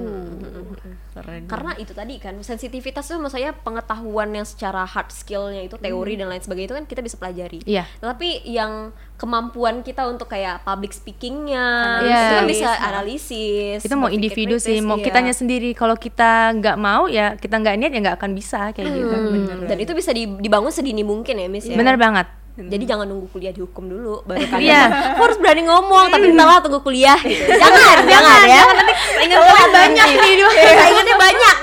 Karena 1.47 1.71
itu 1.79 1.95
tadi 1.95 2.19
kan 2.19 2.35
sensitivitas 2.43 3.07
itu 3.07 3.15
maksudnya 3.15 3.55
pengetahuan 3.55 4.35
yang 4.35 4.43
secara 4.43 4.83
hard 4.83 5.15
skillnya 5.15 5.63
itu 5.63 5.79
teori 5.79 6.19
dan 6.19 6.27
lain 6.27 6.43
sebagainya 6.43 6.67
itu 6.67 6.75
kan 6.75 6.85
kita 6.85 7.01
bisa 7.01 7.15
pelajari. 7.15 7.63
Iya. 7.63 7.87
tapi 8.03 8.43
yang 8.43 8.91
kemampuan 9.15 9.79
kita 9.79 10.03
untuk 10.11 10.27
kayak 10.27 10.67
public 10.67 10.91
speakingnya 10.91 12.03
Iya. 12.03 12.19
itu 12.19 12.33
kan 12.35 12.47
bisa 12.51 12.69
analisis 12.83 13.79
itu 13.79 13.95
mau 13.95 14.11
individu 14.11 14.59
sih 14.59 14.83
mau 14.83 14.99
iya. 14.99 15.05
kitanya 15.07 15.31
sendiri. 15.31 15.71
Kalau 15.71 15.95
kita 15.95 16.51
nggak 16.59 16.75
mau 16.75 17.07
ya 17.07 17.39
kita 17.39 17.55
nggak 17.63 17.75
niat 17.79 17.91
ya 17.95 17.99
nggak 18.11 18.17
akan 18.19 18.31
bisa 18.35 18.75
kayak 18.75 18.91
gitu. 18.91 19.15
Hmm, 19.15 19.67
dan 19.71 19.77
itu 19.79 19.95
bisa 19.95 20.11
di- 20.11 20.35
dibangun 20.43 20.71
sedini 20.71 21.07
mungkin 21.07 21.39
ya 21.39 21.47
Miss 21.47 21.63
ya? 21.63 21.79
Bener 21.79 21.95
banget 21.95 22.27
jadi 22.57 22.83
jangan 22.85 23.05
nunggu 23.05 23.27
kuliah 23.29 23.51
di 23.51 23.59
hukum 23.59 23.83
dulu 23.85 24.23
baru 24.23 24.47
kalian 24.53 24.63
Iya. 24.65 25.11
aku 25.11 25.21
harus 25.21 25.37
berani 25.37 25.63
ngomong 25.63 26.07
tapi 26.07 26.25
entah 26.29 26.47
lah 26.47 26.59
tunggu 26.59 26.79
kuliah 26.79 27.19
gitu. 27.25 27.51
jangan 27.51 27.97
jangan 28.01 28.39
ya 28.45 28.63
nanti 28.65 28.93
saingan 29.15 29.39
banyak 29.69 30.07
nih 30.09 30.33
saingannya 30.77 31.15
banyak 31.17 31.55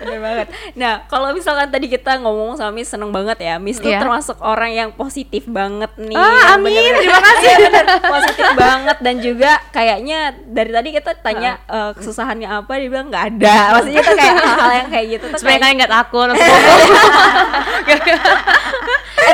Bener 0.00 0.18
banget. 0.18 0.46
Nah, 0.74 1.04
kalau 1.06 1.30
misalkan 1.30 1.68
tadi 1.68 1.86
kita 1.86 2.16
ngomong 2.18 2.56
sama 2.56 2.72
Miss 2.72 2.88
seneng 2.88 3.12
banget 3.12 3.36
ya. 3.38 3.54
Miss 3.56 3.76
tuh 3.76 3.86
Iya. 3.86 4.00
termasuk 4.00 4.40
orang 4.40 4.72
yang 4.72 4.88
positif 4.92 5.44
banget 5.46 5.92
nih. 5.94 6.14
Ah, 6.14 6.56
amin. 6.56 6.72
bener-bener- 6.72 6.98
Terima 7.00 7.20
kasih. 7.20 7.46
Iya, 7.46 7.56
bener. 7.62 7.84
positif 8.00 8.48
banget 8.56 8.96
dan 8.98 9.14
juga 9.18 9.52
kayaknya 9.70 10.18
dari 10.46 10.70
tadi 10.70 10.88
kita 10.90 11.10
tanya 11.16 11.60
eh, 11.62 11.90
kesusahannya 11.94 12.48
apa 12.48 12.72
dia 12.74 12.88
bilang 12.88 13.06
nggak 13.08 13.24
ada. 13.30 13.56
Maksudnya 13.76 14.02
tuh 14.02 14.16
kayak 14.16 14.34
hal-hal 14.34 14.72
yang 14.74 14.88
kayak 14.88 15.06
gitu 15.10 15.24
tuh 15.26 15.38
supaya 15.38 15.56
kayak 15.58 15.74
nggak 15.76 15.92
takut 15.94 16.28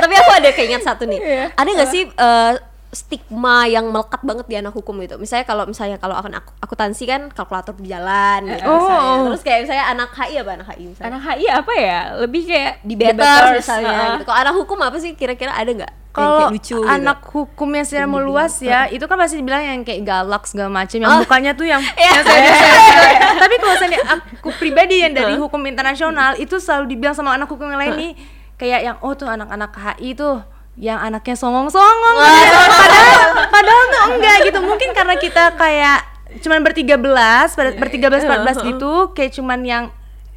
tapi 0.06 0.14
aku 0.16 0.30
ada 0.32 0.50
keinget 0.52 0.80
satu 0.80 1.02
nih 1.04 1.18
Iya. 1.18 1.44
ada 1.52 1.68
nggak 1.68 1.90
sih 1.90 2.02
eh, 2.06 2.54
stigma 2.88 3.66
yang 3.66 3.84
melekat 3.86 4.22
banget 4.22 4.46
di 4.46 4.56
anak 4.56 4.72
hukum 4.72 4.96
gitu 4.98 5.18
misalnya 5.18 5.44
kalau 5.44 5.68
misalnya 5.68 5.98
kalau 5.98 6.16
akan 6.16 6.32
aku 6.34 6.50
akuntansi 6.58 7.04
kan 7.04 7.28
kalkulator 7.28 7.74
berjalan 7.74 8.48
gitu 8.48 8.64
Oh. 8.64 8.78
misalnya. 8.78 9.20
terus 9.26 9.42
kayak 9.42 9.58
misalnya 9.62 9.84
anak 9.86 10.10
HI 10.10 10.34
apa 10.38 10.50
anak 10.54 10.66
HI 10.70 10.84
misalnya 10.86 11.08
anak 11.10 11.22
HI 11.28 11.46
apa 11.50 11.72
ya? 11.76 11.98
Lebih 12.16 12.42
kayak 12.46 12.72
debaters 12.80 13.12
debaters, 13.12 13.56
misalnya 13.60 13.92
ah. 13.92 14.08
gitu. 14.14 14.24
kalau 14.24 14.38
anak 14.40 14.54
hukum 14.56 14.78
apa 14.80 14.96
sih 14.96 15.12
kira-kira 15.12 15.52
ada 15.52 15.68
nggak 15.68 15.92
yang 15.92 16.14
kalau 16.16 16.38
kayak 16.40 16.54
lucu 16.56 16.72
gitu? 16.72 16.88
anak 16.88 17.18
hukumnya 17.28 17.82
secara 17.84 18.06
meluas 18.08 18.54
ya 18.64 18.88
itu 18.88 19.04
kan 19.04 19.16
pasti 19.20 19.36
dibilang 19.36 19.60
yang 19.62 19.80
kayak 19.84 20.00
galak 20.00 20.42
segala 20.48 20.70
macam 20.72 20.96
yang 20.96 21.10
Oh. 21.10 21.20
mukanya 21.20 21.52
tuh 21.52 21.66
yang, 21.68 21.82
Iya. 22.00 22.08
yang 22.08 22.24
serius-serius. 22.24 23.36
tapi 23.44 23.54
kalau 23.58 23.72
misalnya 23.76 24.00
aku 24.08 24.48
pribadi 24.56 25.04
yang 25.04 25.12
dari 25.12 25.36
hukum 25.36 25.60
internasional 25.62 26.32
itu 26.34 26.56
selalu 26.56 26.88
dibilang 26.88 27.12
sama 27.12 27.36
anak 27.36 27.44
hukum 27.46 27.68
yang 27.68 27.76
lain 27.76 27.94
nih 27.94 28.12
kayak 28.56 28.80
yang 28.82 28.96
oh 28.98 29.12
tuh 29.12 29.26
anak-anak 29.26 29.70
HI 29.72 30.12
tuh 30.12 30.40
yang 30.74 30.98
anaknya 30.98 31.32
songong-songong. 31.34 32.16
Padahal 32.18 33.20
padahal 33.48 33.82
tuh 33.86 34.02
enggak 34.10 34.36
gitu. 34.44 34.58
Mungkin 34.60 34.90
karena 34.92 35.14
kita 35.16 35.44
kayak 35.54 35.98
cuman 36.36 36.60
bertiga 36.60 36.96
belas 36.96 37.52
ber- 37.52 37.76
bertiga 37.76 38.06
belas 38.06 38.22
empat 38.22 38.40
belas 38.42 38.56
gitu 38.60 38.92
kayak 39.10 39.32
cuman 39.32 39.60
yang 39.62 39.84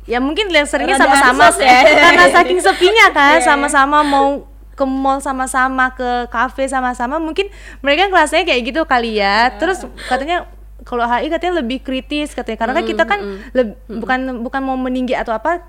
ya 0.05 0.17
mungkin 0.17 0.47
lihat 0.47 0.65
seringnya 0.65 0.95
sama-sama. 0.95 1.51
ya. 1.55 1.79
karena 2.07 2.25
saking 2.31 2.59
sepinya 2.59 3.07
kan 3.09 3.35
Iya, 3.35 3.37
iya. 3.37 3.45
sama-sama 3.45 3.99
mau 4.01 4.47
ke 4.71 4.85
mall 4.85 5.19
sama-sama 5.19 5.91
ke 5.91 6.07
kafe 6.29 6.65
sama-sama. 6.65 7.19
Mungkin 7.19 7.51
mereka 7.79 8.07
kelasnya 8.07 8.41
kayak 8.41 8.61
gitu 8.65 8.81
kali 8.83 9.19
ya. 9.19 9.51
Terus 9.55 9.79
katanya 10.07 10.47
kalau 10.81 11.03
HI 11.03 11.27
katanya 11.27 11.59
lebih 11.59 11.79
kritis 11.79 12.31
katanya. 12.31 12.57
Karena 12.57 12.73
kan 12.73 12.85
kita 12.85 13.03
kan 13.03 13.19
leb- 13.51 13.75
bukan 13.91 14.19
bukan 14.39 14.61
mau 14.61 14.75
meninggi 14.75 15.13
atau 15.13 15.31
apa 15.31 15.67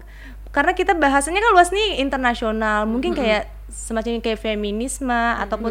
karena 0.50 0.72
kita 0.72 0.92
bahasanya 0.92 1.40
kan 1.40 1.50
luas 1.54 1.70
nih 1.70 1.98
internasional. 1.98 2.84
Mungkin 2.84 3.14
kayak 3.14 3.46
semacam 3.70 4.18
kayak 4.18 4.42
feminisme 4.42 5.14
ataupun 5.14 5.70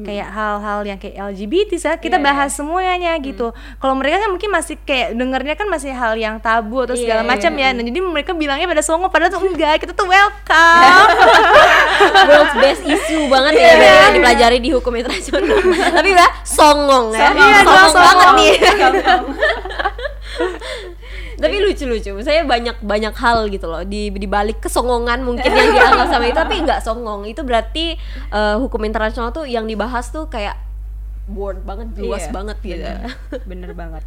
kayak 0.00 0.32
hal-hal 0.32 0.80
yang 0.80 0.96
kayak 0.96 1.28
LGBT 1.28 1.76
ya 1.76 1.92
kita 2.00 2.16
Iya, 2.16 2.24
bahas 2.24 2.56
semuanya 2.56 3.12
gitu. 3.20 3.52
Kalau 3.52 3.92
mereka 3.92 4.24
kan 4.24 4.32
mungkin 4.32 4.48
masih 4.48 4.80
kayak 4.80 5.12
dengernya 5.12 5.52
kan 5.52 5.68
masih 5.68 5.92
hal 5.92 6.16
yang 6.16 6.40
tabu 6.40 6.80
atau 6.80 6.96
segala 6.96 7.20
Iya, 7.20 7.28
macam 7.28 7.52
iya, 7.52 7.68
ya 7.68 7.76
nah 7.76 7.84
jadi 7.84 8.00
mereka 8.00 8.32
bilangnya 8.32 8.64
pada 8.64 8.80
songo 8.80 9.12
padahal 9.12 9.28
tuh 9.28 9.44
enggak. 9.44 9.76
Kita 9.76 9.92
tuh 9.92 10.08
welcome. 10.08 11.04
World's 12.32 12.56
best 12.56 12.82
issue 12.88 13.28
banget 13.28 13.52
ya 13.54 13.60
Iya. 13.60 13.76
berarti 13.76 14.00
yang 14.00 14.14
dipelajari 14.16 14.58
di 14.64 14.70
hukum 14.72 14.92
internasional. 14.96 15.60
Tapi 16.00 16.08
udah 16.16 16.30
songong 16.48 17.06
ya. 17.12 17.28
Songong. 17.28 17.44
Iya, 17.44 17.58
songong 17.60 17.92
songong. 17.92 18.08
banget 18.08 18.28
nih 18.40 18.52
tapi 21.36 21.56
lucu-lucu. 21.58 22.12
Saya 22.20 22.42
banyak 22.42 22.80
banyak 22.80 23.14
hal 23.14 23.46
gitu 23.48 23.66
loh. 23.66 23.82
Di 23.82 24.08
di 24.08 24.26
balik 24.26 24.60
kesongongan 24.60 25.22
mungkin 25.22 25.46
yang 25.46 25.70
dianggap 25.70 26.08
sama 26.08 26.24
itu. 26.24 26.36
Tapi 26.36 26.54
nggak 26.60 26.80
songong. 26.80 27.24
Itu 27.24 27.42
berarti 27.42 27.94
eh, 28.30 28.56
hukum 28.56 28.82
internasional 28.82 29.30
tuh 29.30 29.44
yang 29.44 29.64
dibahas 29.64 30.08
tuh 30.08 30.26
kayak 30.26 30.60
board 31.24 31.64
banget 31.64 31.88
luas 31.96 32.28
Iya, 32.28 32.32
banget 32.32 32.56
gitu. 32.60 32.84
Bener, 32.84 33.08
bener 33.50 33.70
banget. 33.72 34.02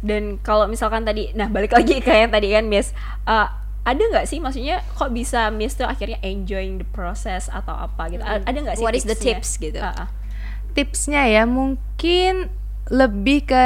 Dan 0.00 0.38
kalau 0.38 0.64
misalkan 0.64 1.02
tadi 1.02 1.34
nah 1.34 1.46
balik 1.46 1.74
lagi 1.74 1.98
ke 1.98 2.10
yang 2.10 2.30
tadi 2.30 2.50
kan 2.50 2.64
Miss. 2.64 2.94
Eh, 3.24 3.48
ada 3.80 3.96
nggak 3.98 4.28
sih? 4.28 4.38
Maksudnya 4.38 4.84
kok 4.92 5.10
bisa 5.10 5.48
Miss 5.48 5.72
tuh 5.72 5.88
akhirnya 5.88 6.20
enjoying 6.20 6.78
the 6.78 6.86
process 6.86 7.48
atau 7.48 7.72
apa 7.72 8.06
gitu? 8.08 8.20
A- 8.20 8.38
ada 8.38 8.54
nggak 8.54 8.76
sih 8.76 8.84
What 8.84 8.92
is 8.92 9.02
the 9.02 9.12
tipsnya? 9.12 9.40
tips 9.40 9.50
gitu? 9.56 9.80
Ah, 9.80 10.04
ah. 10.04 10.08
tipsnya 10.70 11.26
ya 11.26 11.42
mungkin 11.42 12.52
lebih 12.90 13.46
ke 13.46 13.64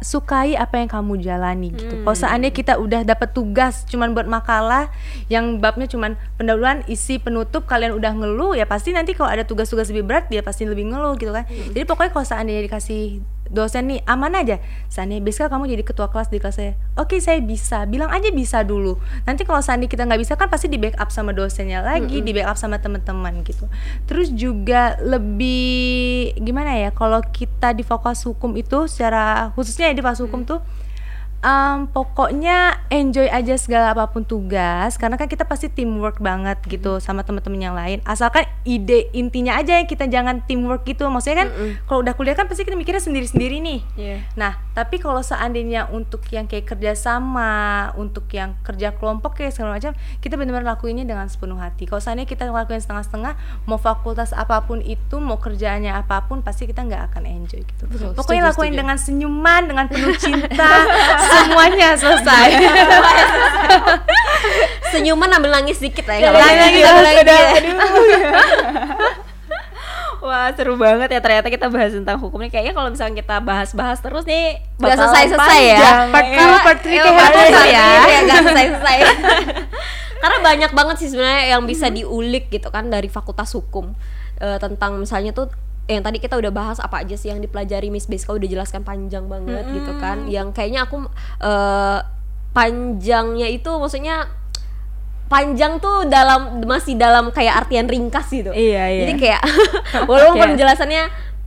sukai 0.00 0.56
apa 0.56 0.80
yang 0.80 0.88
kamu 0.88 1.20
jalani 1.20 1.76
gitu. 1.76 2.00
Kalau 2.00 2.16
seandainya 2.16 2.56
kita 2.56 2.80
udah 2.80 3.04
dapat 3.04 3.36
tugas 3.36 3.84
cuman 3.84 4.16
buat 4.16 4.24
makalah 4.24 4.88
yang 5.28 5.60
babnya 5.60 5.84
cuman 5.84 6.16
pendahuluan, 6.40 6.80
isi, 6.88 7.20
penutup, 7.20 7.68
kalian 7.68 7.92
udah 7.92 8.16
ngeluh 8.16 8.56
ya 8.56 8.64
pasti 8.64 8.96
nanti 8.96 9.12
kalau 9.12 9.28
ada 9.28 9.44
tugas-tugas 9.44 9.92
lebih 9.92 10.08
berat 10.08 10.24
dia 10.32 10.40
pasti 10.40 10.64
lebih 10.64 10.88
ngeluh 10.88 11.20
gitu 11.20 11.36
kan. 11.36 11.44
Jadi 11.46 11.84
pokoknya 11.84 12.10
kalau 12.16 12.24
seandainya 12.24 12.64
dikasih 12.64 13.20
dosen 13.52 13.92
nih 13.92 14.00
aman 14.08 14.32
aja. 14.32 14.58
Seandainya 14.88 15.20
besok 15.20 15.52
kamu 15.52 15.68
jadi 15.68 15.84
ketua 15.84 16.08
kelas 16.08 16.32
di 16.32 16.40
kelas 16.40 16.56
saya. 16.56 16.72
Oke, 16.96 17.20
saya 17.20 17.38
bisa. 17.44 17.84
Bilang 17.84 18.08
aja 18.08 18.32
bisa 18.32 18.64
dulu. 18.64 18.96
Nanti 19.28 19.44
kalau 19.44 19.60
seandainya 19.60 19.92
kita 19.92 20.02
nggak 20.08 20.20
bisa 20.24 20.34
kan 20.40 20.48
pasti 20.48 20.72
di 20.72 20.80
backup 20.80 21.12
sama 21.12 21.36
dosennya 21.36 21.84
lagi, 21.84 22.24
di 22.24 22.32
backup 22.32 22.56
sama 22.56 22.80
teman-teman 22.80 23.44
gitu. 23.44 23.68
Terus 24.08 24.32
juga 24.32 24.96
lebih 25.04 26.32
gimana 26.40 26.74
ya 26.80 26.90
kalau 26.90 27.20
kita 27.20 27.76
di 27.76 27.84
fokus 27.84 28.24
hukum 28.24 28.56
itu 28.56 28.88
secara 28.88 29.52
khususnya 29.52 29.92
ya 29.92 29.94
di 29.94 30.00
fakultas 30.00 30.24
hukum 30.24 30.42
tuh 30.48 30.60
Um, 31.42 31.90
pokoknya 31.90 32.86
enjoy 32.86 33.26
aja 33.26 33.58
segala 33.58 33.90
apa 33.90 34.06
pun 34.14 34.22
tugas 34.22 34.94
karena 34.94 35.18
kan 35.18 35.26
kita 35.26 35.42
pasti 35.42 35.66
teamwork 35.66 36.22
banget 36.22 36.62
gitu 36.70 37.02
sama 37.02 37.26
teman-teman 37.26 37.58
yang 37.58 37.74
lain. 37.74 37.98
Asalkan 38.06 38.46
ide 38.62 39.10
intinya 39.10 39.58
aja 39.58 39.82
yang 39.82 39.90
kita 39.90 40.06
jangan 40.06 40.46
teamwork 40.46 40.86
gitu. 40.86 41.10
Maksudnya 41.10 41.46
kan 41.46 41.48
kalau 41.90 42.06
udah 42.06 42.14
kuliah 42.14 42.38
kan 42.38 42.46
pasti 42.46 42.62
kita 42.62 42.78
mikirnya 42.78 43.02
sendiri-sendiri 43.02 43.58
nih. 43.58 43.80
Iya. 43.98 44.16
nah 44.38 44.54
tapi 44.72 44.96
kalau 44.96 45.20
seandainya 45.20 45.88
untuk 45.88 46.24
yang 46.28 46.44
kayak 46.44 46.64
kerja 46.66 46.92
sama 46.92 47.52
untuk 47.94 48.24
yang 48.28 48.56
kerja 48.60 48.92
kelompok 48.92 49.36
kayak 49.36 49.52
segala 49.52 49.76
macam 49.76 49.92
kita 50.18 50.34
benar-benar 50.34 50.74
lakuinnya 50.74 51.04
dengan 51.04 51.26
sepenuh 51.26 51.56
hati 51.56 51.84
kalau 51.84 51.98
seandainya 51.98 52.24
kita 52.24 52.44
ngelakuin 52.44 52.78
setengah-setengah 52.78 53.36
mau 53.64 53.76
fakultas 53.76 54.32
apa 54.32 54.60
pun 54.60 54.80
itu 54.80 55.16
mau 55.16 55.36
kerjaannya 55.36 55.92
apa 55.92 56.22
pun 56.22 56.40
pasti 56.40 56.64
kita 56.64 56.82
nggak 56.82 57.12
akan 57.12 57.22
enjoy 57.24 57.60
gitu 57.60 57.84
Betul, 57.84 58.12
pokoknya 58.12 58.42
setuju, 58.42 58.50
lakuin 58.50 58.68
setuju. 58.68 58.80
dengan 58.80 58.96
senyuman 58.96 59.62
dengan 59.64 59.84
penuh 59.86 60.16
cinta 60.16 60.70
semuanya 61.30 61.88
selesai 61.94 62.48
Senyuman 64.92 65.30
ambil 65.30 65.50
nangis 65.54 65.80
dikit 65.80 66.04
lah 66.04 66.16
ya. 66.16 66.28
nggak 66.28 66.32
Nangis, 66.34 66.44
apa-apa. 66.44 66.60
nangis, 66.60 66.84
Ambil 66.84 67.22
udah, 67.22 67.40
nangis. 67.40 67.62
Wah 70.22 70.54
seru 70.54 70.74
banget 70.76 71.08
ya 71.08 71.18
ternyata 71.18 71.48
kita 71.48 71.66
bahas 71.66 71.90
tentang 71.90 72.14
hukum 72.16 72.38
nih 72.38 72.48
Kayaknya 72.48 72.72
kalau 72.72 72.88
misalnya 72.88 73.14
kita 73.18 73.36
bahas-bahas 73.38 73.98
terus 73.98 74.22
nih 74.22 74.62
Nggak 74.78 74.94
bakalan 74.94 74.98
selesai-selesai 75.02 75.60
ya. 75.60 75.80
Part 76.08 76.24
Iya. 76.24 76.38
two, 76.38 76.54
part 76.62 76.78
three 76.78 76.94
Iya, 76.94 77.02
kayak 77.02 77.18
part 77.18 77.32
Harry 77.32 77.42
two, 77.42 77.58
Potter 77.58 77.58
part 77.58 77.70
ya. 78.06 78.20
nggak 78.22 78.38
selesai-selesai. 78.40 78.96
Karena 80.22 80.38
banyak 80.40 80.70
banget 80.70 80.96
sih 80.96 81.08
sebenarnya 81.10 81.44
yang 81.50 81.62
bisa 81.64 81.90
diulik 81.90 82.46
gitu 82.48 82.70
kan 82.70 82.86
dari 82.86 83.06
fakultas 83.06 83.50
hukum 83.52 83.90
Eh, 84.38 84.58
tentang 84.58 84.98
misalnya 84.98 85.30
tuh 85.30 85.50
yang 85.86 86.02
tadi 86.02 86.18
kita 86.18 86.34
udah 86.34 86.50
bahas 86.50 86.78
apa 86.78 87.02
aja 87.02 87.14
sih 87.14 87.30
yang 87.30 87.38
dipelajari 87.38 87.90
Miss 87.90 88.06
Beska 88.06 88.30
udah 88.30 88.46
jelaskan 88.48 88.82
panjang 88.82 89.26
banget 89.26 89.66
gitu 89.70 89.92
kan. 89.98 90.26
Yang 90.26 90.50
kayaknya 90.52 90.82
aku 90.82 91.06
eh, 91.38 91.98
panjangnya 92.52 93.48
itu 93.48 93.70
maksudnya 93.72 94.30
panjang 95.32 95.80
tuh 95.80 96.04
dalam 96.04 96.60
masih 96.68 97.00
dalam 97.00 97.32
kayak 97.32 97.64
artian 97.64 97.88
ringkas 97.88 98.28
gitu. 98.28 98.52
Iya, 98.52 98.84
iya. 98.92 99.00
Jadi 99.08 99.12
kayak 99.16 99.40
walaupun 100.10 100.36
Kayak- 100.36 100.50
penjelasannya 100.52 101.02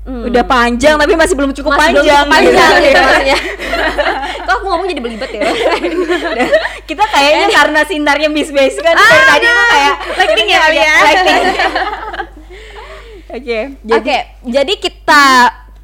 hmm, 0.10 0.24
Udah 0.34 0.44
panjang 0.50 0.96
tapi 0.98 1.14
masih 1.14 1.36
belum 1.38 1.52
cukup 1.54 1.78
masih 1.78 1.94
belum 1.94 2.02
panjang 2.02 2.26
cukup 2.26 2.34
panjang 2.34 2.72
gitu. 2.74 2.86
gitu 2.90 3.02
maksudnya. 3.06 3.40
Kok 4.46 4.54
aku 4.58 4.66
ngomong 4.66 4.88
jadi 4.90 5.02
belibet 5.02 5.30
ya? 5.30 5.42
kita 6.90 7.04
kayaknya 7.10 7.48
karena 7.50 7.82
sinarnya 7.86 8.30
Miss 8.30 8.50
Base 8.50 8.78
kan 8.78 8.94
dari 8.94 9.24
tadi 9.26 9.46
tuh 9.46 9.68
kayak 9.70 9.96
lighting 10.18 10.48
ya 10.48 10.60
kali 10.62 10.78
ya 10.78 10.94
lighting 11.02 11.44
oke 13.26 13.60
jadi 13.84 14.00
Oke, 14.00 14.18
jadi 14.46 14.74
kita 14.80 15.26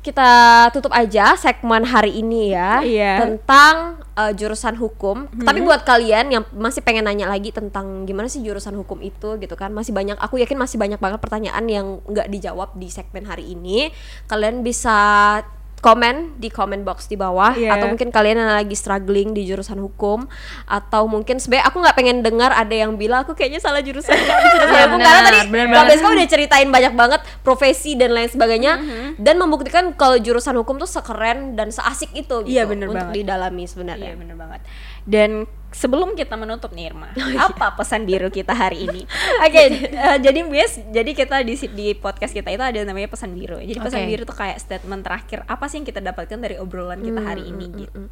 kita 0.01 0.29
tutup 0.73 0.89
aja 0.89 1.37
segmen 1.37 1.85
hari 1.85 2.25
ini 2.25 2.57
ya 2.57 2.81
Iya. 2.81 3.13
tentang 3.21 4.01
uh, 4.17 4.33
jurusan 4.33 4.73
hukum. 4.81 5.29
Tapi 5.29 5.61
buat 5.61 5.85
kalian 5.85 6.33
yang 6.33 6.43
masih 6.57 6.81
pengen 6.81 7.05
nanya 7.05 7.29
lagi 7.29 7.53
tentang 7.53 8.09
gimana 8.09 8.25
sih 8.25 8.41
jurusan 8.41 8.73
hukum 8.81 8.97
itu 9.05 9.37
gitu 9.37 9.53
kan, 9.53 9.69
masih 9.69 9.93
banyak 9.93 10.17
aku 10.17 10.41
yakin 10.41 10.57
masih 10.57 10.81
banyak 10.81 10.97
banget 10.97 11.21
pertanyaan 11.21 11.65
yang 11.69 11.85
nggak 12.09 12.33
dijawab 12.33 12.73
di 12.73 12.89
segmen 12.89 13.29
hari 13.29 13.53
ini. 13.53 13.93
Kalian 14.25 14.65
bisa 14.65 15.37
komen 15.81 16.37
di 16.37 16.47
comment 16.47 16.79
box 16.79 17.05
di 17.05 17.15
bawah 17.15 17.51
Iya. 17.51 17.73
atau 17.73 17.89
mungkin 17.89 18.07
kalian 18.07 18.37
yang 18.37 18.53
lagi 18.53 18.73
struggling 18.73 19.33
di 19.33 19.43
jurusan 19.43 19.75
hukum 19.77 20.29
atau 20.63 21.05
mungkin 21.05 21.35
sebenarnya 21.35 21.65
aku 21.65 21.77
nggak 21.79 21.95
pengen 21.95 22.17
dengar 22.21 22.51
ada 22.51 22.69
yang 22.71 22.95
bilang 22.95 23.21
aku 23.21 23.33
kayaknya 23.33 23.57
salah 23.57 23.81
jurusan 23.81 24.13
jurusan 24.53 24.69
Iya, 24.71 24.85
hukum 24.87 24.99
karena 24.99 25.21
tadi 25.23 25.39
Kak. 25.49 25.85
Beska 25.87 26.07
udah 26.07 26.27
ceritain 26.27 26.69
banyak 26.69 26.93
banget 26.93 27.21
profesi 27.41 27.93
dan 27.93 28.13
lain 28.13 28.29
sebagainya 28.29 28.73
dan 29.17 29.35
membuktikan 29.35 29.91
kalau 29.91 30.15
jurusan 30.15 30.53
hukum 30.55 30.77
tuh 30.77 30.85
sekeren 30.85 31.53
dan 31.53 31.69
seasik 31.69 32.13
itu 32.13 32.35
gitu 32.39 32.47
Iya, 32.47 32.63
bener 32.63 32.87
untuk 32.87 33.01
banget. 33.03 33.17
didalami 33.17 33.59
iya 33.59 33.67
sebenarnya. 33.67 34.13
bener 34.15 34.37
banget 34.37 34.61
dan 35.07 35.49
sebelum 35.71 36.19
kita 36.19 36.35
menutup 36.35 36.75
nih 36.75 36.91
Irma 36.91 37.15
apa 37.39 37.79
pesan 37.79 38.03
biru 38.03 38.27
kita 38.27 38.51
hari 38.51 38.85
ini? 38.85 39.01
Oke 39.45 39.61
eh, 39.87 40.17
jadi 40.19 40.39
bias 40.43 40.91
jadi 40.91 41.11
kita 41.15 41.41
di 41.47 41.55
di 41.71 41.87
podcast 41.95 42.35
kita 42.35 42.51
itu 42.51 42.61
ada 42.61 42.79
namanya 42.83 43.07
pesan 43.07 43.31
biru. 43.31 43.57
Jadi 43.63 43.79
pesan 43.79 44.03
Oke. 44.03 44.09
biru 44.11 44.23
tuh 44.27 44.37
kayak 44.37 44.57
statement 44.59 45.01
terakhir 45.01 45.47
apa 45.47 45.65
sih 45.71 45.79
yang 45.79 45.87
kita 45.87 46.03
dapatkan 46.03 46.37
dari 46.37 46.59
obrolan 46.59 46.99
kita 46.99 47.21
hari 47.23 47.47
ini 47.47 47.87
gitu 47.87 48.11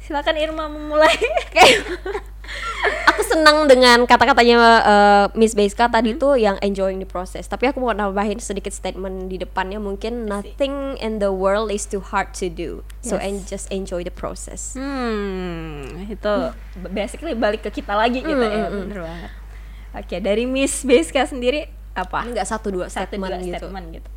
silakan 0.00 0.36
Irma 0.36 0.64
memulai 0.66 1.14
Aku 3.06 3.22
senang 3.22 3.70
dengan 3.70 4.02
kata-katanya 4.08 4.58
eh, 4.82 5.24
Miss 5.38 5.54
Beiska 5.54 5.86
tadi 5.86 6.16
tuh 6.16 6.34
yang 6.34 6.58
enjoying 6.58 6.98
the 6.98 7.06
process. 7.06 7.46
Tapi 7.46 7.70
aku 7.70 7.78
mau 7.78 7.94
nambahin 7.94 8.42
sedikit 8.42 8.74
statement 8.74 9.30
di 9.30 9.38
depannya 9.38 9.78
mungkin 9.78 10.26
nothing 10.26 10.98
in 10.98 11.22
the 11.22 11.30
world 11.30 11.70
is 11.70 11.86
too 11.86 12.02
hard 12.02 12.32
to 12.34 12.50
do. 12.50 12.82
So 13.02 13.14
Yes. 13.14 13.22
and 13.22 13.36
just 13.46 13.66
enjoy 13.70 14.02
the 14.02 14.10
process. 14.10 14.74
Hmm, 14.74 16.10
itu 16.10 16.32
basically 16.90 17.38
balik 17.38 17.62
ke 17.62 17.70
kita 17.70 17.94
lagi 17.94 18.18
gitu 18.18 18.40
ya, 18.40 18.66
bener 18.66 18.98
banget. 18.98 19.30
Oke, 19.90 20.16
dari 20.18 20.46
Miss 20.46 20.82
Beska 20.82 21.22
sendiri 21.26 21.70
apa? 21.94 22.26
Enggak 22.26 22.46
satu 22.46 22.70
dua 22.70 22.90
Satu 22.90 23.14
statement 23.14 23.30
dua 23.30 23.46
gitu. 23.46 23.58
statement 23.62 23.86
gitu. 23.94 24.08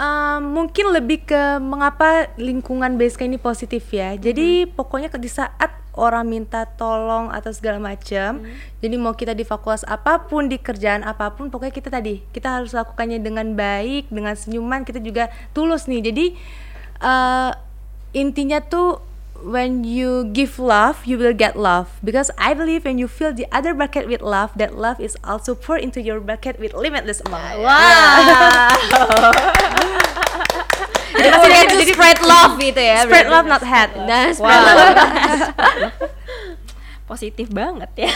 Um, 0.00 0.56
mungkin 0.56 0.96
lebih 0.96 1.28
ke 1.28 1.60
mengapa 1.60 2.32
lingkungan 2.40 2.96
BSK 2.96 3.28
ini 3.28 3.36
positif 3.36 3.84
ya. 3.92 4.16
Jadi 4.16 4.64
Hmm. 4.64 4.72
pokoknya 4.72 5.12
di 5.20 5.28
saat 5.28 5.76
orang 5.92 6.24
minta 6.24 6.64
tolong 6.64 7.28
atau 7.28 7.52
segala 7.52 7.76
macam, 7.76 8.40
Hmm. 8.40 8.48
jadi 8.80 8.96
mau 8.96 9.12
kita 9.12 9.36
di 9.36 9.44
fakultas 9.44 9.84
apa 9.84 10.24
pun, 10.24 10.48
di 10.48 10.56
kerjaan 10.56 11.04
apa 11.04 11.36
pun, 11.36 11.52
pokoknya 11.52 11.74
kita 11.76 11.92
tadi 11.92 12.24
kita 12.32 12.48
harus 12.48 12.72
lakukannya 12.72 13.20
dengan 13.20 13.52
baik, 13.52 14.08
dengan 14.08 14.32
senyuman, 14.32 14.88
kita 14.88 15.04
juga 15.04 15.28
tulus 15.52 15.84
nih. 15.84 16.00
Jadi 16.00 16.26
uh, 17.04 17.52
intinya 18.16 18.64
tuh 18.64 19.04
when 19.42 19.84
you 19.84 20.24
give 20.32 20.58
love, 20.58 21.04
you 21.04 21.18
will 21.18 21.32
get 21.32 21.56
love. 21.56 21.98
Because 22.04 22.30
I 22.38 22.54
believe 22.54 22.84
when 22.84 22.98
you 22.98 23.08
fill 23.08 23.32
the 23.32 23.46
other 23.52 23.74
bucket 23.74 24.08
with 24.08 24.22
love, 24.22 24.52
that 24.56 24.76
love 24.76 25.00
is 25.00 25.16
also 25.24 25.54
poured 25.54 25.80
into 25.80 26.00
your 26.00 26.20
bucket 26.20 26.60
with 26.60 26.74
limitless 26.74 27.20
amount. 27.24 27.60
Wah. 27.60 28.70
Jadi 31.10 31.26
maksudnya 31.28 31.60
itu 31.66 31.92
spread 31.92 32.18
love 32.22 32.54
gitu 32.60 32.80
ya. 32.80 33.04
Spread 33.04 33.28
love 33.28 33.46
not 33.48 33.64
hate. 33.64 33.92
Nah, 33.96 34.32
spread 34.32 34.60
Wow. 34.60 34.76
love. 34.76 34.96
Positif 37.10 37.50
banget 37.50 38.06
ya. 38.06 38.10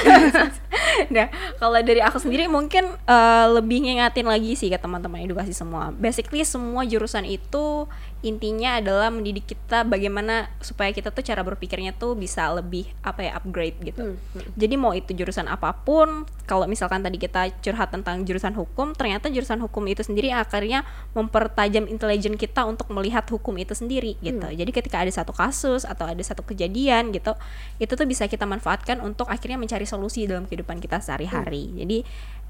nah, 1.14 1.26
kalau 1.58 1.82
dari 1.82 1.98
aku 1.98 2.22
sendiri 2.22 2.46
mungkin 2.46 2.94
eh, 2.94 3.46
lebih 3.50 3.82
ngingatin 3.82 4.22
lagi 4.22 4.54
sih 4.54 4.70
ke 4.70 4.78
teman-teman 4.78 5.18
edukasi 5.26 5.50
semua. 5.50 5.90
Basically 5.90 6.46
semua 6.46 6.87
jurusan 6.87 7.26
itu 7.26 7.90
intinya 8.24 8.80
adalah 8.80 9.12
mendidik 9.12 9.52
kita 9.52 9.84
bagaimana 9.84 10.48
supaya 10.64 10.88
kita 10.96 11.12
tuh 11.12 11.20
cara 11.20 11.44
berpikirnya 11.44 11.92
tuh 11.92 12.16
bisa 12.16 12.48
lebih 12.56 12.88
apa 13.04 13.20
ya 13.20 13.37
upgrade 13.37 13.76
gitu. 13.84 14.16
Jadi 14.56 14.74
mau 14.80 14.96
itu 14.96 15.12
jurusan 15.12 15.44
apa 15.44 15.76
pun, 15.76 16.24
kalau 16.48 16.64
misalkan 16.64 17.04
tadi 17.04 17.20
kita 17.20 17.52
curhat 17.60 17.92
tentang 17.92 18.24
jurusan 18.24 18.56
hukum, 18.56 18.96
ternyata 18.96 19.28
jurusan 19.28 19.60
hukum 19.60 19.84
itu 19.92 20.00
sendiri 20.00 20.32
akhirnya 20.32 20.88
mempertajam 21.12 21.84
intelijen 21.84 22.40
kita 22.40 22.64
untuk 22.64 22.88
melihat 22.88 23.28
hukum 23.28 23.52
itu 23.60 23.76
sendiri 23.76 24.16
gitu. 24.24 24.48
Jadi 24.48 24.70
ketika 24.72 25.04
ada 25.04 25.12
satu 25.12 25.37
kasus 25.37 25.84
atau 25.84 26.08
ada 26.08 26.20
satu 26.24 26.40
kejadian 26.40 27.12
gitu, 27.12 27.37
itu 27.76 27.92
tuh 27.92 28.08
bisa 28.08 28.24
kita 28.24 28.48
manfaatkan 28.48 29.04
untuk 29.04 29.28
akhirnya 29.28 29.60
mencari 29.60 29.84
solusi 29.84 30.24
dalam 30.24 30.48
kehidupan 30.48 30.80
kita 30.80 31.04
sehari-hari. 31.04 31.76
Jadi 31.76 31.98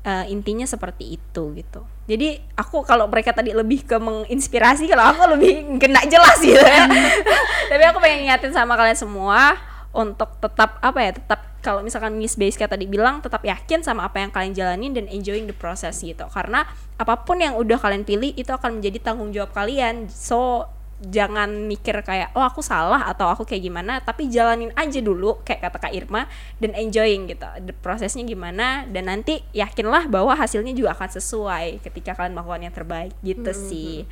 eh, 0.05 0.25
intinya 0.31 0.69
seperti 0.69 1.19
itu 1.19 1.43
gitu. 1.57 1.83
Jadi 2.05 2.37
aku 2.55 2.85
kalau 2.85 3.09
mereka 3.09 3.33
tadi 3.33 3.57
lebih 3.57 3.89
ke 3.89 3.97
menginspirasi, 3.97 4.85
kalau 4.93 5.17
aku 5.17 5.25
lebih 5.35 5.81
kena 5.81 6.05
jelas 6.05 6.37
gitu 6.39 6.61
ya. 6.61 6.85
Tapi 7.73 7.83
aku 7.89 7.99
pengen 7.99 8.29
ngingatin 8.29 8.53
sama 8.53 8.77
kalian 8.77 8.97
semua 8.97 9.57
untuk 9.95 10.37
tetap 10.43 10.83
apa 10.83 11.01
ya 11.01 11.15
tetap 11.15 11.41
kalau 11.65 11.81
misalkan 11.81 12.19
Miss 12.19 12.37
Beiska 12.37 12.69
tadi 12.69 12.85
bilang 12.85 13.25
tetap 13.25 13.41
yakin 13.41 13.81
sama 13.81 14.05
apa 14.05 14.21
yang 14.21 14.29
kalian 14.35 14.53
jalanin 14.53 14.93
dan 14.93 15.07
enjoying 15.09 15.49
the 15.49 15.57
process 15.57 16.03
gitu 16.05 16.27
karena 16.29 16.69
apa 17.01 17.25
pun 17.25 17.41
yang 17.41 17.57
udah 17.57 17.81
kalian 17.81 18.05
pilih 18.05 18.35
itu 18.37 18.51
akan 18.53 18.83
menjadi 18.83 19.01
tanggung 19.01 19.33
jawab 19.33 19.55
kalian 19.55 20.11
so 20.11 20.69
jangan 21.03 21.67
mikir 21.67 21.99
kayak 22.07 22.31
oh 22.39 22.45
aku 22.47 22.63
salah 22.63 23.11
atau 23.11 23.27
aku 23.27 23.43
kayak 23.43 23.67
gimana 23.67 23.99
tapi 24.01 24.31
jalanin 24.31 24.71
aja 24.79 25.03
dulu 25.03 25.43
kayak 25.43 25.67
kata 25.69 25.79
Kak 25.83 25.93
Irma 25.95 26.31
dan 26.63 26.73
enjoying 26.79 27.27
gitu. 27.27 27.47
The 27.67 27.75
prosesnya 27.75 28.23
gimana 28.23 28.87
dan 28.89 29.11
nanti 29.11 29.43
yakinlah 29.51 30.07
bahwa 30.07 30.33
hasilnya 30.39 30.73
juga 30.73 30.95
akan 30.95 31.11
sesuai 31.11 31.83
ketika 31.83 32.15
kalian 32.15 32.39
melakukan 32.39 32.63
yang 32.65 32.75
terbaik 32.75 33.13
gitu 33.27 33.53
sih. 33.53 34.07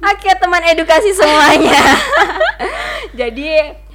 Oke 0.00 0.30
teman 0.40 0.62
edukasi 0.64 1.12
semuanya. 1.12 1.82
Jadi 3.20 3.48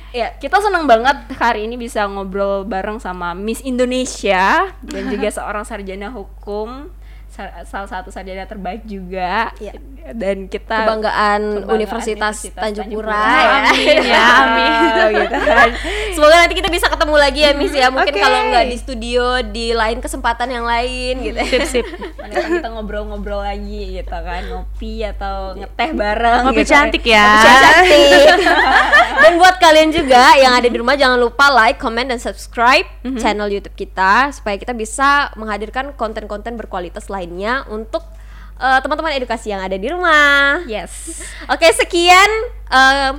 ya 0.09 0.33
kita 0.37 0.57
senang 0.57 0.89
banget 0.89 1.37
hari 1.37 1.69
ini 1.69 1.77
bisa 1.77 2.09
ngobrol 2.09 2.65
bareng 2.65 2.97
sama 2.97 3.37
Miss 3.37 3.61
Indonesia 3.61 4.73
dan 4.81 5.03
juga 5.09 5.29
seorang 5.37 5.65
sarjana 5.65 6.09
hukum 6.09 6.89
salah 7.29 7.89
satu 7.89 8.09
sarjana 8.09 8.49
terbaik 8.49 8.83
juga. 8.83 9.53
Iya. 9.61 9.77
Dan 10.09 10.49
kita 10.49 10.89
kebanggaan, 10.89 11.41
kebanggaan 11.61 11.75
Universitas, 11.77 12.49
Tanjung 12.49 12.89
Pura, 12.89 13.13
ya. 13.13 13.49
Amin 13.69 13.97
ya, 14.01 14.25
amin. 14.41 14.71
gitu 15.21 15.37
kan. 15.37 15.69
Semoga 16.17 16.35
nanti 16.41 16.55
kita 16.57 16.69
bisa 16.73 16.89
ketemu 16.89 17.15
lagi 17.15 17.39
ya 17.45 17.51
Miss 17.53 17.73
ya. 17.75 17.87
Mungkin 17.93 18.13
Oke. 18.17 18.23
kalau 18.23 18.39
nggak 18.49 18.65
di 18.73 18.77
studio 18.81 19.25
di 19.45 19.65
lain 19.77 20.01
kesempatan 20.01 20.49
yang 20.49 20.65
lain 20.65 21.13
gitu. 21.21 21.37
sip 21.45 21.65
sip 21.69 21.85
kita 22.57 22.67
ngobrol-ngobrol 22.73 23.45
lagi 23.45 24.01
gitu 24.01 24.17
kan, 24.17 24.41
ngopi 24.49 25.05
atau 25.05 25.53
ngeteh 25.53 25.89
bareng. 25.93 26.41
Ngopi 26.49 26.63
gitu 26.65 26.71
cantik 26.73 27.03
ya. 27.05 27.29
Tapi 27.45 27.53
cantik. 27.61 28.27
Dan 29.21 29.31
buat 29.37 29.55
kalian 29.61 29.89
juga 29.93 30.33
yang 30.41 30.57
ada 30.57 30.65
di 30.65 30.77
rumah 30.79 30.97
jangan 30.97 31.21
lupa 31.21 31.53
like, 31.53 31.77
comment 31.77 32.07
dan 32.07 32.17
subscribe 32.17 32.87
channel 33.19 33.51
YouTube 33.51 33.75
kita 33.75 34.31
supaya 34.31 34.55
kita 34.55 34.71
bisa 34.73 35.29
menghadirkan 35.35 35.91
konten-konten 35.93 36.55
berkualitas 36.55 37.11
lainnya 37.19 37.67
untuk 37.67 38.01
eh, 38.55 38.79
teman-teman 38.79 39.19
edukasi 39.19 39.51
yang 39.51 39.59
ada 39.59 39.75
di 39.75 39.87
rumah. 39.91 40.63
Yes. 40.65 41.19
Oke, 41.51 41.67
sekian 41.75 42.29
eh, 42.71 43.11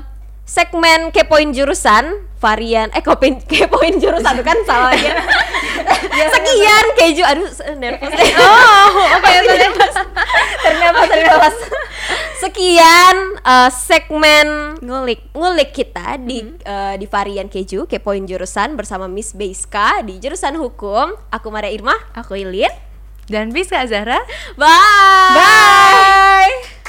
segmen 0.51 1.14
kepoin 1.14 1.55
jurusan 1.55 2.26
varian 2.42 2.90
eh 2.90 2.98
kepoin 2.98 3.38
kepoin 3.51 4.03
jurusan 4.03 4.42
kan 4.42 4.59
salah 4.66 4.90
ya. 4.98 5.14
sekian 6.26 6.84
keju 6.98 7.22
aduh 7.22 7.46
nervous 7.78 8.11
deh. 8.11 8.30
Oh, 8.34 8.90
oke 9.14 9.30
ternervous. 9.46 9.94
ternervous, 10.66 11.07
ternervous. 11.07 11.59
Sekian 12.42 13.16
eh, 13.38 13.70
segmen 13.70 14.74
ngulik 14.82 15.30
ngulik 15.38 15.70
kita 15.70 16.18
di 16.18 16.42
eh, 16.66 16.94
di 16.98 17.07
varian 17.07 17.46
keju 17.46 17.86
kepoin 17.86 18.26
jurusan 18.26 18.74
bersama 18.74 19.07
Miss 19.07 19.30
Beiska 19.30 20.03
di 20.03 20.18
jurusan 20.18 20.59
hukum. 20.59 21.14
Aku 21.30 21.46
Maria 21.55 21.70
Irma, 21.70 21.94
Aku 22.16 22.34
Ilin 22.34 22.89
dan 23.31 23.55
Biska 23.55 23.87
Zahra. 23.87 24.18
Bye. 24.59 25.39
Bye. 25.39 26.80